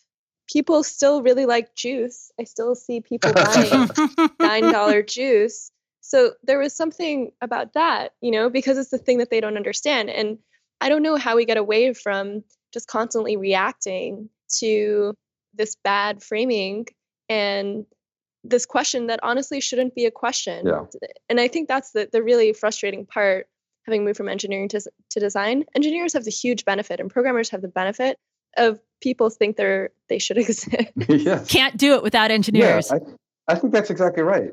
People 0.47 0.83
still 0.83 1.21
really 1.21 1.45
like 1.45 1.75
juice. 1.75 2.31
I 2.39 2.45
still 2.45 2.75
see 2.75 3.01
people 3.01 3.33
buying 3.35 3.89
nine 4.39 4.71
dollar 4.71 5.01
juice. 5.01 5.71
So 6.01 6.33
there 6.43 6.59
was 6.59 6.73
something 6.73 7.31
about 7.41 7.73
that, 7.73 8.13
you 8.21 8.31
know, 8.31 8.49
because 8.49 8.77
it's 8.77 8.91
the 8.91 8.97
thing 8.97 9.17
that 9.17 9.29
they 9.29 9.41
don't 9.41 9.57
understand. 9.57 10.09
And 10.09 10.37
I 10.79 10.89
don't 10.89 11.03
know 11.03 11.17
how 11.17 11.35
we 11.35 11.45
get 11.45 11.57
away 11.57 11.93
from 11.93 12.43
just 12.73 12.87
constantly 12.87 13.35
reacting 13.35 14.29
to 14.59 15.13
this 15.53 15.75
bad 15.83 16.23
framing 16.23 16.85
and 17.27 17.85
this 18.43 18.65
question 18.65 19.07
that 19.07 19.19
honestly 19.23 19.59
shouldn't 19.59 19.95
be 19.95 20.05
a 20.05 20.11
question. 20.11 20.67
Yeah. 20.67 20.85
And 21.29 21.39
I 21.39 21.47
think 21.47 21.67
that's 21.67 21.91
the, 21.91 22.07
the 22.11 22.23
really 22.23 22.53
frustrating 22.53 23.05
part 23.05 23.47
having 23.85 24.05
moved 24.05 24.17
from 24.17 24.29
engineering 24.29 24.69
to, 24.69 24.81
to 25.09 25.19
design. 25.19 25.65
Engineers 25.75 26.13
have 26.13 26.25
the 26.25 26.31
huge 26.31 26.65
benefit 26.65 26.99
and 26.99 27.09
programmers 27.09 27.49
have 27.49 27.61
the 27.61 27.67
benefit 27.67 28.17
of 28.57 28.79
people 29.01 29.29
think 29.29 29.57
they're 29.57 29.91
they 30.09 30.19
should 30.19 30.37
exist. 30.43 30.69
yes. 31.07 31.49
Can't 31.49 31.77
do 31.77 31.95
it 31.95 32.03
without 32.03 32.31
engineers. 32.31 32.89
Yeah, 32.91 32.99
I, 33.47 33.53
I 33.53 33.55
think 33.55 33.73
that's 33.73 33.89
exactly 33.89 34.23
right. 34.23 34.51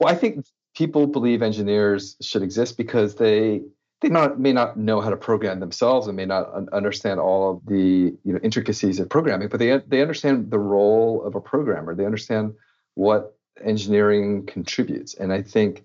Well, 0.00 0.12
I 0.12 0.16
think 0.16 0.44
people 0.74 1.06
believe 1.06 1.42
engineers 1.42 2.16
should 2.20 2.42
exist 2.42 2.76
because 2.76 3.14
they 3.16 3.62
they 4.00 4.08
not 4.08 4.38
may 4.38 4.52
not 4.52 4.76
know 4.76 5.00
how 5.00 5.10
to 5.10 5.16
program 5.16 5.60
themselves 5.60 6.06
and 6.06 6.16
may 6.16 6.26
not 6.26 6.50
understand 6.72 7.20
all 7.20 7.52
of 7.52 7.66
the 7.66 8.14
you 8.24 8.32
know 8.32 8.40
intricacies 8.42 9.00
of 9.00 9.08
programming, 9.08 9.48
but 9.48 9.58
they 9.60 9.78
they 9.86 10.02
understand 10.02 10.50
the 10.50 10.58
role 10.58 11.24
of 11.24 11.34
a 11.34 11.40
programmer. 11.40 11.94
They 11.94 12.06
understand 12.06 12.54
what 12.94 13.36
engineering 13.64 14.46
contributes. 14.46 15.14
And 15.14 15.32
I 15.32 15.42
think 15.42 15.84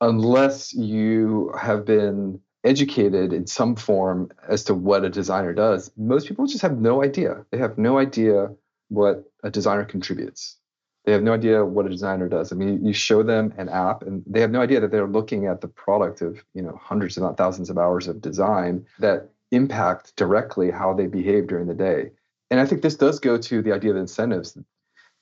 unless 0.00 0.72
you 0.72 1.52
have 1.60 1.84
been 1.84 2.40
educated 2.64 3.32
in 3.32 3.46
some 3.46 3.76
form 3.76 4.30
as 4.48 4.64
to 4.64 4.74
what 4.74 5.04
a 5.04 5.10
designer 5.10 5.52
does, 5.52 5.90
most 5.96 6.28
people 6.28 6.46
just 6.46 6.62
have 6.62 6.78
no 6.78 7.02
idea. 7.02 7.44
They 7.50 7.58
have 7.58 7.78
no 7.78 7.98
idea 7.98 8.48
what 8.88 9.24
a 9.42 9.50
designer 9.50 9.84
contributes. 9.84 10.56
They 11.04 11.12
have 11.12 11.22
no 11.22 11.32
idea 11.32 11.64
what 11.64 11.86
a 11.86 11.88
designer 11.88 12.28
does. 12.28 12.52
I 12.52 12.56
mean, 12.56 12.84
you 12.84 12.92
show 12.92 13.22
them 13.22 13.54
an 13.56 13.68
app 13.68 14.02
and 14.02 14.22
they 14.26 14.40
have 14.40 14.50
no 14.50 14.60
idea 14.60 14.80
that 14.80 14.90
they're 14.90 15.08
looking 15.08 15.46
at 15.46 15.62
the 15.62 15.68
product 15.68 16.20
of, 16.20 16.44
you 16.54 16.62
know, 16.62 16.78
hundreds 16.80 17.16
if 17.16 17.22
not 17.22 17.38
thousands 17.38 17.70
of 17.70 17.78
hours 17.78 18.06
of 18.06 18.20
design 18.20 18.86
that 18.98 19.30
impact 19.50 20.14
directly 20.16 20.70
how 20.70 20.92
they 20.92 21.06
behave 21.06 21.46
during 21.46 21.66
the 21.66 21.74
day. 21.74 22.10
And 22.50 22.60
I 22.60 22.66
think 22.66 22.82
this 22.82 22.96
does 22.96 23.18
go 23.18 23.38
to 23.38 23.62
the 23.62 23.72
idea 23.72 23.92
of 23.92 23.96
incentives 23.96 24.58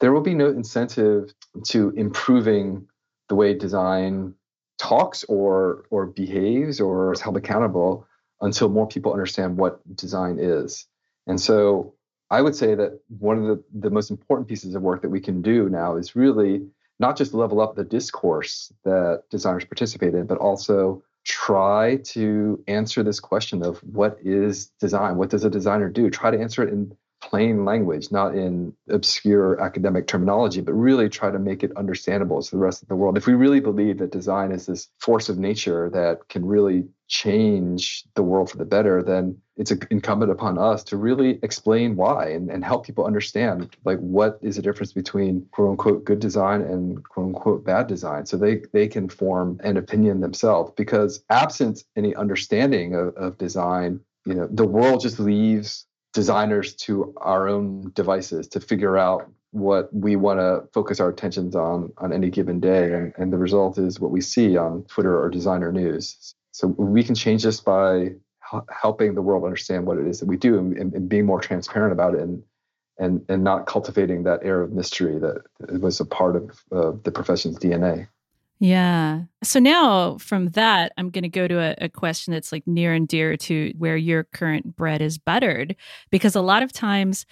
there 0.01 0.13
will 0.13 0.21
be 0.21 0.35
no 0.35 0.49
incentive 0.49 1.35
to 1.65 1.91
improving 1.91 2.87
the 3.29 3.35
way 3.35 3.55
design 3.55 4.35
talks 4.79 5.25
or 5.25 5.85
or 5.91 6.07
behaves 6.07 6.81
or 6.81 7.13
is 7.13 7.21
held 7.21 7.37
accountable 7.37 8.07
until 8.41 8.69
more 8.69 8.87
people 8.87 9.13
understand 9.13 9.57
what 9.57 9.81
design 9.97 10.39
is. 10.39 10.87
And 11.27 11.41
so 11.41 11.95
I 12.31 12.43
would 12.43 12.55
say 12.55 12.75
that 12.75 13.01
one 13.09 13.39
of 13.39 13.45
the, 13.45 13.65
the 13.81 13.91
most 13.91 14.11
important 14.11 14.49
pieces 14.49 14.75
of 14.75 14.83
work 14.83 15.03
that 15.03 15.09
we 15.09 15.21
can 15.21 15.43
do 15.43 15.69
now 15.69 15.97
is 15.97 16.15
really 16.15 16.67
not 17.01 17.17
just 17.17 17.35
level 17.35 17.61
up 17.61 17.75
the 17.75 17.85
discourse 17.85 18.73
that 18.85 19.25
designers 19.31 19.65
participate 19.65 20.15
in, 20.15 20.27
but 20.27 20.39
also 20.39 21.03
try 21.25 21.97
to 22.05 22.63
answer 22.67 23.03
this 23.03 23.21
question 23.21 23.65
of 23.65 23.79
what 23.79 24.19
is 24.23 24.67
design? 24.81 25.17
What 25.17 25.31
does 25.31 25.45
a 25.45 25.51
designer 25.51 25.89
do? 25.89 26.11
Try 26.11 26.31
to 26.31 26.41
answer 26.41 26.63
it 26.63 26.73
in 26.73 26.97
plain 27.21 27.65
language, 27.65 28.11
not 28.11 28.35
in 28.35 28.75
obscure 28.89 29.61
academic 29.61 30.07
terminology, 30.07 30.61
but 30.61 30.73
really 30.73 31.09
try 31.09 31.31
to 31.31 31.39
make 31.39 31.63
it 31.63 31.77
understandable 31.77 32.43
to 32.43 32.51
the 32.51 32.59
rest 32.59 32.83
of 32.83 32.89
the 32.89 32.97
world. 32.97 33.17
If 33.17 33.27
we 33.27 33.35
really 33.35 33.61
believe 33.61 33.99
that 33.99 34.13
design 34.13 34.53
is 34.53 34.67
this 34.67 34.89
force 34.99 35.29
of 35.29 35.39
nature 35.39 35.91
that 35.91 36.29
can 36.29 36.45
really 36.45 36.87
change 37.09 38.05
the 38.15 38.23
world 38.23 38.51
for 38.51 38.59
the 38.59 38.65
better, 38.65 39.03
then 39.03 39.37
it's 39.59 39.73
incumbent 39.91 40.31
upon 40.31 40.57
us 40.57 40.85
to 40.85 40.97
really 40.97 41.41
explain 41.43 41.97
why 41.97 42.29
and, 42.29 42.49
and 42.51 42.65
help 42.65 42.87
people 42.87 43.05
understand 43.05 43.77
like 43.85 43.99
what 43.99 44.39
is 44.41 44.57
the 44.57 44.63
difference 44.63 44.93
between 44.93 45.45
quote 45.51 45.71
unquote 45.71 46.05
good 46.05 46.21
design 46.21 46.61
and 46.61 47.03
quote 47.09 47.27
unquote 47.27 47.65
bad 47.65 47.87
design 47.89 48.25
so 48.25 48.37
they, 48.37 48.63
they 48.73 48.87
can 48.87 49.09
form 49.09 49.59
an 49.65 49.77
opinion 49.77 50.21
themselves 50.21 50.73
because 50.77 51.25
absent 51.31 51.83
any 51.97 52.15
understanding 52.15 52.95
of, 52.95 53.15
of 53.17 53.37
design 53.37 54.01
you 54.25 54.35
know 54.35 54.47
the 54.51 54.67
world 54.67 55.01
just 55.01 55.19
leaves 55.19 55.87
designers 56.19 56.75
to 56.75 57.15
our 57.19 57.49
own 57.49 57.93
devices 57.95 58.49
to 58.49 58.59
figure 58.59 58.99
out 58.99 59.31
what 59.53 59.89
we 59.95 60.17
want 60.17 60.41
to 60.41 60.69
focus 60.73 60.99
our 60.99 61.09
attentions 61.09 61.55
on 61.55 61.93
on 61.99 62.13
any 62.13 62.29
given 62.29 62.59
day. 62.59 62.93
And, 62.93 63.13
and 63.17 63.33
the 63.33 63.39
result 63.39 63.79
is 63.79 64.01
what 64.01 64.11
we 64.11 64.21
see 64.21 64.57
on 64.57 64.83
twitter 64.89 65.17
or 65.17 65.31
designer 65.31 65.71
news. 65.71 66.35
So 66.51 66.67
we 66.67 67.05
can 67.05 67.15
change 67.15 67.45
this 67.45 67.61
by 67.61 68.17
helping 68.83 69.15
the 69.15 69.23
world 69.23 69.45
understand 69.45 69.87
what 69.87 69.97
it 69.97 70.09
is 70.09 70.19
that 70.19 70.27
we 70.27 70.37
do 70.37 70.59
and, 70.59 70.93
and, 70.93 71.09
being 71.09 71.25
more 71.25 71.41
transparent 71.41 71.93
about 71.93 72.15
it 72.15 72.21
and 72.23 72.43
and 72.99 73.25
and 73.29 73.45
not 73.45 73.67
cultivating 73.67 74.25
that 74.25 74.41
air 74.43 74.61
of 74.61 74.73
mystery 74.73 75.21
that 75.21 75.37
was 75.81 76.01
a 76.01 76.05
part 76.05 76.35
of 76.35 76.45
uh, 76.73 76.93
the 77.05 77.13
profession's 77.13 77.59
dna 77.59 78.09
yeah. 78.59 79.23
So 79.43 79.61
now 79.61 80.19
from 80.19 80.49
that, 80.49 80.93
I'm 80.97 81.11
going 81.11 81.23
to 81.23 81.29
go 81.29 81.47
to 81.47 81.59
a, 81.59 81.87
a, 81.87 81.89
question 81.89 82.33
that's 82.33 82.51
like 82.51 82.67
near 82.67 82.93
and 82.93 83.07
dear 83.07 83.37
to 83.37 83.73
where 83.79 83.97
your 83.97 84.25
current 84.25 84.77
bread 84.77 85.01
is 85.01 85.17
buttered, 85.17 85.77
because 86.11 86.35
a 86.35 86.41
lot 86.41 86.63
of 86.63 86.73
times 86.73 87.25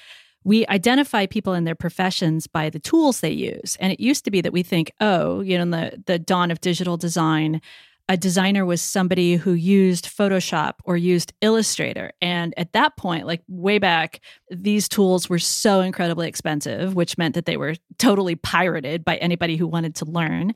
we 0.44 0.64
identify 0.68 1.26
people 1.26 1.54
in 1.54 1.64
their 1.64 1.74
professions 1.74 2.46
by 2.46 2.70
the 2.70 2.78
tools 2.78 3.20
they 3.20 3.30
use. 3.30 3.76
And 3.80 3.92
it 3.92 3.98
used 3.98 4.24
to 4.26 4.30
be 4.30 4.40
that 4.40 4.52
we 4.52 4.62
think, 4.62 4.92
oh, 5.00 5.40
you 5.40 5.56
know, 5.56 5.62
in 5.62 5.70
the, 5.70 6.02
the 6.06 6.20
dawn 6.20 6.52
of 6.52 6.60
digital 6.60 6.96
design, 6.96 7.60
a 8.08 8.16
designer 8.16 8.64
was 8.64 8.80
somebody 8.80 9.34
who 9.34 9.52
used 9.52 10.06
Photoshop 10.06 10.74
or 10.84 10.96
used 10.96 11.32
Illustrator. 11.40 12.12
And 12.22 12.54
at 12.56 12.72
that 12.72 12.96
point, 12.96 13.26
like 13.26 13.42
way 13.48 13.78
back, 13.78 14.20
these 14.50 14.88
tools 14.88 15.28
were 15.28 15.40
so 15.40 15.80
incredibly 15.80 16.28
expensive, 16.28 16.94
which 16.94 17.18
meant 17.18 17.34
that 17.34 17.46
they 17.46 17.56
were 17.56 17.74
totally 17.98 18.36
pirated 18.36 19.04
by 19.04 19.16
anybody 19.16 19.56
who 19.56 19.66
wanted 19.66 19.96
to 19.96 20.04
learn. 20.04 20.54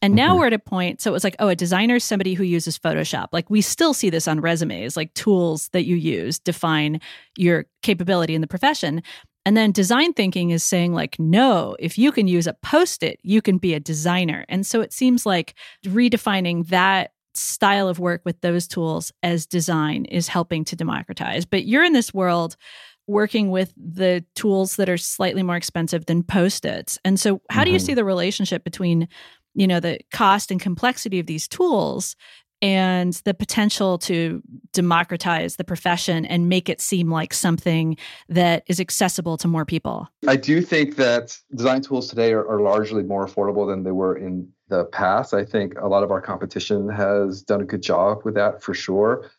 And 0.00 0.14
now 0.14 0.30
mm-hmm. 0.30 0.40
we're 0.40 0.46
at 0.46 0.52
a 0.52 0.58
point, 0.58 1.00
so 1.00 1.10
it 1.10 1.12
was 1.12 1.24
like, 1.24 1.36
oh, 1.38 1.48
a 1.48 1.56
designer 1.56 1.96
is 1.96 2.04
somebody 2.04 2.34
who 2.34 2.44
uses 2.44 2.78
Photoshop. 2.78 3.28
Like 3.32 3.50
we 3.50 3.60
still 3.60 3.94
see 3.94 4.10
this 4.10 4.28
on 4.28 4.40
resumes, 4.40 4.96
like 4.96 5.14
tools 5.14 5.68
that 5.70 5.86
you 5.86 5.96
use 5.96 6.38
define 6.38 7.00
your 7.36 7.66
capability 7.82 8.34
in 8.34 8.40
the 8.40 8.46
profession. 8.46 9.02
And 9.48 9.56
then 9.56 9.72
design 9.72 10.12
thinking 10.12 10.50
is 10.50 10.62
saying, 10.62 10.92
like, 10.92 11.18
no, 11.18 11.74
if 11.78 11.96
you 11.96 12.12
can 12.12 12.28
use 12.28 12.46
a 12.46 12.52
post 12.52 13.02
it, 13.02 13.18
you 13.22 13.40
can 13.40 13.56
be 13.56 13.72
a 13.72 13.80
designer. 13.80 14.44
And 14.46 14.66
so 14.66 14.82
it 14.82 14.92
seems 14.92 15.24
like 15.24 15.54
redefining 15.86 16.68
that 16.68 17.12
style 17.32 17.88
of 17.88 17.98
work 17.98 18.20
with 18.26 18.38
those 18.42 18.68
tools 18.68 19.10
as 19.22 19.46
design 19.46 20.04
is 20.04 20.28
helping 20.28 20.66
to 20.66 20.76
democratize. 20.76 21.46
But 21.46 21.64
you're 21.64 21.82
in 21.82 21.94
this 21.94 22.12
world 22.12 22.58
working 23.06 23.50
with 23.50 23.72
the 23.74 24.22
tools 24.34 24.76
that 24.76 24.90
are 24.90 24.98
slightly 24.98 25.42
more 25.42 25.56
expensive 25.56 26.04
than 26.04 26.24
post 26.24 26.66
its. 26.66 26.98
And 27.02 27.18
so, 27.18 27.40
how 27.48 27.60
mm-hmm. 27.60 27.64
do 27.64 27.70
you 27.70 27.78
mm-hmm. 27.78 27.86
see 27.86 27.94
the 27.94 28.04
relationship 28.04 28.64
between 28.64 29.08
you 29.54 29.66
know 29.66 29.80
the 29.80 29.98
cost 30.12 30.50
and 30.50 30.60
complexity 30.60 31.20
of 31.20 31.26
these 31.26 31.48
tools 31.48 32.16
and 32.60 33.14
the 33.24 33.34
potential 33.34 33.98
to 33.98 34.42
democratize 34.72 35.56
the 35.56 35.64
profession 35.64 36.24
and 36.24 36.48
make 36.48 36.68
it 36.68 36.80
seem 36.80 37.10
like 37.10 37.32
something 37.32 37.96
that 38.28 38.64
is 38.66 38.80
accessible 38.80 39.36
to 39.38 39.48
more 39.48 39.64
people. 39.64 40.08
I 40.26 40.36
do 40.36 40.60
think 40.60 40.96
that 40.96 41.38
design 41.54 41.82
tools 41.82 42.08
today 42.08 42.32
are, 42.32 42.46
are, 42.48 42.60
largely 42.60 43.02
more 43.02 43.26
affordable 43.26 43.68
than 43.68 43.84
they 43.84 43.92
were 43.92 44.16
in 44.16 44.48
the 44.68 44.84
past. 44.86 45.32
I 45.32 45.44
think 45.44 45.78
a 45.78 45.86
lot 45.86 46.02
of 46.02 46.10
our 46.10 46.20
competition 46.20 46.88
has 46.88 47.42
done 47.42 47.60
a 47.60 47.64
good 47.64 47.82
job 47.82 48.22
with 48.24 48.34
that 48.34 48.62
for 48.62 48.74
sure. 48.74 49.30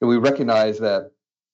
And 0.00 0.08
we 0.08 0.16
recognize 0.16 0.78
that 0.78 1.10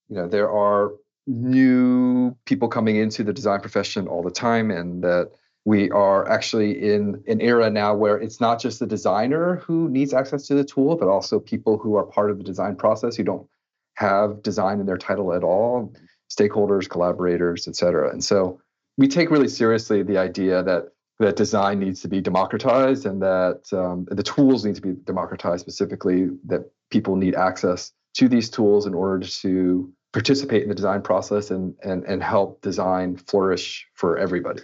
you 0.08 0.16
know 0.16 0.28
there 0.28 0.50
are 0.50 0.92
new 1.26 2.36
people 2.44 2.68
coming 2.68 2.96
into 2.96 3.24
the 3.24 3.32
design 3.32 3.60
profession 3.60 4.06
all 4.06 4.22
the 4.22 4.30
time 4.30 4.70
and 4.70 5.02
that 5.02 5.30
we 5.64 5.90
are 5.90 6.28
actually 6.28 6.92
in 6.92 7.22
an 7.26 7.40
era 7.40 7.70
now 7.70 7.94
where 7.94 8.18
it's 8.18 8.40
not 8.40 8.60
just 8.60 8.80
the 8.80 8.86
designer 8.86 9.56
who 9.56 9.88
needs 9.88 10.12
access 10.12 10.46
to 10.46 10.54
the 10.54 10.64
tool, 10.64 10.96
but 10.96 11.08
also 11.08 11.40
people 11.40 11.78
who 11.78 11.96
are 11.96 12.04
part 12.04 12.30
of 12.30 12.38
the 12.38 12.44
design 12.44 12.76
process 12.76 13.16
who 13.16 13.24
don't 13.24 13.48
have 13.94 14.42
design 14.42 14.80
in 14.80 14.86
their 14.86 14.98
title 14.98 15.32
at 15.32 15.42
all, 15.42 15.94
stakeholders, 16.30 16.88
collaborators, 16.88 17.66
et 17.66 17.76
cetera. 17.76 18.10
And 18.10 18.22
so 18.22 18.60
we 18.98 19.08
take 19.08 19.30
really 19.30 19.48
seriously 19.48 20.02
the 20.02 20.18
idea 20.18 20.62
that 20.62 20.88
that 21.20 21.36
design 21.36 21.78
needs 21.78 22.00
to 22.00 22.08
be 22.08 22.20
democratized 22.20 23.06
and 23.06 23.22
that 23.22 23.62
um, 23.72 24.06
the 24.10 24.22
tools 24.22 24.64
need 24.64 24.74
to 24.74 24.82
be 24.82 24.92
democratized 25.04 25.60
specifically 25.60 26.28
that 26.44 26.68
people 26.90 27.14
need 27.14 27.36
access 27.36 27.92
to 28.14 28.28
these 28.28 28.50
tools 28.50 28.84
in 28.84 28.94
order 28.94 29.24
to 29.24 29.92
participate 30.12 30.62
in 30.62 30.68
the 30.68 30.74
design 30.74 31.02
process 31.02 31.50
and 31.50 31.74
and 31.82 32.04
and 32.04 32.22
help 32.22 32.60
design 32.62 33.16
flourish 33.16 33.86
for 33.94 34.18
everybody. 34.18 34.62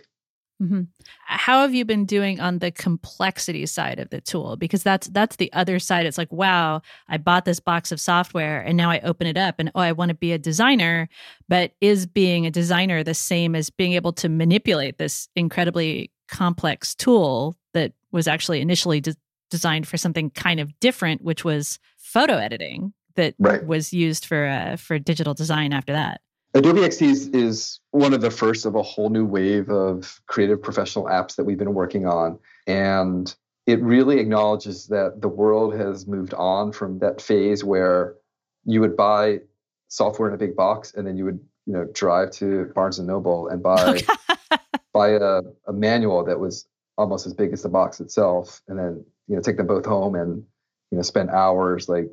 Mm-hmm. 0.61 0.83
How 1.25 1.63
have 1.63 1.75
you 1.75 1.85
been 1.85 2.05
doing 2.05 2.39
on 2.39 2.59
the 2.59 2.71
complexity 2.71 3.65
side 3.65 3.99
of 3.99 4.11
the 4.11 4.21
tool? 4.21 4.57
Because 4.57 4.83
that's 4.83 5.09
that's 5.09 5.37
the 5.37 5.53
other 5.53 5.79
side. 5.79 6.05
It's 6.05 6.19
like, 6.19 6.31
wow, 6.31 6.83
I 7.09 7.17
bought 7.17 7.47
this 7.47 7.61
box 7.61 7.93
of 7.93 8.01
software 8.01 8.61
and 8.61 8.77
now 8.77 8.91
I 8.91 9.01
open 9.01 9.27
it 9.27 9.39
up 9.39 9.57
and 9.59 9.71
oh, 9.75 9.81
I 9.81 9.93
want 9.93 10.11
to 10.11 10.15
be 10.15 10.33
a 10.33 10.39
designer. 10.39 11.09
But 11.49 11.73
is 11.81 12.07
being 12.07 12.47
a 12.47 12.51
designer 12.51 13.03
the 13.03 13.15
same 13.15 13.55
as 13.55 13.71
being 13.71 13.95
able 13.95 14.13
to 14.15 14.29
manipulate 14.29 14.99
this 14.99 15.29
incredibly 15.35 16.11
complex 16.29 16.95
tool 16.95 17.57
that 17.73 17.93
was 18.13 18.29
actually 18.29 18.61
initially 18.61 19.01
de- 19.01 19.17
designed 19.51 19.89
for 19.89 19.97
something 19.97 20.31
kind 20.31 20.61
of 20.61 20.79
different, 20.81 21.23
which 21.23 21.45
was 21.45 21.79
photo 21.97 22.37
editing 22.37 22.93
that 23.17 23.35
right. 23.39 23.65
was 23.67 23.93
used 23.93 24.27
for 24.27 24.47
uh, 24.47 24.77
for 24.77 24.99
digital 24.99 25.33
design 25.33 25.73
after 25.73 25.93
that? 25.93 26.21
Adobe 26.55 26.81
XD 26.81 27.03
is, 27.03 27.29
is 27.29 27.81
one 27.93 28.13
of 28.13 28.21
the 28.21 28.31
first 28.31 28.67
of 28.67 28.75
a 28.75 28.83
whole 28.83 29.09
new 29.09 29.25
wave 29.25 29.71
of 29.71 30.21
creative 30.27 30.61
professional 30.61 31.05
apps 31.05 31.37
that 31.37 31.45
we've 31.45 31.59
been 31.59 31.75
working 31.75 32.07
on. 32.07 32.39
And 32.67 33.33
it 33.67 33.81
really 33.83 34.19
acknowledges 34.19 34.89
that 34.89 35.21
the 35.21 35.29
world 35.29 35.75
has 35.75 36.07
moved 36.09 36.35
on 36.35 36.73
from 36.73 36.99
that 36.99 37.21
phase 37.21 37.63
where 37.63 38.17
you 38.65 38.81
would 38.81 38.97
buy 38.97 39.41
software 39.89 40.29
in 40.29 40.35
a 40.35 40.39
big 40.39 40.57
box 40.57 40.95
and 40.95 41.07
then 41.07 41.17
you 41.17 41.25
would 41.25 41.41
you 41.67 41.73
know 41.73 41.85
drive 41.93 42.31
to 42.31 42.71
Barnes 42.75 42.99
and 42.99 43.07
Noble 43.07 43.49
and 43.49 43.63
buy 43.63 44.01
buy 44.93 45.11
a, 45.11 45.43
a 45.67 45.73
manual 45.73 46.25
that 46.25 46.39
was 46.39 46.67
almost 46.97 47.27
as 47.27 47.35
big 47.35 47.53
as 47.53 47.63
the 47.63 47.69
box 47.69 48.01
itself 48.01 48.63
and 48.69 48.79
then 48.79 49.05
you 49.27 49.37
know 49.37 49.43
take 49.43 49.57
them 49.57 49.67
both 49.67 49.85
home 49.85 50.15
and 50.15 50.45
you 50.91 50.97
know 50.97 51.03
spend 51.03 51.31
hours 51.31 51.89
like 51.89 52.11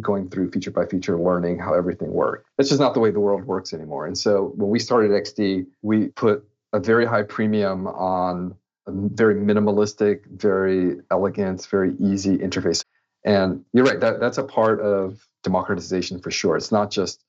going 0.00 0.28
through 0.28 0.50
feature 0.50 0.70
by 0.70 0.84
feature 0.86 1.18
learning 1.18 1.58
how 1.58 1.74
everything 1.74 2.12
worked. 2.12 2.48
That's 2.56 2.68
just 2.68 2.80
not 2.80 2.94
the 2.94 3.00
way 3.00 3.10
the 3.10 3.20
world 3.20 3.44
works 3.44 3.72
anymore. 3.72 4.06
And 4.06 4.18
so 4.18 4.52
when 4.56 4.70
we 4.70 4.78
started 4.78 5.10
xd 5.10 5.66
we 5.82 6.08
put 6.08 6.46
a 6.72 6.80
very 6.80 7.06
high 7.06 7.22
premium 7.22 7.86
on 7.86 8.54
a 8.86 8.92
very 8.92 9.36
minimalistic 9.36 10.26
very 10.26 10.98
elegant 11.10 11.66
very 11.66 11.94
easy 11.98 12.38
interface. 12.38 12.84
And 13.24 13.64
you're 13.72 13.84
right 13.84 14.00
that, 14.00 14.20
that's 14.20 14.38
a 14.38 14.44
part 14.44 14.80
of 14.80 15.26
democratization 15.42 16.20
for 16.20 16.30
sure. 16.30 16.56
It's 16.56 16.72
not 16.72 16.90
just 16.90 17.22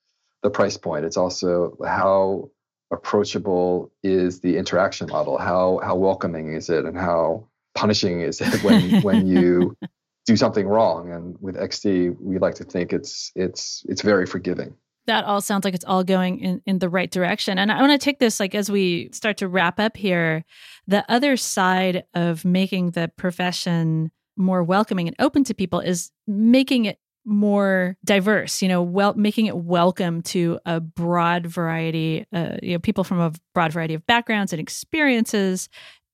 the 0.43 0.49
price 0.49 0.77
point 0.77 1.05
it's 1.05 1.17
also 1.17 1.77
how 1.85 2.49
approachable 2.91 3.91
is 4.03 4.39
the 4.39 4.57
interaction 4.57 5.07
model? 5.07 5.37
How 5.37 5.79
how 5.83 5.95
welcoming 5.95 6.53
is 6.53 6.69
it 6.69 6.85
and 6.85 6.97
how 6.97 7.47
punishing 7.75 8.21
is 8.21 8.41
it 8.41 8.63
when 8.63 9.01
when 9.01 9.27
you 9.27 9.77
do 10.27 10.35
something 10.35 10.67
wrong. 10.67 11.11
And 11.11 11.37
with 11.39 11.55
XD, 11.55 12.17
we 12.19 12.37
like 12.37 12.55
to 12.55 12.63
think 12.63 12.93
it's 12.93 13.31
it's 13.35 13.83
it's 13.87 14.01
very 14.01 14.27
forgiving. 14.27 14.75
That 15.07 15.23
all 15.23 15.39
sounds 15.39 15.63
like 15.63 15.73
it's 15.73 15.85
all 15.85 16.03
going 16.03 16.41
in, 16.41 16.61
in 16.65 16.79
the 16.79 16.89
right 16.89 17.09
direction. 17.09 17.57
And 17.57 17.71
I 17.71 17.79
want 17.79 17.99
to 17.99 18.03
take 18.03 18.19
this 18.19 18.41
like 18.41 18.53
as 18.53 18.69
we 18.69 19.09
start 19.13 19.37
to 19.37 19.47
wrap 19.47 19.79
up 19.79 19.95
here, 19.95 20.43
the 20.85 21.09
other 21.09 21.37
side 21.37 22.03
of 22.13 22.43
making 22.43 22.91
the 22.91 23.09
profession 23.15 24.11
more 24.35 24.63
welcoming 24.63 25.07
and 25.07 25.15
open 25.17 25.45
to 25.45 25.53
people 25.53 25.79
is 25.79 26.11
making 26.27 26.85
it 26.85 26.99
more 27.27 27.97
diverse 28.05 28.61
you 28.61 28.69
know 28.69 28.81
well 28.81 29.13
making 29.15 29.47
it 29.47 29.57
welcome 29.57 30.21
to 30.21 30.57
a 30.65 30.79
broad 30.79 31.45
variety 31.45 32.25
uh, 32.31 32.55
you 32.63 32.71
know 32.71 32.79
people 32.79 33.03
from 33.03 33.19
a 33.19 33.33
broad 33.53 33.73
variety 33.73 33.93
of 33.93 34.05
backgrounds 34.07 34.53
and 34.53 34.61
experiences 34.61 35.67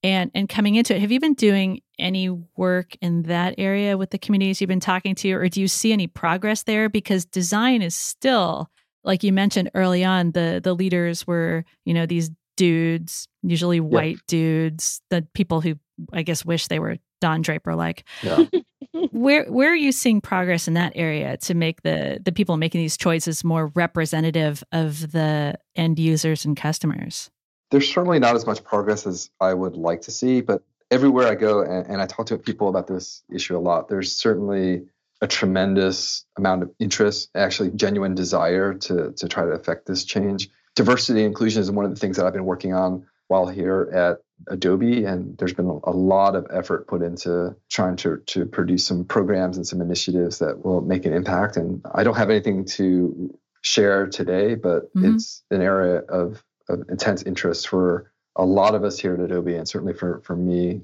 and 0.04 0.30
and 0.34 0.48
coming 0.48 0.76
into 0.76 0.94
it. 0.94 1.00
Have 1.00 1.10
you 1.10 1.18
been 1.18 1.34
doing 1.34 1.80
any 1.98 2.28
work 2.28 2.94
in 3.00 3.22
that 3.22 3.54
area 3.58 3.96
with 3.96 4.10
the 4.10 4.18
communities 4.18 4.60
you've 4.60 4.68
been 4.68 4.78
talking 4.78 5.14
to 5.16 5.32
or 5.32 5.48
do 5.48 5.60
you 5.60 5.66
see 5.66 5.92
any 5.92 6.06
progress 6.06 6.62
there? 6.64 6.88
Because 6.88 7.24
design 7.24 7.82
is 7.82 7.96
still 7.96 8.68
like 9.02 9.22
you 9.22 9.32
mentioned 9.32 9.70
early 9.74 10.04
on 10.04 10.32
the 10.32 10.60
the 10.62 10.74
leaders 10.74 11.26
were 11.26 11.64
you 11.84 11.94
know 11.94 12.06
these 12.06 12.30
dudes 12.56 13.28
usually 13.42 13.80
white 13.80 14.18
dudes 14.28 15.00
the 15.10 15.26
people 15.34 15.60
who 15.60 15.74
i 16.12 16.22
guess 16.22 16.44
wish 16.44 16.68
they 16.68 16.78
were 16.78 16.96
don 17.20 17.42
draper 17.42 17.74
like 17.74 18.04
yeah. 18.22 18.44
where 19.10 19.44
where 19.46 19.72
are 19.72 19.76
you 19.76 19.90
seeing 19.90 20.20
progress 20.20 20.68
in 20.68 20.74
that 20.74 20.92
area 20.94 21.36
to 21.36 21.54
make 21.54 21.82
the 21.82 22.20
the 22.24 22.32
people 22.32 22.56
making 22.56 22.80
these 22.80 22.96
choices 22.96 23.42
more 23.42 23.72
representative 23.74 24.62
of 24.72 25.10
the 25.12 25.54
end 25.74 25.98
users 25.98 26.44
and 26.44 26.56
customers 26.56 27.30
there's 27.74 27.92
certainly 27.92 28.20
not 28.20 28.36
as 28.36 28.46
much 28.46 28.62
progress 28.62 29.04
as 29.04 29.30
I 29.40 29.52
would 29.52 29.74
like 29.74 30.02
to 30.02 30.12
see, 30.12 30.42
but 30.42 30.62
everywhere 30.92 31.26
I 31.26 31.34
go 31.34 31.60
and, 31.60 31.88
and 31.88 32.00
I 32.00 32.06
talk 32.06 32.26
to 32.26 32.38
people 32.38 32.68
about 32.68 32.86
this 32.86 33.24
issue 33.28 33.56
a 33.56 33.58
lot, 33.58 33.88
there's 33.88 34.14
certainly 34.14 34.84
a 35.20 35.26
tremendous 35.26 36.24
amount 36.38 36.62
of 36.62 36.70
interest, 36.78 37.30
actually 37.34 37.72
genuine 37.72 38.14
desire 38.14 38.74
to, 38.74 39.12
to 39.16 39.28
try 39.28 39.44
to 39.44 39.50
affect 39.50 39.86
this 39.86 40.04
change. 40.04 40.50
Diversity 40.76 41.22
and 41.22 41.26
inclusion 41.26 41.62
is 41.62 41.68
one 41.68 41.84
of 41.84 41.90
the 41.90 41.98
things 41.98 42.16
that 42.16 42.26
I've 42.26 42.32
been 42.32 42.44
working 42.44 42.74
on 42.74 43.08
while 43.26 43.48
here 43.48 43.90
at 43.92 44.18
Adobe, 44.46 45.04
and 45.04 45.36
there's 45.36 45.54
been 45.54 45.80
a 45.82 45.90
lot 45.90 46.36
of 46.36 46.46
effort 46.50 46.86
put 46.86 47.02
into 47.02 47.56
trying 47.68 47.96
to, 47.96 48.18
to 48.26 48.46
produce 48.46 48.86
some 48.86 49.04
programs 49.04 49.56
and 49.56 49.66
some 49.66 49.80
initiatives 49.80 50.38
that 50.38 50.64
will 50.64 50.80
make 50.80 51.06
an 51.06 51.12
impact. 51.12 51.56
And 51.56 51.84
I 51.92 52.04
don't 52.04 52.16
have 52.16 52.30
anything 52.30 52.66
to 52.76 53.36
share 53.62 54.06
today, 54.06 54.54
but 54.54 54.94
mm-hmm. 54.94 55.16
it's 55.16 55.42
an 55.50 55.60
area 55.60 55.96
of 55.98 56.40
of 56.68 56.82
intense 56.88 57.22
interest 57.22 57.68
for 57.68 58.12
a 58.36 58.44
lot 58.44 58.74
of 58.74 58.84
us 58.84 58.98
here 58.98 59.14
at 59.14 59.20
Adobe, 59.20 59.54
and 59.54 59.68
certainly 59.68 59.94
for 59.94 60.20
for 60.24 60.36
me 60.36 60.82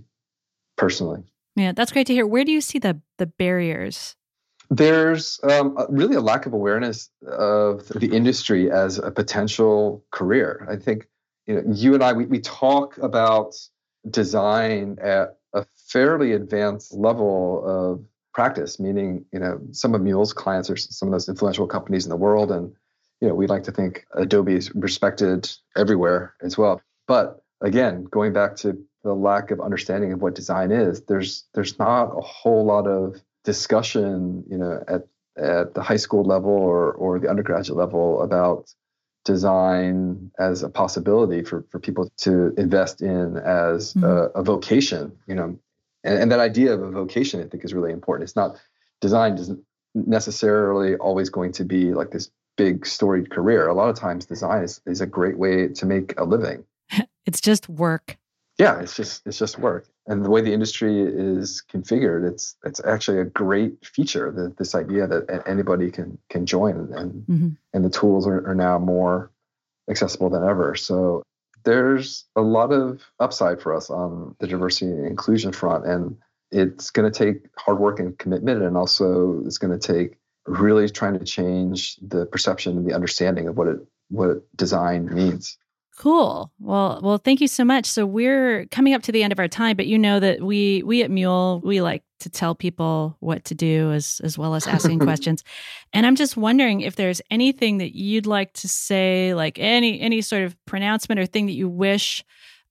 personally. 0.77 1.23
Yeah, 1.57 1.73
that's 1.73 1.93
great 1.93 2.07
to 2.07 2.15
hear. 2.15 2.27
Where 2.27 2.45
do 2.45 2.53
you 2.53 2.61
see 2.61 2.79
the 2.79 3.01
the 3.19 3.27
barriers? 3.27 4.17
There's 4.71 5.41
um, 5.43 5.77
really 5.89 6.15
a 6.15 6.21
lack 6.21 6.47
of 6.47 6.53
awareness 6.53 7.11
of 7.27 7.89
the 7.89 8.07
industry 8.15 8.71
as 8.71 8.99
a 8.99 9.11
potential 9.11 10.05
career. 10.13 10.67
I 10.71 10.77
think 10.77 11.09
you 11.47 11.55
know 11.57 11.63
you 11.73 11.95
and 11.95 12.05
I 12.05 12.13
we, 12.13 12.27
we 12.27 12.41
talk 12.41 12.99
about 12.99 13.57
design 14.09 14.99
at 15.03 15.39
a 15.53 15.67
fairly 15.89 16.33
advanced 16.33 16.95
level 16.95 17.65
of 17.67 18.05
practice, 18.33 18.79
meaning 18.79 19.25
you 19.33 19.41
know 19.41 19.61
some 19.73 19.95
of 19.95 20.03
Mule's 20.03 20.33
clients 20.33 20.71
are 20.71 20.77
some 20.77 21.09
of 21.09 21.13
those 21.13 21.29
influential 21.29 21.67
companies 21.67 22.05
in 22.05 22.11
the 22.11 22.17
world, 22.17 22.53
and 22.53 22.73
you 23.21 23.29
know, 23.29 23.35
we 23.35 23.47
like 23.47 23.65
to 23.65 23.73
think 23.73 24.07
Adobe 24.15 24.55
is 24.55 24.75
respected 24.75 25.51
everywhere 25.77 26.35
as 26.43 26.57
well. 26.57 26.81
But 27.07 27.43
again, 27.61 28.05
going 28.05 28.33
back 28.33 28.57
to 28.57 28.79
the 29.03 29.15
lack 29.15 29.51
of 29.51 29.61
understanding 29.61 30.13
of 30.13 30.23
what 30.23 30.35
design 30.35 30.73
is, 30.73 31.03
there's 31.03 31.45
there's 31.55 31.79
not 31.79 32.07
a 32.17 32.21
whole 32.21 32.65
lot 32.65 32.87
of 32.87 33.21
discussion, 33.45 34.45
you 34.49 34.59
know, 34.59 34.83
at 34.89 35.07
at 35.37 35.75
the 35.75 35.83
high 35.83 35.97
school 35.97 36.25
level 36.25 36.51
or 36.51 36.93
or 36.93 37.19
the 37.19 37.29
undergraduate 37.29 37.79
level 37.79 38.23
about 38.23 38.73
design 39.25 40.31
as 40.39 40.63
a 40.63 40.69
possibility 40.71 41.43
for, 41.43 41.65
for 41.71 41.79
people 41.79 42.11
to 42.17 42.55
invest 42.57 43.03
in 43.03 43.37
as 43.37 43.93
mm-hmm. 43.93 44.05
a, 44.05 44.41
a, 44.41 44.43
vocation, 44.43 45.13
you 45.27 45.35
know, 45.35 45.59
and, 46.03 46.19
and 46.19 46.33
that 46.33 46.41
idea 46.41 46.73
of 46.73 46.83
a 46.83 46.91
vocation, 46.91 47.39
I 47.43 47.47
think, 47.47 47.63
is 47.63 47.75
really 47.75 47.93
important. 47.93 48.27
It's 48.27 48.35
not 48.35 48.59
design 49.03 49.35
doesn't 49.35 49.63
necessarily 49.95 50.97
always 50.97 51.29
going 51.29 51.53
to 51.53 51.65
be 51.65 51.93
like 51.93 52.11
this 52.11 52.31
big 52.61 52.85
storied 52.85 53.31
career. 53.31 53.69
A 53.69 53.75
lot 53.75 53.89
of 53.89 53.97
times 53.97 54.27
design 54.27 54.65
is, 54.65 54.83
is 54.85 55.01
a 55.01 55.07
great 55.07 55.39
way 55.39 55.69
to 55.69 55.87
make 55.87 56.13
a 56.19 56.25
living. 56.25 56.65
it's 57.27 57.41
just 57.41 57.71
work. 57.71 58.19
Yeah, 58.59 58.81
it's 58.81 58.95
just 58.95 59.27
it's 59.27 59.39
just 59.39 59.59
work. 59.59 59.89
And 60.07 60.23
the 60.23 60.29
way 60.29 60.43
the 60.43 60.53
industry 60.53 61.01
is 61.01 61.63
configured, 61.73 62.31
it's 62.31 62.57
it's 62.63 62.81
actually 62.85 63.21
a 63.21 63.25
great 63.25 63.87
feature. 63.87 64.31
That 64.31 64.59
this 64.59 64.75
idea 64.75 65.07
that 65.07 65.45
anybody 65.47 65.91
can 65.91 66.19
can 66.29 66.45
join, 66.45 66.93
and 66.93 67.13
mm-hmm. 67.27 67.49
and 67.73 67.85
the 67.85 67.89
tools 67.89 68.27
are, 68.27 68.47
are 68.47 68.55
now 68.55 68.79
more 68.79 69.31
accessible 69.89 70.29
than 70.29 70.45
ever. 70.45 70.75
So 70.75 71.23
there's 71.65 72.27
a 72.37 72.43
lot 72.43 72.73
of 72.73 73.01
upside 73.19 73.63
for 73.63 73.75
us 73.75 73.89
on 73.89 74.37
the 74.39 74.47
diversity 74.47 74.91
and 74.91 75.07
inclusion 75.07 75.53
front, 75.53 75.87
and 75.87 76.19
it's 76.51 76.91
going 76.91 77.11
to 77.11 77.19
take 77.19 77.49
hard 77.57 77.79
work 77.79 77.99
and 77.99 78.19
commitment, 78.19 78.63
and 78.63 78.77
also 78.77 79.43
it's 79.47 79.57
going 79.57 79.79
to 79.79 79.95
take 79.95 80.20
really 80.47 80.89
trying 80.89 81.19
to 81.19 81.25
change 81.25 81.97
the 81.97 82.27
perception 82.27 82.77
and 82.77 82.87
the 82.87 82.95
understanding 82.95 83.49
of 83.49 83.57
what 83.57 83.69
it 83.69 83.79
what 84.09 84.43
design 84.57 85.07
means. 85.15 85.57
Cool. 85.97 86.51
Well, 86.59 86.99
well, 87.03 87.19
thank 87.19 87.43
you 87.43 87.47
so 87.47 87.63
much. 87.63 87.85
So 87.85 88.07
we're 88.07 88.65
coming 88.71 88.95
up 88.95 89.03
to 89.03 89.13
the 89.13 89.23
end 89.23 89.33
of 89.33 89.39
our 89.39 89.49
time, 89.49 89.77
but 89.77 89.87
you 89.87 89.99
know 89.99 90.19
that 90.19 90.43
we 90.43 90.83
we 90.83 91.03
at 91.03 91.11
Mule 91.11 91.61
we 91.63 91.83
like 91.83 92.03
to 92.21 92.31
tell 92.31 92.55
people 92.55 93.17
what 93.21 93.45
to 93.47 93.55
do 93.55 93.93
as 93.93 94.21
as 94.25 94.39
well 94.39 94.55
as 94.55 94.67
asking 94.67 94.99
questions. 95.01 95.45
And 95.93 96.07
I'm 96.07 96.17
just 96.17 96.37
wondering 96.37 96.81
if 96.81 96.97
there's 96.97 97.21
anything 97.31 97.79
that 97.79 97.95
you'd 97.95 98.27
like 98.27 98.55
to 98.55 98.69
say, 98.69 99.35
like 99.35 99.59
any 99.59 100.01
any 100.01 100.23
sort 100.23 100.45
of 100.45 100.57
pronouncement 100.65 101.19
or 101.19 101.27
thing 101.27 101.47
that 101.47 101.53
you 101.53 101.69
wish 101.69 102.25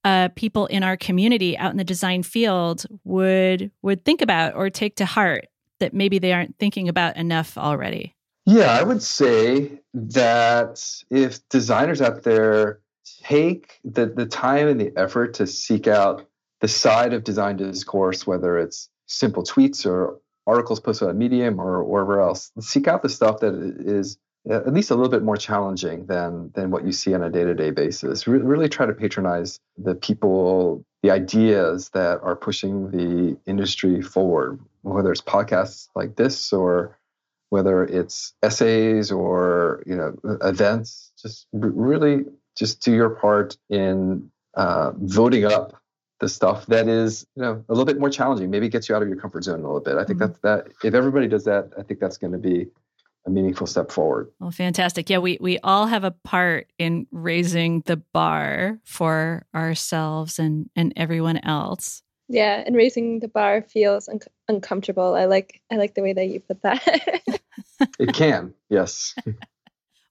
uh, 0.04 0.30
people 0.36 0.66
in 0.68 0.84
our 0.84 0.98
community 0.98 1.58
out 1.58 1.72
in 1.72 1.78
the 1.78 1.84
design 1.84 2.24
field 2.24 2.86
would 3.04 3.70
would 3.82 4.04
think 4.06 4.22
about 4.22 4.56
or 4.56 4.70
take 4.70 4.96
to 4.96 5.06
heart 5.06 5.46
that 5.80 5.94
maybe 5.94 6.20
they 6.20 6.34
aren't 6.34 6.58
thinking 6.58 6.88
about 6.88 7.18
enough 7.18 7.58
already? 7.58 8.16
Yeah, 8.46 8.72
I 8.72 8.84
would 8.84 9.04
say 9.04 9.80
that 9.94 10.84
if 11.10 11.48
designers 11.50 12.02
out 12.02 12.24
there 12.24 12.80
take 13.24 13.80
the, 13.84 14.08
the 14.08 14.26
time 14.26 14.68
and 14.68 14.80
the 14.80 14.92
effort 14.96 15.36
to 15.36 15.48
seek 15.48 15.88
out 15.88 16.26
the 16.62 16.68
side 16.68 17.14
of 17.14 17.24
design 17.24 17.58
discourse, 17.58 18.26
whether 18.26 18.58
it's 18.58 18.90
simple 19.08 19.44
tweets 19.44 19.86
or 19.86 20.20
articles 20.48 20.80
posted 20.80 21.10
on 21.10 21.18
Medium 21.18 21.60
or 21.60 21.84
wherever 21.84 22.22
else, 22.22 22.52
seek 22.60 22.88
out 22.88 23.02
the 23.02 23.10
stuff 23.10 23.40
that 23.42 23.54
is 23.86 24.18
at 24.50 24.74
least 24.74 24.90
a 24.90 24.96
little 24.96 25.10
bit 25.10 25.22
more 25.22 25.38
challenging 25.38 26.06
than 26.06 26.52
than 26.56 26.72
what 26.72 26.86
you 26.86 26.92
see 26.92 27.14
on 27.14 27.22
a 27.22 27.30
day-to-day 27.30 27.72
basis. 27.72 28.28
Re- 28.28 28.40
really 28.40 28.70
try 28.70 28.86
to 28.86 28.94
patronize 28.94 29.60
the 29.78 29.96
people, 29.96 30.84
the 31.04 31.12
ideas 31.12 31.90
that 31.90 32.20
are 32.24 32.36
pushing 32.36 32.90
the 32.90 33.38
industry 33.46 34.02
forward, 34.02 34.60
whether 34.82 35.12
it's 35.12 35.22
podcasts 35.22 35.88
like 35.96 36.16
this 36.16 36.54
or 36.54 36.98
whether 37.50 37.84
it's 37.84 38.34
essays 38.44 39.12
or 39.12 39.84
you 39.86 39.96
know 39.96 40.16
events. 40.42 41.12
Just 41.22 41.48
really 41.52 42.26
just 42.58 42.82
do 42.82 42.94
your 42.94 43.10
part 43.10 43.58
in 43.70 44.30
uh, 44.56 44.92
voting 44.98 45.46
up 45.46 45.80
the 46.20 46.28
stuff 46.28 46.66
that 46.68 46.88
is 46.88 47.26
you 47.36 47.42
know 47.42 47.64
a 47.68 47.72
little 47.72 47.86
bit 47.86 48.00
more 48.00 48.10
challenging 48.10 48.50
maybe 48.50 48.68
gets 48.68 48.90
you 48.90 48.96
out 48.96 49.02
of 49.02 49.08
your 49.08 49.18
comfort 49.18 49.44
zone 49.44 49.60
a 49.60 49.64
little 49.64 49.80
bit 49.80 49.96
i 49.96 50.04
think 50.04 50.20
mm-hmm. 50.20 50.34
that's 50.34 50.40
that 50.40 50.68
if 50.84 50.94
everybody 50.94 51.28
does 51.28 51.46
that 51.46 51.70
i 51.78 51.84
think 51.84 52.00
that's 52.00 52.18
going 52.18 52.34
to 52.34 52.38
be 52.38 52.68
a 53.26 53.30
meaningful 53.30 53.66
step 53.66 53.90
forward 53.92 54.30
well 54.40 54.52
fantastic 54.52 55.10
yeah 55.10 55.18
we 55.18 55.38
we 55.40 55.60
all 55.60 55.88
have 55.88 56.04
a 56.04 56.12
part 56.12 56.68
in 56.78 57.08
raising 57.12 57.82
the 57.86 57.98
bar 57.98 58.80
for 58.84 59.46
ourselves 59.56 60.40
and 60.40 60.70
and 60.76 60.92
everyone 60.98 61.38
else 61.38 62.04
yeah 62.28 62.64
and 62.66 62.76
raising 62.76 63.20
the 63.20 63.28
bar 63.28 63.62
feels 63.62 64.10
un- 64.10 64.20
uncomfortable 64.50 65.16
i 65.16 65.26
like 65.26 65.62
i 65.72 65.76
like 65.76 65.94
the 65.96 66.02
way 66.02 66.14
that 66.14 66.28
you 66.28 66.40
put 66.40 66.62
that 66.64 66.82
it 68.00 68.14
can 68.14 68.54
yes 68.70 69.16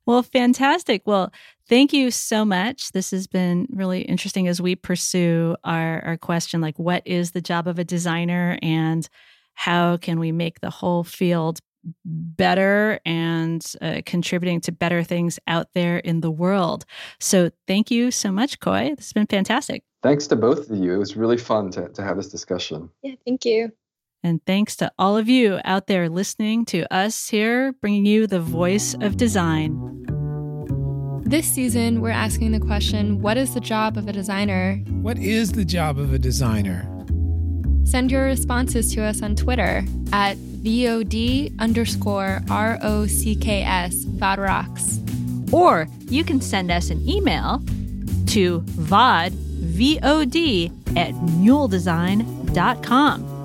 well 0.07 0.23
fantastic 0.23 1.03
well 1.05 1.33
Thank 1.69 1.93
you 1.93 2.11
so 2.11 2.47
much. 2.47 2.93
This 2.93 3.11
has 3.11 3.27
been 3.27 3.67
really 3.71 4.01
interesting 4.01 4.49
as 4.49 4.61
we 4.61 4.75
pursue 4.75 5.55
our, 5.65 6.03
our 6.03 6.17
question 6.17 6.63
like, 6.63 6.79
what 6.79 7.03
is 7.07 7.33
the 7.33 7.43
job 7.43 7.69
of 7.69 7.79
a 7.79 7.85
designer 7.85 8.59
and 8.63 9.07
how 9.53 9.99
can 9.99 10.19
we 10.19 10.33
make 10.33 10.61
the 10.61 10.71
whole 10.71 11.05
field 11.05 11.59
better 12.05 13.01
and 13.05 13.75
uh, 13.83 14.01
contributing 14.07 14.63
to 14.63 14.73
better 14.73 15.03
things 15.03 15.39
out 15.47 15.67
there 15.75 15.99
in 15.99 16.23
the 16.23 16.31
world? 16.31 16.87
So, 17.21 17.51
thank 17.67 17.91
you 17.91 18.11
so 18.11 18.33
much, 18.33 18.61
Khoi. 18.61 18.95
This 18.97 19.07
has 19.07 19.13
been 19.13 19.27
fantastic. 19.27 19.83
Thanks 20.03 20.27
to 20.29 20.37
both 20.37 20.71
of 20.71 20.77
you. 20.79 20.95
It 20.95 20.99
was 20.99 21.17
really 21.17 21.37
fun 21.37 21.71
to, 21.73 21.91
to 21.91 22.03
have 22.03 22.17
this 22.17 22.31
discussion. 22.31 22.89
Yeah, 23.03 23.17
thank 23.27 23.45
you. 23.45 23.73
And 24.23 24.45
thanks 24.45 24.77
to 24.77 24.93
all 24.99 25.17
of 25.17 25.29
you 25.29 25.61
out 25.65 25.87
there 25.87 26.09
listening 26.09 26.65
to 26.67 26.93
us 26.93 27.29
here, 27.29 27.73
bringing 27.73 28.05
you 28.05 28.27
the 28.27 28.41
voice 28.41 28.95
of 29.01 29.17
design. 29.17 29.85
This 31.25 31.47
season, 31.47 32.01
we're 32.01 32.11
asking 32.11 32.53
the 32.53 32.61
question 32.61 33.21
what 33.21 33.37
is 33.37 33.55
the 33.55 33.61
job 33.61 33.97
of 33.97 34.09
a 34.09 34.13
designer? 34.13 34.77
What 35.03 35.19
is 35.19 35.53
the 35.53 35.65
job 35.65 35.99
of 35.99 36.13
a 36.13 36.19
designer? 36.19 36.89
Send 37.85 38.11
your 38.11 38.25
responses 38.25 38.93
to 38.95 39.03
us 39.03 39.23
on 39.23 39.37
Twitter 39.37 39.85
at 40.13 40.37
VOD 40.37 41.59
underscore 41.59 42.43
R 42.51 42.79
O 42.83 43.07
C 43.07 43.37
K 43.37 43.63
S 43.63 44.05
VODROCKS. 44.05 45.53
Or 45.53 45.89
you 46.07 46.25
can 46.25 46.41
send 46.41 46.71
us 46.71 46.91
an 46.91 47.07
email 47.09 47.63
to 48.29 48.61
VOD, 48.61 49.33
V-O-D, 49.33 50.73
at 50.97 51.15
muledesign.com. 51.15 53.38